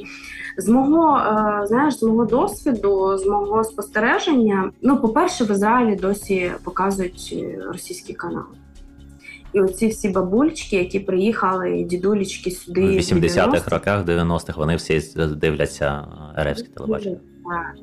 з 0.58 0.70
мого 0.70 1.20
знаєш, 1.68 2.00
з 2.00 2.04
мого 2.04 2.26
досвіду, 2.26 3.18
з 3.18 3.26
мого 3.26 3.64
спостереження, 3.64 4.72
ну, 4.82 4.98
по-перше, 4.98 5.44
в 5.44 5.52
Ізраїлі 5.52 5.96
досі 5.96 6.52
показують 6.64 7.36
російські 7.68 8.14
канали. 8.14 8.56
І 9.54 9.62
оці 9.62 9.88
всі 9.88 10.10
бабульчики, 10.10 10.76
які 10.76 11.00
приїхали, 11.00 11.84
дідулечки 11.84 12.52
сюди. 12.52 12.82
В 12.82 13.00
80-х 13.00 13.72
роках, 13.72 14.06
90-х, 14.06 14.58
вони 14.58 14.76
всі 14.76 15.02
дивляться 15.36 16.08
РФське 16.40 16.68
телебачення. 16.68 17.18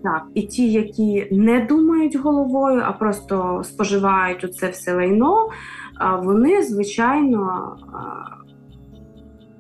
Так. 0.03 0.23
І 0.35 0.43
ті, 0.43 0.73
які 0.73 1.29
не 1.31 1.61
думають 1.61 2.17
головою, 2.17 2.83
а 2.85 2.93
просто 2.93 3.63
споживають 3.65 4.45
оце 4.45 4.69
все 4.69 4.95
лайно, 4.95 5.49
вони, 6.23 6.63
звичайно, 6.63 7.77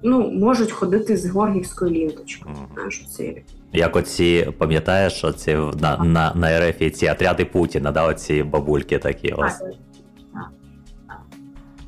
ну, 0.02 0.30
можуть 0.30 0.72
ходити 0.72 1.16
з 1.16 1.30
Горгівською 1.30 1.90
лінточкою. 1.90 2.54
Знаєш, 2.74 3.04
оці. 3.06 3.44
Як 3.72 3.96
оці, 3.96 4.52
пам'ятаєш, 4.58 5.24
оці 5.24 5.58
на 5.80 6.04
на, 6.04 6.32
на 6.34 6.60
РФ 6.60 6.92
ці 6.94 7.10
отряди 7.10 7.44
Путіна, 7.44 7.92
да, 7.92 8.06
оці 8.06 8.42
бабульки 8.42 8.98
такі. 8.98 9.32
ось. 9.32 9.62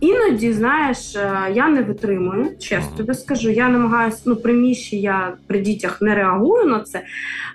Іноді, 0.00 0.52
знаєш, 0.52 1.16
е, 1.16 1.52
я 1.54 1.68
не 1.68 1.82
витримую, 1.82 2.58
чесно 2.58 2.96
тобі 2.96 3.14
скажу. 3.14 3.50
Я 3.50 3.68
намагаюся, 3.68 4.22
ну, 4.26 4.36
при 4.36 4.52
Міші 4.52 5.00
я 5.00 5.32
при 5.46 5.60
дітях 5.60 6.02
не 6.02 6.14
реагую 6.14 6.64
на 6.64 6.80
це. 6.80 7.02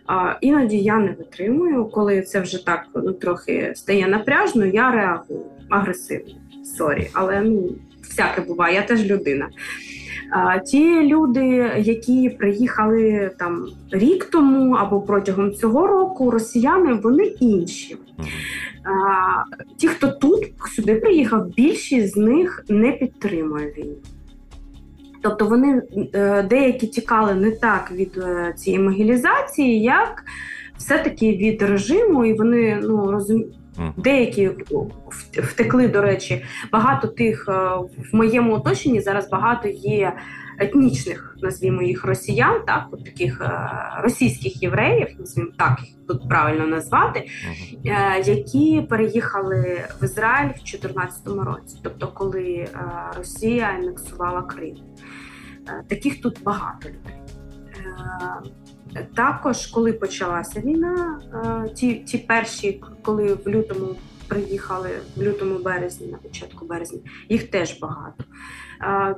А 0.08 0.36
Іноді 0.42 0.78
я 0.78 0.98
не 0.98 1.12
витримую, 1.12 1.86
коли 1.86 2.22
це 2.22 2.40
вже 2.40 2.66
так 2.66 2.86
ну, 2.96 3.14
трохи 3.14 3.74
стає 3.76 4.08
напряжно, 4.08 4.66
я 4.66 4.92
реагую 4.92 5.42
агресивно. 5.70 6.34
Sorry, 6.78 7.10
але 7.14 7.42
ну, 7.42 7.70
всяке 8.02 8.42
буває, 8.42 8.76
я 8.76 8.82
теж 8.82 9.06
людина. 9.06 9.50
Ті 10.66 11.02
люди, 11.02 11.72
які 11.78 12.30
приїхали 12.30 13.32
там 13.40 13.66
рік 13.92 14.26
тому 14.26 14.74
або 14.74 15.02
протягом 15.02 15.54
цього 15.54 15.88
року, 15.88 16.32
росіяни, 16.32 16.94
вони 16.94 17.24
інші. 17.24 17.98
Ті, 19.78 19.88
хто 19.88 20.08
тут 20.08 20.54
сюди 20.76 20.96
приїхав, 20.96 21.48
більшість 21.48 22.14
з 22.14 22.18
них 22.18 22.66
не 22.70 22.92
підтримує 22.92 23.74
війну. 23.78 23.96
Тобто 25.22 25.46
вони 25.46 25.82
е, 26.14 26.44
деякі 26.44 26.88
тікали 26.88 27.36
не 27.36 27.52
так 27.52 27.92
від 27.92 28.18
е, 28.18 28.54
цієї 28.58 28.84
могілізації, 28.84 29.82
як 29.82 30.24
все-таки 30.78 31.32
від 31.32 31.62
режиму, 31.62 32.26
і 32.26 32.34
вони 32.34 32.80
ну 32.84 33.12
розуміють. 33.12 33.56
Деякі 33.98 34.52
втекли, 35.34 35.88
до 35.88 36.02
речі, 36.02 36.46
багато 36.72 37.08
тих 37.08 37.46
е, 37.50 37.52
в 38.12 38.16
моєму 38.16 38.54
оточенні 38.54 39.02
зараз 39.02 39.30
багато 39.30 39.68
є 39.68 40.14
етнічних, 40.60 41.38
назвімо 41.42 41.82
їх 41.82 42.06
росіян, 42.06 42.62
так 42.68 42.88
от 42.92 43.06
таких 43.06 43.42
е, 43.42 43.72
російських 44.02 44.64
євреїв, 44.64 45.08
назвімо 45.20 45.50
так 45.58 45.80
їх 45.82 45.96
тут 46.08 46.30
правильно 46.30 46.68
назвати, 46.68 47.28
е, 47.86 48.22
які 48.26 48.82
переїхали 48.90 49.86
в 50.02 50.04
Ізраїль 50.04 50.50
в 50.50 50.54
2014 50.54 51.28
році, 51.28 51.80
тобто 51.84 52.08
коли 52.08 52.68
Росія 53.18 53.66
анексувала 53.80 54.42
Крим. 54.42 54.76
Таких 55.88 56.22
тут 56.22 56.44
багато 56.44 56.90
людей. 56.90 57.22
Також, 59.16 59.68
коли 59.68 59.94
почалася 59.94 60.62
війна, 60.62 61.22
е, 61.68 61.70
ті 61.70 61.96
ті 61.96 62.18
перші, 62.18 62.82
коли 63.02 63.34
в 63.34 63.48
лютому 63.48 63.96
приїхали, 64.28 64.90
в 65.16 65.22
лютому 65.22 65.60
березні, 65.60 66.08
на 66.08 66.18
початку 66.18 66.66
березня, 66.66 67.00
їх 67.30 67.52
теж 67.52 67.80
багато. 67.80 68.24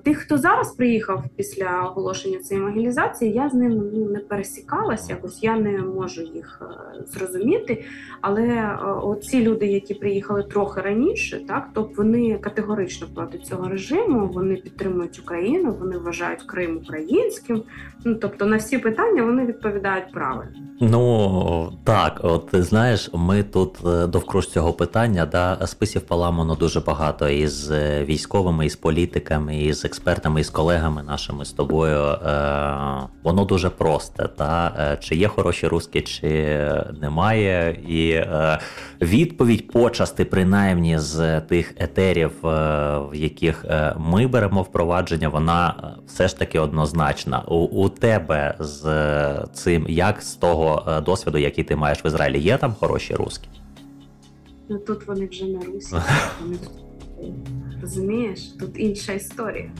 Тих, 0.03 0.17
хто 0.17 0.37
зараз 0.37 0.75
приїхав 0.75 1.23
після 1.35 1.81
оголошення 1.81 2.37
цієї 2.37 2.65
могілізації, 2.65 3.31
я 3.31 3.49
з 3.49 3.53
ними 3.53 3.89
ну, 3.93 4.09
не 4.09 4.19
пересікалася, 4.19 5.13
якось 5.13 5.43
я 5.43 5.59
не 5.59 5.77
можу 5.77 6.21
їх 6.21 6.61
е, 6.61 7.03
зрозуміти. 7.07 7.83
Але 8.21 8.43
е, 8.43 9.21
ці 9.21 9.43
люди, 9.43 9.67
які 9.67 9.93
приїхали 9.93 10.43
трохи 10.43 10.81
раніше, 10.81 11.41
так 11.47 11.69
то 11.73 11.89
вони 11.97 12.37
категорично 12.37 13.07
проти 13.15 13.37
цього 13.37 13.69
режиму, 13.69 14.27
вони 14.27 14.55
підтримують 14.55 15.19
Україну, 15.19 15.75
вони 15.79 15.97
вважають 15.97 16.41
Крим 16.41 16.77
українським. 16.77 17.63
Ну 18.05 18.15
тобто 18.15 18.45
на 18.45 18.57
всі 18.57 18.77
питання 18.77 19.23
вони 19.23 19.45
відповідають 19.45 20.11
правильно. 20.11 20.51
Ну 20.81 21.73
так, 21.83 22.19
от 22.23 22.49
знаєш, 22.53 23.09
ми 23.13 23.43
тут 23.43 23.77
е, 23.85 24.07
довкруж 24.07 24.47
цього 24.47 24.73
питання 24.73 25.25
да 25.25 25.67
списів 25.67 26.01
поламано 26.01 26.55
дуже 26.55 26.79
багато 26.79 27.29
із 27.29 27.71
військовими, 28.01 28.65
із 28.65 28.75
політиками 28.75 29.56
і 29.57 29.73
з 29.73 29.85
експертами, 29.85 30.41
і 30.41 30.43
з 30.43 30.49
колегами 30.49 31.03
нашими 31.03 31.45
з 31.45 31.51
тобою, 31.51 31.99
е, 31.99 33.07
воно 33.23 33.45
дуже 33.45 33.69
просте. 33.69 34.27
Та? 34.27 34.75
Е, 34.79 34.97
чи 35.01 35.15
є 35.15 35.27
хороші 35.27 35.67
русські, 35.67 36.01
чи 36.01 36.59
немає. 37.01 37.79
І 37.87 38.09
е, 38.09 38.59
відповідь 39.01 39.71
почасти, 39.71 40.25
принаймні 40.25 40.99
з 40.99 41.41
тих 41.41 41.73
етерів, 41.77 42.31
е, 42.45 42.49
в 43.11 43.15
яких 43.15 43.65
ми 43.97 44.27
беремо 44.27 44.61
впровадження, 44.61 45.29
вона 45.29 45.75
все 46.07 46.27
ж 46.27 46.37
таки 46.39 46.59
однозначна. 46.59 47.43
У, 47.47 47.55
у 47.55 47.89
тебе 47.89 48.55
з 48.59 48.83
цим, 49.53 49.85
як 49.89 50.21
з 50.21 50.35
того 50.35 51.01
досвіду, 51.05 51.37
який 51.37 51.63
ти 51.63 51.75
маєш 51.75 52.05
в 52.05 52.07
Ізраїлі, 52.07 52.39
є 52.39 52.57
там 52.57 52.73
хороші 52.79 53.15
русські? 53.15 53.49
Ну 54.69 54.77
тут 54.77 55.07
вони 55.07 55.27
вже 55.27 55.45
не 55.45 55.65
русські. 55.65 55.95
Вони 56.41 56.57
Розумієш, 57.81 58.47
тут 58.59 58.79
інша 58.79 59.13
історія. 59.13 59.71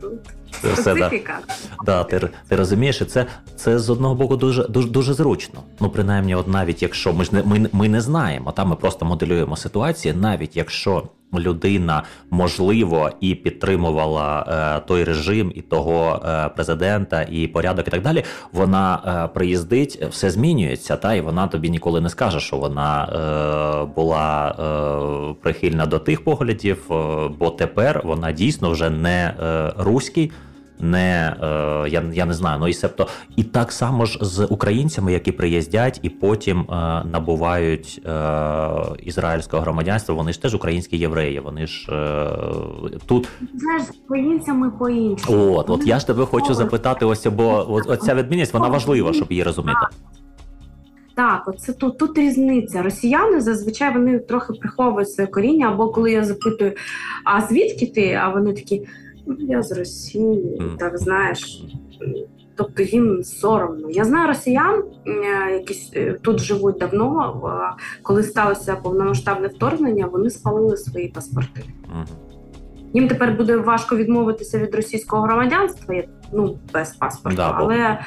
Тут 0.00 0.20
специфіка. 0.52 1.38
Да. 1.84 1.84
да, 1.84 2.04
ти 2.04 2.28
ти 2.48 2.56
розумієш, 2.56 3.00
і 3.00 3.04
це 3.04 3.26
це 3.56 3.78
з 3.78 3.90
одного 3.90 4.14
боку 4.14 4.36
дуже 4.36 4.68
дуже 4.68 4.88
дуже 4.88 5.14
зручно. 5.14 5.60
Ну, 5.80 5.90
принаймні, 5.90 6.34
от 6.34 6.48
навіть 6.48 6.82
якщо 6.82 7.12
ми 7.12 7.24
ж 7.24 7.34
не 7.34 7.42
ми, 7.42 7.68
ми 7.72 7.88
не 7.88 8.00
знаємо, 8.00 8.52
там 8.52 8.68
ми 8.68 8.76
просто 8.76 9.04
моделюємо 9.04 9.56
ситуацію, 9.56 10.14
навіть 10.16 10.56
якщо 10.56 11.02
людина 11.38 12.02
можливо 12.30 13.10
і 13.20 13.34
підтримувала 13.34 14.46
е, 14.48 14.86
той 14.88 15.04
режим, 15.04 15.52
і 15.54 15.62
того 15.62 16.20
е, 16.24 16.48
президента, 16.48 17.22
і 17.30 17.46
порядок, 17.46 17.88
і 17.88 17.90
так 17.90 18.02
далі. 18.02 18.24
Вона 18.52 19.02
е, 19.24 19.34
приїздить, 19.34 20.02
все 20.10 20.30
змінюється, 20.30 20.96
та 20.96 21.14
і 21.14 21.20
вона 21.20 21.46
тобі 21.46 21.70
ніколи 21.70 22.00
не 22.00 22.08
скаже, 22.08 22.40
що 22.40 22.56
вона 22.56 23.04
е, 23.04 23.94
була 23.94 24.48
е, 24.50 25.34
прихильна 25.42 25.86
до 25.86 25.98
тих 25.98 26.24
поглядів, 26.24 26.82
е, 26.90 27.28
бо 27.38 27.50
тепер 27.50 28.02
вона 28.04 28.32
дійсно 28.32 28.70
вже 28.70 28.90
не 28.90 29.34
руський 29.76 30.32
не 30.82 31.36
е, 31.42 31.88
я 31.88 32.04
я 32.12 32.26
не 32.26 32.34
знаю, 32.34 32.58
ну 32.60 32.68
і 32.68 32.72
себто 32.72 33.06
і 33.36 33.44
так 33.44 33.72
само 33.72 34.06
ж 34.06 34.18
з 34.20 34.46
українцями, 34.46 35.12
які 35.12 35.32
приїздять 35.32 36.00
і 36.02 36.08
потім 36.08 36.60
е, 36.60 36.64
набувають 37.12 38.02
е, 38.06 38.10
ізраїльського 39.02 39.62
громадянства. 39.62 40.14
Вони 40.14 40.32
ж 40.32 40.42
теж 40.42 40.54
українські 40.54 40.96
євреї. 40.96 41.40
Вони 41.40 41.66
ж 41.66 41.86
тут 43.06 43.28
знаєш, 43.54 43.82
з 43.82 43.90
українцями 44.04 44.70
по 44.70 44.88
іншому. 44.88 45.54
От, 45.56 45.70
от 45.70 45.86
я 45.86 45.98
ж 45.98 46.06
тебе 46.06 46.26
хочу 46.26 46.54
запитати. 46.54 47.04
Ось 47.04 47.26
бо 47.26 47.66
оця 47.70 48.14
відмінність 48.14 48.54
вона 48.54 48.68
важлива, 48.68 49.12
щоб 49.12 49.30
її 49.30 49.42
розуміти. 49.42 49.86
Так, 51.14 51.48
оце 51.48 51.72
тут 51.72 51.98
тут 51.98 52.18
різниця. 52.18 52.82
Росіяни 52.82 53.40
зазвичай 53.40 53.92
вони 53.92 54.18
трохи 54.18 54.52
приховують 54.52 55.10
своє 55.10 55.26
коріння, 55.26 55.68
або 55.68 55.88
коли 55.88 56.12
я 56.12 56.24
запитую, 56.24 56.72
а 57.24 57.40
звідки 57.40 57.86
ти? 57.86 58.12
А 58.12 58.28
вони 58.28 58.52
такі. 58.52 58.86
Я 59.38 59.62
з 59.62 59.72
Росії, 59.72 60.58
mm. 60.60 60.76
так 60.76 60.98
знаєш. 60.98 61.64
Тобто 62.56 62.82
їм 62.82 63.22
соромно. 63.24 63.90
Я 63.90 64.04
знаю 64.04 64.28
росіян, 64.28 64.82
е, 65.06 65.52
які 65.52 65.74
е, 65.96 66.12
тут 66.22 66.40
живуть 66.40 66.78
давно. 66.78 67.76
Коли 68.02 68.22
сталося 68.22 68.76
повномасштабне 68.76 69.48
вторгнення, 69.48 70.06
вони 70.06 70.30
спалили 70.30 70.76
свої 70.76 71.08
паспорти. 71.08 71.60
Mm. 71.60 72.06
Їм 72.94 73.08
тепер 73.08 73.32
буде 73.36 73.56
важко 73.56 73.96
відмовитися 73.96 74.58
від 74.58 74.74
російського 74.74 75.22
громадянства, 75.22 75.94
ну 76.32 76.58
без 76.72 76.90
паспорта, 76.90 77.36
да, 77.36 77.52
але 77.56 77.98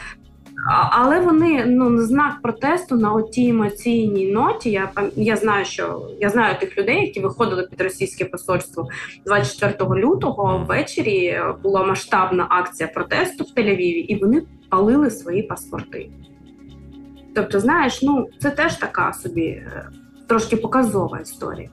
але 0.92 1.20
вони 1.20 1.66
ну 1.66 2.02
знак 2.02 2.42
протесту 2.42 2.96
на 2.96 3.22
тій 3.22 3.50
емоційній 3.50 4.32
ноті. 4.32 4.72
Я 4.72 4.92
я 5.16 5.36
знаю, 5.36 5.66
що 5.66 6.08
я 6.20 6.30
знаю 6.30 6.56
тих 6.60 6.78
людей, 6.78 7.02
які 7.02 7.20
виходили 7.20 7.68
під 7.72 7.82
російське 7.82 8.26
посольство 8.26 8.88
24 9.26 10.02
лютого. 10.02 10.66
Ввечері 10.68 11.40
була 11.64 11.84
масштабна 11.84 12.46
акція 12.50 12.90
протесту 12.94 13.44
в 13.44 13.60
Тель-Авіві, 13.60 14.06
і 14.08 14.16
вони 14.16 14.42
палили 14.70 15.12
свої 15.12 15.44
паспорти. 15.44 16.10
Тобто, 17.36 17.60
знаєш, 17.60 18.02
ну 18.02 18.28
це 18.40 18.50
теж 18.50 18.76
така 18.76 19.14
собі 19.14 19.46
е, 19.46 19.90
трошки 20.28 20.58
показова 20.58 21.20
історія. 21.20 21.70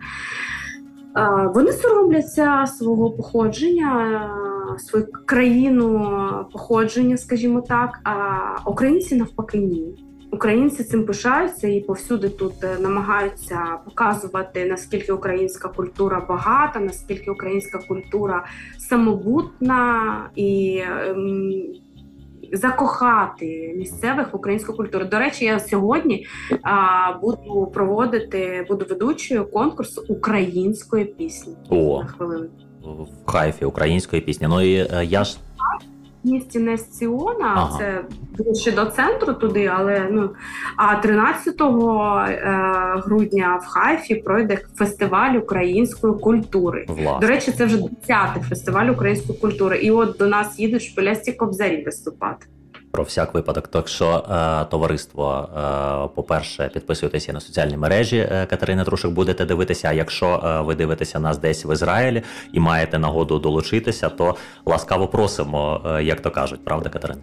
Е, 1.17 1.51
вони 1.55 1.73
соромляться 1.73 2.67
свого 2.67 3.11
походження 3.11 4.31
свою 4.79 5.07
країну 5.27 6.19
походження, 6.53 7.17
скажімо 7.17 7.61
так, 7.61 8.01
а 8.05 8.71
українці 8.71 9.17
навпаки 9.17 9.59
ні. 9.59 9.95
Українці 10.33 10.85
цим 10.85 11.07
пишаються 11.07 11.69
і 11.69 11.81
повсюди 11.81 12.29
тут 12.29 12.65
е, 12.65 12.77
намагаються 12.81 13.79
показувати 13.85 14.65
наскільки 14.65 15.13
українська 15.13 15.69
культура 15.69 16.27
багата, 16.29 16.81
наскільки 16.81 17.31
українська 17.31 17.79
культура 17.79 18.47
самобутна 18.79 20.31
і 20.37 20.83
ем, 21.07 21.53
закохати 22.53 23.75
місцевих 23.77 24.33
в 24.33 24.37
українську 24.37 24.73
культуру. 24.73 25.05
До 25.05 25.19
речі, 25.19 25.45
я 25.45 25.61
сьогодні 25.61 26.27
а, 26.63 27.13
буду 27.19 27.71
проводити, 27.75 28.67
буду 28.69 28.87
ведучою 28.89 29.51
конкурсу 29.51 30.05
української 30.09 31.05
пісні. 31.05 31.55
О, 31.69 32.01
на 32.03 32.07
хвилину. 32.07 32.51
В 32.83 33.33
кайфі 33.33 33.65
української 33.65 34.23
пісні. 34.23 34.47
Ну 34.51 34.61
і 34.61 34.75
е, 34.75 35.05
я 35.05 35.25
ж 35.25 35.37
місті 36.25 36.59
Несціона, 36.59 37.53
ага. 37.57 37.79
це 37.79 38.05
ближче 38.39 38.73
до 38.73 38.85
центру 38.85 39.35
туди, 39.35 39.67
але 39.67 40.09
ну 40.11 40.31
а 40.77 40.97
13 40.97 41.61
е, 41.61 41.65
грудня 43.05 43.61
в 43.63 43.67
Хайфі 43.67 44.15
пройде 44.15 44.59
фестиваль 44.77 45.35
української 45.35 46.15
культури. 46.15 46.87
Власне. 46.89 47.19
До 47.21 47.27
речі, 47.27 47.53
це 47.53 47.65
вже 47.65 47.77
10-й 47.77 48.41
фестиваль 48.41 48.87
української 48.87 49.39
культури. 49.39 49.79
І 49.79 49.91
от 49.91 50.17
до 50.19 50.27
нас 50.27 50.59
їдуть 50.59 50.83
шпилясті 50.83 51.33
кобзарі 51.33 51.85
виступати 51.85 52.47
про 52.93 53.03
всяк 53.05 53.35
випадок. 53.35 53.69
Так 53.69 53.89
що 53.89 54.25
е, 54.31 54.65
товариство, 54.65 55.49
е, 55.57 56.15
по-перше, 56.15 56.71
підписуйтеся 56.75 57.33
на 57.33 57.41
соціальні 57.41 57.77
мережі 57.77 58.17
е, 58.17 58.47
Катерини 58.47 58.85
Трушик, 58.85 59.11
будете 59.11 59.45
дивитися. 59.45 59.89
А 59.89 59.93
якщо 59.93 60.43
е, 60.45 60.61
ви 60.61 60.75
дивитеся 60.75 61.21
нас 61.21 61.39
десь 61.39 61.65
в 61.65 61.73
Ізраїлі 61.73 62.23
і 62.53 62.61
маєте 62.61 62.99
нагоду 62.99 63.39
долучитися, 63.39 64.09
то 64.09 64.37
ласкаво 64.67 65.09
просимо, 65.09 65.81
е, 65.87 66.05
як 66.05 66.21
то 66.21 66.31
кажуть, 66.31 66.65
правда, 66.65 66.89
Катерина? 66.89 67.21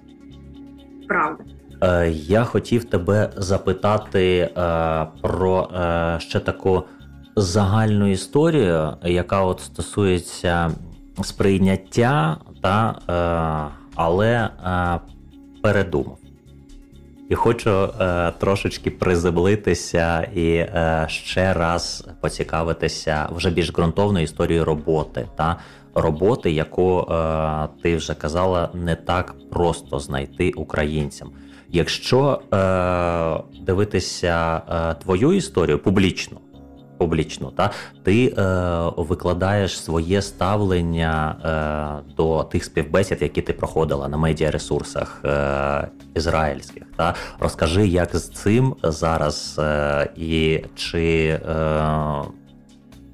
Правда. 1.08 1.44
Е, 1.82 2.10
я 2.12 2.44
хотів 2.44 2.84
тебе 2.84 3.30
запитати 3.36 4.50
про 5.22 5.70
ще 6.20 6.40
таку 6.40 6.84
загальну 7.36 8.08
історію, 8.12 8.94
яка 9.04 9.42
от 9.42 9.60
стосується 9.60 10.72
сприйняття 11.22 12.38
та. 12.62 12.96
Але 13.96 14.50
передумав. 15.62 16.18
І 17.30 17.36
хочу 17.36 17.70
е, 17.72 18.32
трошечки 18.40 18.92
приземлитися 18.92 20.22
і 20.36 20.54
е, 20.54 21.06
ще 21.10 21.54
раз 21.54 22.08
поцікавитися 22.22 23.30
вже 23.36 23.50
більш 23.50 23.74
ґрунтовною 23.74 24.24
історією 24.24 24.66
роботи 24.66 25.28
та 25.38 25.58
роботи, 25.96 26.52
яку 26.52 27.00
е, 27.00 27.68
ти 27.84 27.96
вже 27.96 28.14
казала, 28.14 28.70
не 28.74 28.96
так 28.96 29.36
просто 29.52 30.00
знайти 30.00 30.52
українцям. 30.52 31.32
Якщо 31.72 32.42
е, 32.54 33.64
дивитися 33.66 34.62
е, 34.70 34.94
твою 34.94 35.34
історію 35.34 35.80
публічно, 35.80 36.38
публічно, 37.00 37.52
та 37.52 37.72
ти 38.04 38.26
е, 38.26 38.34
викладаєш 38.98 39.84
своє 39.84 40.22
ставлення 40.22 41.36
е, 42.06 42.14
до 42.18 42.44
тих 42.44 42.64
співбесід, 42.64 43.22
які 43.22 43.42
ти 43.42 43.54
проходила 43.54 44.08
на 44.08 44.18
медіаресурсах 44.18 45.22
е, 45.26 45.88
ізраїльських. 46.16 46.84
Та 46.98 47.16
розкажи, 47.40 47.88
як 47.88 48.16
з 48.16 48.30
цим 48.30 48.76
зараз 48.84 49.56
е, 49.60 50.10
і 50.18 50.64
чи. 50.76 51.40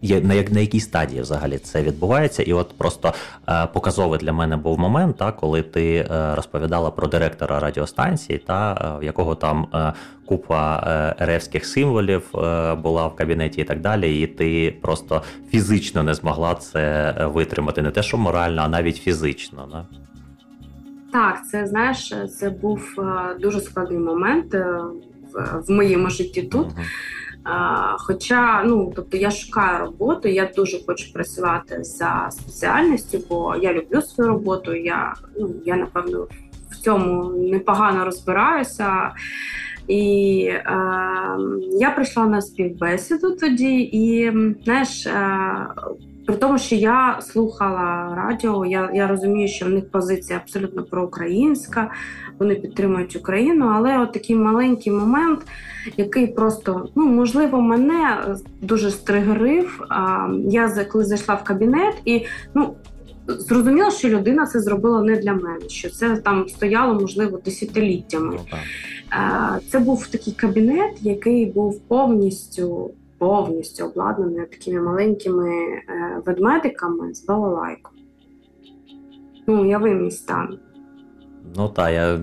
Е, 0.04 0.22
на 0.22 0.34
як 0.34 0.52
на 0.52 0.60
якій 0.60 0.80
стадії 0.80 1.22
взагалі 1.22 1.58
це 1.58 1.84
відбувається, 1.84 2.44
і 2.44 2.54
от 2.54 2.78
просто 2.78 3.14
е, 3.50 3.68
показовий 3.74 4.20
для 4.20 4.34
мене 4.34 4.58
був 4.58 4.80
момент, 4.80 5.18
та 5.18 5.32
коли 5.32 5.62
ти 5.62 5.96
е, 5.96 6.36
розповідала 6.36 6.92
про 6.92 7.08
директора 7.08 7.60
радіостанції, 7.60 8.40
та 8.40 8.74
е, 8.74 9.00
в 9.00 9.04
якого 9.04 9.36
там 9.36 9.68
е, 9.74 9.94
купа 10.26 10.84
е, 10.88 11.26
ревських 11.26 11.66
символів 11.66 12.24
е, 12.36 12.76
була 12.76 13.08
в 13.08 13.16
кабінеті, 13.16 13.62
і 13.62 13.64
так 13.64 13.82
далі. 13.82 14.22
І 14.22 14.28
ти 14.28 14.78
просто 14.82 15.22
фізично 15.50 16.04
не 16.04 16.14
змогла 16.14 16.56
це 16.56 17.16
витримати, 17.34 17.82
не 17.82 17.92
те, 17.92 18.04
що 18.04 18.18
морально, 18.18 18.62
а 18.62 18.68
навіть 18.68 18.98
фізично. 18.98 19.68
Да? 19.72 19.86
Так, 21.12 21.48
це 21.52 21.68
знаєш, 21.68 22.14
це 22.40 22.50
був 22.50 22.82
е, 22.98 23.36
дуже 23.40 23.62
складний 23.62 24.00
момент 24.00 24.54
в, 24.54 25.62
в 25.68 25.72
моєму 25.72 26.10
житті 26.10 26.44
тут. 26.44 26.68
Uh-huh. 26.68 26.86
Хоча, 27.98 28.64
ну 28.64 28.94
тобто 28.96 29.18
я 29.18 29.32
шукаю 29.32 29.80
роботу, 29.80 30.28
я 30.28 30.52
дуже 30.56 30.86
хочу 30.86 31.14
працювати 31.14 31.84
за 31.84 32.28
спеціальністю, 32.32 33.20
бо 33.30 33.56
я 33.56 33.74
люблю 33.74 34.02
свою 34.02 34.30
роботу. 34.30 34.76
Я 34.76 35.14
ну 35.40 35.50
я 35.66 35.76
напевно 35.76 36.28
в 36.72 36.78
цьому 36.78 37.24
непогано 37.24 38.06
розбираюся. 38.06 39.12
І 39.88 40.44
е, 40.50 40.64
я 41.80 41.92
прийшла 41.96 42.26
на 42.26 42.42
співбесіду 42.42 43.32
тоді, 43.32 43.80
і 43.80 44.32
знаєш, 44.64 45.06
е, 45.06 45.68
при 46.26 46.36
тому, 46.36 46.58
що 46.58 46.76
я 46.76 47.20
слухала 47.22 48.14
радіо, 48.16 48.66
я 48.66 48.92
я 48.94 49.08
розумію, 49.08 49.48
що 49.48 49.66
в 49.66 49.70
них 49.70 49.92
позиція 49.92 50.40
абсолютно 50.40 50.84
проукраїнська, 50.84 51.92
вони 52.40 52.56
підтримують 52.56 53.16
Україну, 53.16 53.72
але 53.76 54.00
от 54.00 54.14
такий 54.14 54.36
маленький 54.36 54.94
момент, 54.94 55.40
який 55.98 56.28
просто 56.28 56.90
ну 56.96 57.06
можливо 57.06 57.62
мене 57.62 58.36
дуже 58.62 58.92
стригерив. 58.92 59.82
Я 60.50 60.86
коли 60.92 61.04
зайшла 61.04 61.36
в 61.36 61.44
кабінет 61.44 61.96
і 62.06 62.26
ну. 62.54 62.76
Зрозуміло, 63.28 63.92
що 63.92 64.10
людина 64.10 64.46
це 64.46 64.60
зробила 64.60 65.02
не 65.02 65.16
для 65.16 65.34
мене, 65.34 65.70
що 65.70 65.90
це 65.90 66.18
там 66.18 66.50
стояло, 66.50 67.00
можливо, 67.00 67.40
десятиліттями. 67.46 68.40
Ну, 68.52 68.60
це 69.72 69.80
був 69.80 70.08
такий 70.08 70.34
кабінет, 70.34 70.92
який 71.02 71.46
був 71.46 71.80
повністю 71.80 72.92
повністю 73.18 73.86
обладнаний 73.86 74.46
такими 74.46 74.82
маленькими 74.82 75.50
е, 75.50 76.22
ведмедиками 76.26 77.14
з 77.14 77.26
балалайкою. 77.26 78.00
Ну, 79.48 79.70
я 79.70 79.78
стан. 80.12 80.60
Ну 81.58 81.70
так, 81.70 81.94
я 81.94 82.20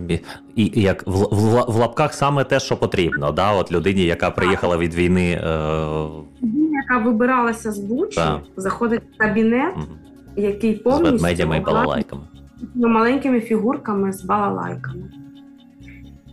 і 0.57 0.83
як 0.83 1.07
в, 1.07 1.11
в 1.11 1.65
в, 1.69 1.77
лапках 1.77 2.15
саме 2.15 2.45
те, 2.45 2.61
що 2.61 2.77
потрібно, 2.77 3.33
да? 3.33 3.53
От 3.53 3.73
людині, 3.73 4.03
яка 4.03 4.31
приїхала 4.31 4.77
від 4.77 4.95
війни. 4.95 5.31
Е... 5.31 5.49
Яка 6.73 6.99
вибиралася 7.05 7.73
з 7.73 7.79
Бучі, 7.79 8.21
заходить 8.57 9.03
в 9.15 9.19
кабінет, 9.19 9.75
угу. 9.77 9.87
який 10.37 10.75
повністю 10.75 11.09
з 11.09 11.13
ведмедями 11.13 11.57
і 11.57 11.61
балалайками. 11.61 12.23
Маленькими 12.75 13.41
фігурками 13.41 14.13
з 14.13 14.25
балалайками. 14.25 15.11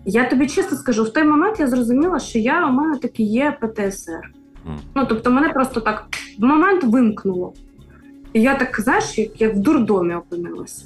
Я 0.05 0.29
тобі 0.29 0.47
чесно 0.47 0.77
скажу, 0.77 1.03
в 1.03 1.13
той 1.13 1.23
момент 1.23 1.59
я 1.59 1.67
зрозуміла, 1.67 2.19
що 2.19 2.39
я 2.39 2.67
у 2.67 2.71
мене 2.71 2.97
таки 2.97 3.23
є 3.23 3.57
ПТСР. 3.61 4.31
Ну, 4.95 5.05
тобто, 5.09 5.31
мене 5.31 5.49
просто 5.49 5.81
так 5.81 6.07
в 6.39 6.43
момент 6.43 6.83
вимкнуло. 6.83 7.53
І 8.33 8.41
я 8.41 8.55
так, 8.55 8.81
знаєш, 8.81 9.17
як, 9.17 9.41
як 9.41 9.55
в 9.55 9.59
дурдомі 9.59 10.13
опинилася. 10.13 10.85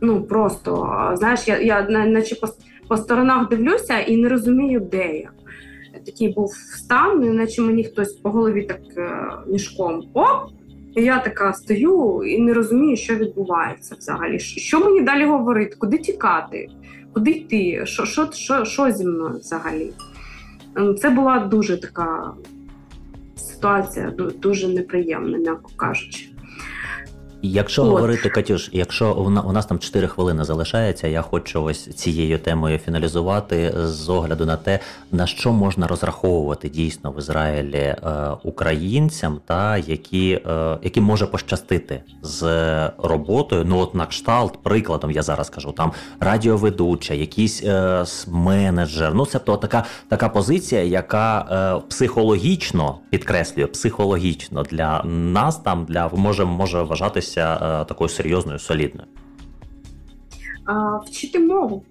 Ну, 0.00 0.22
просто, 0.22 1.00
знаєш, 1.14 1.48
я 1.48 1.60
я 1.60 1.88
наче 1.88 2.34
по, 2.34 2.48
по 2.88 2.96
сторонах 2.96 3.48
дивлюся 3.48 3.98
і 3.98 4.16
не 4.16 4.28
розумію, 4.28 4.80
де 4.80 5.16
я. 5.16 5.30
Такий 6.06 6.32
був 6.32 6.54
стан, 6.54 7.36
наче 7.36 7.62
мені 7.62 7.84
хтось 7.84 8.12
по 8.12 8.30
голові 8.30 8.62
так 8.62 8.80
е, 8.96 9.30
мішком 9.46 10.02
оп! 10.14 10.50
І 10.96 11.02
я 11.02 11.18
така 11.18 11.52
стою 11.52 12.22
і 12.26 12.38
не 12.38 12.54
розумію, 12.54 12.96
що 12.96 13.14
відбувається 13.14 13.94
взагалі. 13.98 14.38
Що 14.38 14.80
мені 14.80 15.00
далі 15.00 15.24
говорити? 15.24 15.76
Куди 15.78 15.98
тікати? 15.98 16.68
Куди 17.14 17.30
йти? 17.30 17.86
Що 17.86 18.04
що, 18.04 18.32
що, 18.32 18.64
що 18.64 18.90
зі 18.90 19.06
мною 19.06 19.38
взагалі? 19.38 19.90
Це 20.98 21.10
була 21.10 21.38
дуже 21.38 21.80
така 21.80 22.32
ситуація 23.36 24.14
дуже 24.42 24.68
неприємна, 24.68 25.38
м'яко 25.38 25.70
кажучи. 25.76 26.27
Якщо 27.42 27.82
От. 27.82 27.88
говорити 27.88 28.28
Катюш, 28.28 28.70
якщо 28.72 29.14
у 29.46 29.52
нас 29.52 29.66
там 29.66 29.78
4 29.78 30.06
хвилини 30.06 30.44
залишається, 30.44 31.08
я 31.08 31.22
хочу 31.22 31.62
ось 31.62 31.94
цією 31.94 32.38
темою 32.38 32.78
фіналізувати 32.78 33.74
з 33.76 34.08
огляду 34.08 34.46
на 34.46 34.56
те, 34.56 34.78
на 35.12 35.26
що 35.26 35.52
можна 35.52 35.86
розраховувати 35.86 36.68
дійсно 36.68 37.10
в 37.10 37.18
Ізраїлі 37.18 37.76
е, 37.76 37.96
українцям, 38.42 39.40
та 39.46 39.76
які 39.76 40.40
е, 40.46 40.78
які 40.82 41.00
може 41.00 41.26
пощастити 41.26 42.02
з 42.22 42.42
роботою. 42.98 43.64
Ну 43.66 43.78
от 43.78 43.94
на 43.94 44.06
кшталт, 44.06 44.62
прикладом 44.62 45.10
я 45.10 45.22
зараз 45.22 45.50
кажу, 45.50 45.72
там 45.72 45.92
радіоведуча, 46.20 47.14
якийсь 47.14 47.62
е, 47.64 48.04
менеджер. 48.28 49.14
Ну 49.14 49.26
це 49.26 49.38
така 49.38 49.84
така 50.08 50.28
позиція, 50.28 50.82
яка 50.82 51.40
е, 51.40 51.88
психологічно 51.88 52.98
підкреслює 53.10 53.66
психологічно 53.66 54.62
для 54.62 55.02
нас 55.04 55.56
там 55.56 55.84
для 55.84 56.08
може 56.08 56.44
може 56.44 56.82
вважатися 56.82 57.27
вважатися 57.36 57.80
е, 57.82 57.84
такою 57.84 58.08
серйозною, 58.08 58.58
солідною? 58.58 59.08
А, 60.64 60.96
Вчити 60.96 61.38
мову. 61.38 61.84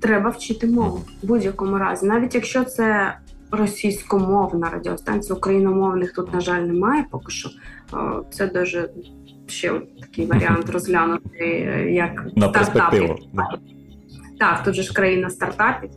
Треба 0.00 0.30
вчити 0.30 0.66
мову 0.66 1.02
в 1.22 1.26
будь-якому 1.26 1.78
разі. 1.78 2.06
Навіть 2.06 2.34
якщо 2.34 2.64
це 2.64 3.16
російськомовна 3.50 4.70
радіостанція, 4.70 5.36
україномовних 5.36 6.12
тут, 6.12 6.34
на 6.34 6.40
жаль, 6.40 6.60
немає 6.60 7.04
поки 7.10 7.32
що. 7.32 7.50
Це 8.30 8.46
дуже 8.46 8.90
ще 9.46 9.80
такий 10.00 10.26
варіант 10.26 10.70
розглянути, 10.70 11.44
як 11.92 12.26
на 12.36 12.48
перспективу. 12.48 13.18
Так, 14.40 14.62
тут 14.62 14.74
же 14.74 14.82
ж 14.82 14.92
країна 14.92 15.30
стартапів. 15.30 15.90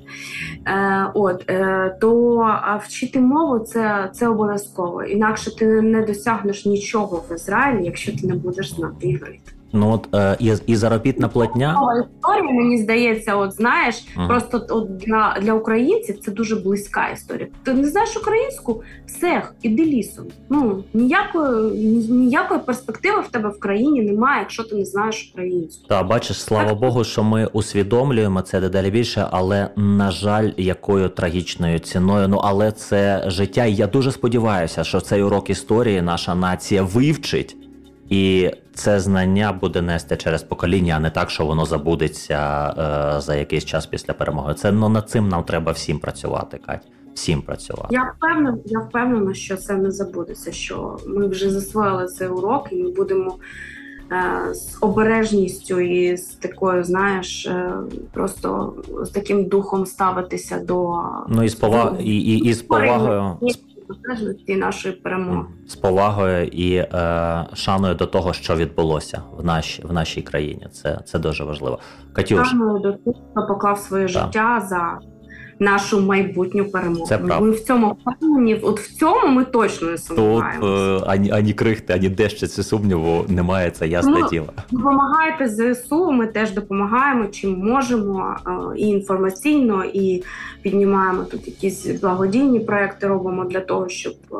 Е, 0.68 1.12
От 1.14 1.50
е, 1.50 1.98
то 2.02 2.80
вчити 2.84 3.20
мову 3.20 3.60
це 3.60 4.10
це 4.14 4.28
обов'язково. 4.28 5.04
Інакше 5.04 5.56
ти 5.56 5.66
не 5.82 6.02
досягнеш 6.02 6.66
нічого 6.66 7.24
в 7.30 7.36
Ізраїлі, 7.36 7.86
якщо 7.86 8.16
ти 8.16 8.28
не 8.28 8.36
будеш 8.36 8.76
знати 8.76 9.08
іврит. 9.08 9.42
Ну 9.74 9.92
от 9.92 10.16
е, 10.16 10.38
і, 10.40 10.54
і 10.66 10.76
заробітна 10.76 11.28
платня 11.28 11.78
історія, 12.16 12.52
мені 12.52 12.78
здається, 12.78 13.36
от 13.36 13.52
знаєш, 13.52 14.06
ага. 14.16 14.28
просто 14.28 14.66
от 14.70 14.98
для 14.98 15.38
для 15.42 15.54
українців 15.54 16.20
це 16.20 16.32
дуже 16.32 16.56
близька 16.56 17.10
історія. 17.10 17.48
Ти 17.64 17.74
не 17.74 17.88
знаєш 17.88 18.18
українську, 18.18 18.84
все, 19.06 19.44
іди 19.62 19.86
лісом. 19.86 20.26
Ну 20.50 20.84
ніякої 20.94 21.80
ніякої 22.10 22.60
перспективи 22.60 23.22
в 23.22 23.28
тебе 23.28 23.50
в 23.50 23.60
країні 23.60 24.02
немає, 24.02 24.40
якщо 24.40 24.64
ти 24.64 24.76
не 24.76 24.86
знаєш 24.86 25.32
українську. 25.34 25.88
Та 25.88 26.04
бачиш, 26.04 26.42
слава 26.42 26.70
так. 26.70 26.80
Богу, 26.80 27.04
що 27.04 27.24
ми 27.24 27.46
усвідомлюємо 27.54 28.42
це 28.42 28.60
дедалі 28.60 28.92
більше, 28.92 29.28
але 29.32 29.70
на 29.76 30.12
жаль, 30.12 30.52
якою 30.58 31.10
трагічною 31.10 31.80
ціною. 31.80 32.28
Ну 32.28 32.38
але 32.44 32.72
це 32.72 33.24
життя. 33.28 33.66
І 33.66 33.76
я 33.76 33.88
дуже 33.88 34.12
сподіваюся, 34.12 34.84
що 34.84 35.02
цей 35.02 35.24
урок 35.24 35.50
історії 35.50 36.02
наша 36.02 36.36
нація 36.36 36.84
вивчить. 36.84 37.58
І 38.10 38.52
це 38.74 39.00
знання 39.00 39.54
буде 39.54 39.82
нести 39.82 40.18
через 40.18 40.44
покоління, 40.44 40.94
а 40.98 41.00
не 41.00 41.10
так, 41.10 41.30
що 41.30 41.46
воно 41.46 41.66
забудеться 41.66 42.70
е, 43.18 43.22
за 43.22 43.36
якийсь 43.36 43.66
час 43.66 43.86
після 43.86 44.14
перемоги. 44.14 44.54
Це 44.54 44.72
ну 44.72 44.90
над 44.90 45.10
цим 45.10 45.30
нам 45.30 45.44
треба 45.44 45.72
всім 45.72 46.00
працювати, 46.00 46.60
Кать. 46.66 46.88
Всім 47.14 47.42
працювати. 47.42 47.88
Я 47.92 48.14
впевнена, 48.18 48.58
я 48.66 48.80
впевнена, 48.80 49.34
що 49.34 49.58
це 49.58 49.74
не 49.74 49.92
забудеться. 49.92 50.52
Що 50.52 50.98
ми 51.08 51.28
вже 51.28 51.50
засвоїли 51.50 52.08
цей 52.08 52.28
урок, 52.28 52.68
і 52.72 52.76
ми 52.84 52.92
будемо 52.92 53.36
е, 54.12 54.54
з 54.54 54.78
обережністю 54.82 55.80
і 55.80 56.18
з 56.18 56.26
такою, 56.26 56.84
знаєш, 56.84 57.46
е, 57.46 57.72
просто 58.14 58.74
з 59.04 59.10
таким 59.10 59.46
духом 59.46 59.86
ставитися 59.86 60.60
до 60.60 61.02
ну 61.30 61.44
і 61.44 61.50
з 61.50 61.56
поваг 61.56 61.94
і, 62.00 62.18
і, 62.18 62.38
і 62.38 62.54
з 62.54 62.62
повагою 62.62 63.38
незалежності 63.90 64.56
нашої 64.56 64.96
перемоги 64.96 65.46
з 65.68 65.76
повагою 65.76 66.46
і 66.46 66.76
е, 66.76 67.46
шаною 67.54 67.96
до 67.96 68.06
того, 68.06 68.34
що 68.34 68.56
відбулося 68.56 69.22
в 69.38 69.46
нашій 69.46 69.84
в 69.84 69.94
нашій 69.94 70.22
країні. 70.22 70.68
Це 70.72 71.00
це 71.06 71.20
дуже 71.20 71.44
важливо. 71.44 71.80
Катюш 72.14 72.48
Шаною 72.48 72.80
до 72.80 72.92
тих, 72.92 73.16
хто 73.32 73.48
поклав 73.48 73.80
своє 73.80 74.08
так. 74.08 74.24
життя 74.24 74.66
за 74.70 75.00
нашу 75.60 76.02
майбутню 76.02 76.66
перемогу. 76.66 77.06
Це 77.06 77.18
правда. 77.18 77.40
Ми 77.40 77.52
в 77.52 77.60
цьому 77.60 77.98
впевнені. 78.02 78.56
От 78.56 78.80
в 78.80 78.96
цьому 78.96 79.28
ми 79.28 79.46
точно 79.46 79.92
не 79.92 79.98
сумніваємося. 79.98 80.60
Тут 80.60 81.02
е, 81.04 81.06
ані 81.08 81.32
ані 81.32 81.54
крихти, 81.54 81.94
ані 81.94 82.10
дещиці 82.10 82.64
сумніву 82.64 83.26
немає. 83.28 83.72
Це 83.72 83.88
ясне 83.88 84.20
ну, 84.20 84.30
діло. 84.30 84.48
Допомагаєте 84.72 85.74
зсу. 85.74 86.12
Ми 86.12 86.28
теж 86.28 86.52
допомагаємо, 86.52 87.26
чим 87.26 87.60
можемо 87.60 88.36
е, 88.48 88.52
і 88.78 88.88
інформаційно, 88.88 89.84
і 89.86 90.24
піднімаємо 90.62 91.24
тут 91.24 91.48
якісь 91.48 91.86
благодійні 91.86 92.60
проекти. 92.60 93.08
Робимо 93.08 93.46
для 93.46 93.60
того, 93.60 93.90
щоб 93.90 94.14
е, 94.32 94.36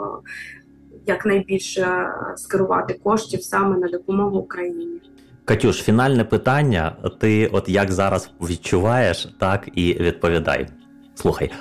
якнайбільше 1.06 2.08
скерувати 2.36 3.00
коштів 3.04 3.44
саме 3.44 3.78
на 3.78 3.88
допомогу 3.88 4.38
Україні. 4.38 4.88
Катюш, 5.46 5.82
фінальне 5.82 6.24
питання. 6.24 6.96
Ти, 7.20 7.48
от 7.48 7.70
як 7.70 7.92
зараз 7.92 8.32
відчуваєш, 8.42 9.28
так 9.40 9.70
і 9.76 9.94
відповідай. 9.94 10.68
Слухай, 11.16 11.52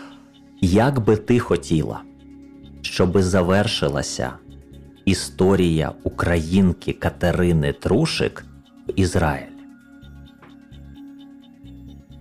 як 0.60 1.00
би 1.04 1.16
ти 1.16 1.38
хотіла, 1.38 2.00
щоби 2.82 3.22
завершилася 3.22 4.32
історія 5.04 5.92
українки 6.02 6.92
Катерини 6.92 7.72
Трушик 7.72 8.44
в 8.88 8.92
Ізраїлі? 8.96 9.48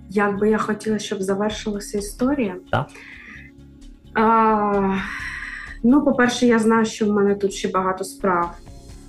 Як 0.10 0.40
би 0.40 0.50
я 0.50 0.58
хотіла, 0.58 1.00
щоб 1.00 1.22
завершилася 1.22 1.98
історія? 1.98 2.56
Так. 2.72 2.90
А, 4.14 4.98
Ну, 5.84 6.04
по-перше, 6.06 6.46
я 6.48 6.60
знаю, 6.60 6.86
що 6.86 7.06
в 7.06 7.10
мене 7.14 7.36
тут 7.36 7.54
ще 7.54 7.70
багато 7.70 8.04
справ. 8.04 8.58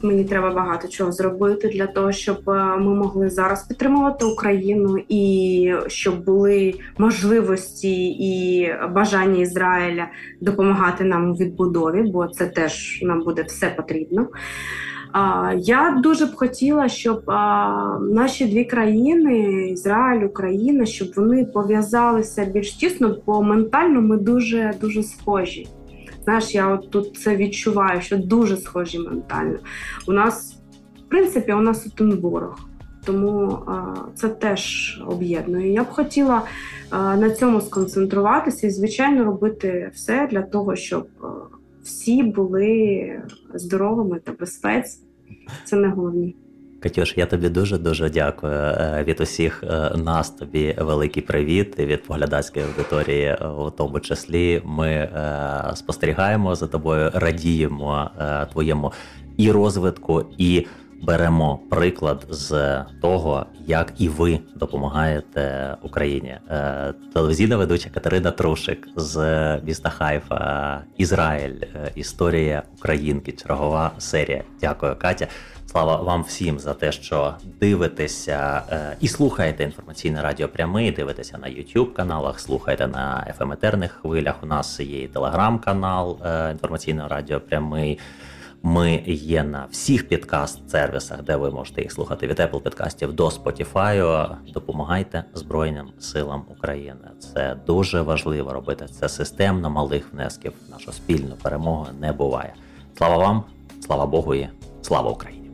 Мені 0.03 0.25
треба 0.25 0.51
багато 0.51 0.89
чого 0.89 1.13
зробити 1.13 1.69
для 1.69 1.87
того, 1.87 2.13
щоб 2.13 2.51
е, 2.51 2.77
ми 2.77 2.95
могли 2.95 3.31
зараз 3.31 3.67
підтримувати 3.67 4.25
Україну, 4.25 4.97
і 5.09 5.75
щоб 5.87 6.25
були 6.25 6.75
можливості 6.99 8.07
і 8.07 8.69
бажання 8.95 9.41
Ізраїля 9.41 10.09
допомагати 10.41 11.05
нам 11.05 11.31
у 11.31 11.35
відбудові, 11.35 12.03
бо 12.03 12.29
це 12.29 12.47
теж 12.47 13.03
нам 13.03 13.23
буде 13.25 13.43
все 13.43 13.69
потрібно. 13.77 14.29
Я 15.57 16.01
дуже 16.03 16.27
б 16.27 16.35
хотіла, 16.35 16.89
щоб 16.89 17.23
наші 18.01 18.47
дві 18.47 18.65
країни, 18.65 19.69
Ізраїль, 19.71 20.25
Україна, 20.25 20.87
щоб 20.87 21.09
вони 21.17 21.45
пов'язалися 21.45 22.45
більш 22.45 22.73
тісно, 22.73 23.17
бо 23.27 23.43
ментально 23.43 24.03
ми 24.03 24.17
дуже 24.17 24.75
дуже 24.81 25.03
схожі. 25.03 25.69
Знаєш, 26.25 26.55
я 26.55 26.69
от 26.69 26.91
тут 26.91 27.17
це 27.17 27.37
відчуваю, 27.37 28.01
що 28.01 28.19
дуже 28.19 28.57
схожі 28.57 28.99
ментально. 28.99 29.59
У 30.09 30.13
нас, 30.13 30.57
в 31.07 31.09
принципі, 31.09 31.53
у 31.53 31.61
нас 31.61 31.87
один 31.87 32.21
ворог. 32.21 32.59
Тому 33.05 33.59
це 34.15 34.29
теж 34.29 35.03
об'єднує. 35.07 35.73
Я 35.73 35.83
б 35.83 35.87
хотіла 35.87 36.43
на 36.93 37.31
цьому 37.31 37.61
сконцентруватися 37.61 38.67
і, 38.67 38.71
звичайно, 38.71 39.25
робити 39.25 39.91
все 39.95 40.29
для 40.31 40.43
того, 40.43 40.77
щоб 40.77 41.07
всі 41.83 42.23
були 42.23 43.23
здоровими 43.55 44.21
та 44.25 44.33
безпеці. 44.33 44.99
Це 45.65 45.77
не 45.77 45.89
головне. 45.89 46.33
Катюш, 46.83 47.15
я 47.17 47.27
тобі 47.27 47.49
дуже 47.49 47.79
дуже 47.79 48.11
дякую. 48.11 48.53
Е, 48.53 49.05
від 49.07 49.21
усіх 49.21 49.65
е, 49.65 49.97
нас 49.97 50.31
тобі 50.31 50.75
великий 50.79 51.23
привіт 51.23 51.79
від 51.79 52.03
поглядацької 52.03 52.65
аудиторії, 52.65 53.25
е, 53.25 53.47
у 53.47 53.71
тому 53.71 54.01
числі. 54.01 54.63
Ми 54.65 55.09
спостерігаємо 55.75 56.55
за 56.55 56.67
тобою, 56.67 57.11
радіємо 57.15 58.11
твоєму 58.53 58.93
і 59.37 59.51
розвитку, 59.51 60.25
і 60.39 60.67
беремо 61.03 61.61
приклад 61.71 62.27
з 62.31 62.79
того, 63.01 63.47
як 63.67 63.93
і 63.99 64.09
ви 64.09 64.41
допомагаєте 64.55 65.75
Україні. 65.83 66.37
Телевізійна 67.15 67.57
ведуча 67.57 67.91
Катерина 67.91 68.31
Трушик 68.31 68.89
з 68.97 69.17
міста 69.65 69.91
Хайфа, 69.91 70.81
Ізраїль, 70.97 71.61
історія 71.95 72.63
Українки, 72.79 73.33
чергова 73.33 73.91
серія. 73.99 74.45
Дякую, 74.61 74.97
Катя. 74.99 75.27
Слава 75.73 75.97
вам 75.97 76.23
всім 76.23 76.59
за 76.59 76.75
те, 76.75 76.93
що 76.93 77.35
дивитеся 77.61 78.63
е, 78.71 78.97
і 79.01 79.09
слухаєте 79.09 79.65
інформаційне 79.65 80.23
радіо 80.23 80.49
прямий, 80.49 80.91
дивитеся 80.91 81.39
на 81.39 81.49
youtube 81.49 81.93
каналах, 81.93 82.41
слухаєте 82.41 82.87
на 82.87 83.35
fm 83.39 83.53
етерних 83.53 83.93
хвилях. 83.93 84.35
У 84.43 84.47
нас 84.47 84.81
є 84.81 85.09
телеграм-канал 85.09 86.19
е, 86.25 86.51
інформаційного 86.53 87.09
радіо 87.09 87.41
прямий. 87.41 87.99
Ми 88.65 89.03
є 89.07 89.45
на 89.45 89.67
всіх 89.71 90.09
підкаст-сервісах, 90.09 91.23
де 91.23 91.37
ви 91.37 91.51
можете 91.51 91.83
їх 91.83 91.93
слухати 91.93 92.27
від 92.27 92.41
Apple 92.41 92.61
підкастів 92.61 93.13
до 93.13 93.29
Spotify. 93.29 94.29
Допомагайте 94.55 95.25
Збройним 95.35 95.87
силам 95.99 96.45
України. 96.49 97.09
Це 97.19 97.57
дуже 97.67 98.01
важливо 98.01 98.53
робити. 98.53 98.87
Це 99.01 99.09
системно 99.09 99.71
малих 99.71 100.13
внесків. 100.13 100.53
Нашу 100.71 100.93
спільну 100.93 101.35
перемогу 101.43 101.87
не 102.01 102.13
буває. 102.13 102.55
Слава 102.99 103.17
вам, 103.17 103.45
слава 103.81 104.07
Богу, 104.07 104.35
і 104.35 104.49
слава 104.83 105.11
Україні! 105.11 105.51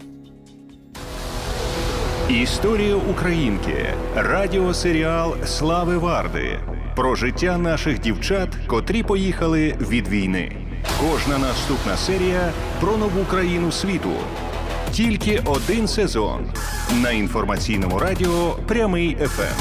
Історія 2.29 2.95
Українки 2.95 3.87
радіосеріал 4.17 5.35
Слави 5.45 5.99
Варди 5.99 6.59
про 6.97 7.15
життя 7.15 7.59
наших 7.59 8.01
дівчат, 8.01 8.49
котрі 8.67 9.03
поїхали 9.03 9.77
від 9.81 10.09
війни. 10.09 10.68
Кожна 11.01 11.39
наступна 11.39 11.97
серія 11.97 12.53
про 12.81 12.97
нову 12.97 13.25
країну 13.25 13.73
світу. 13.73 14.11
Тільки 14.93 15.43
один 15.45 15.89
сезон 15.89 16.47
на 17.03 17.11
інформаційному 17.11 17.99
радіо 17.99 18.57
Прямий 18.67 19.17
ефем. 19.21 19.57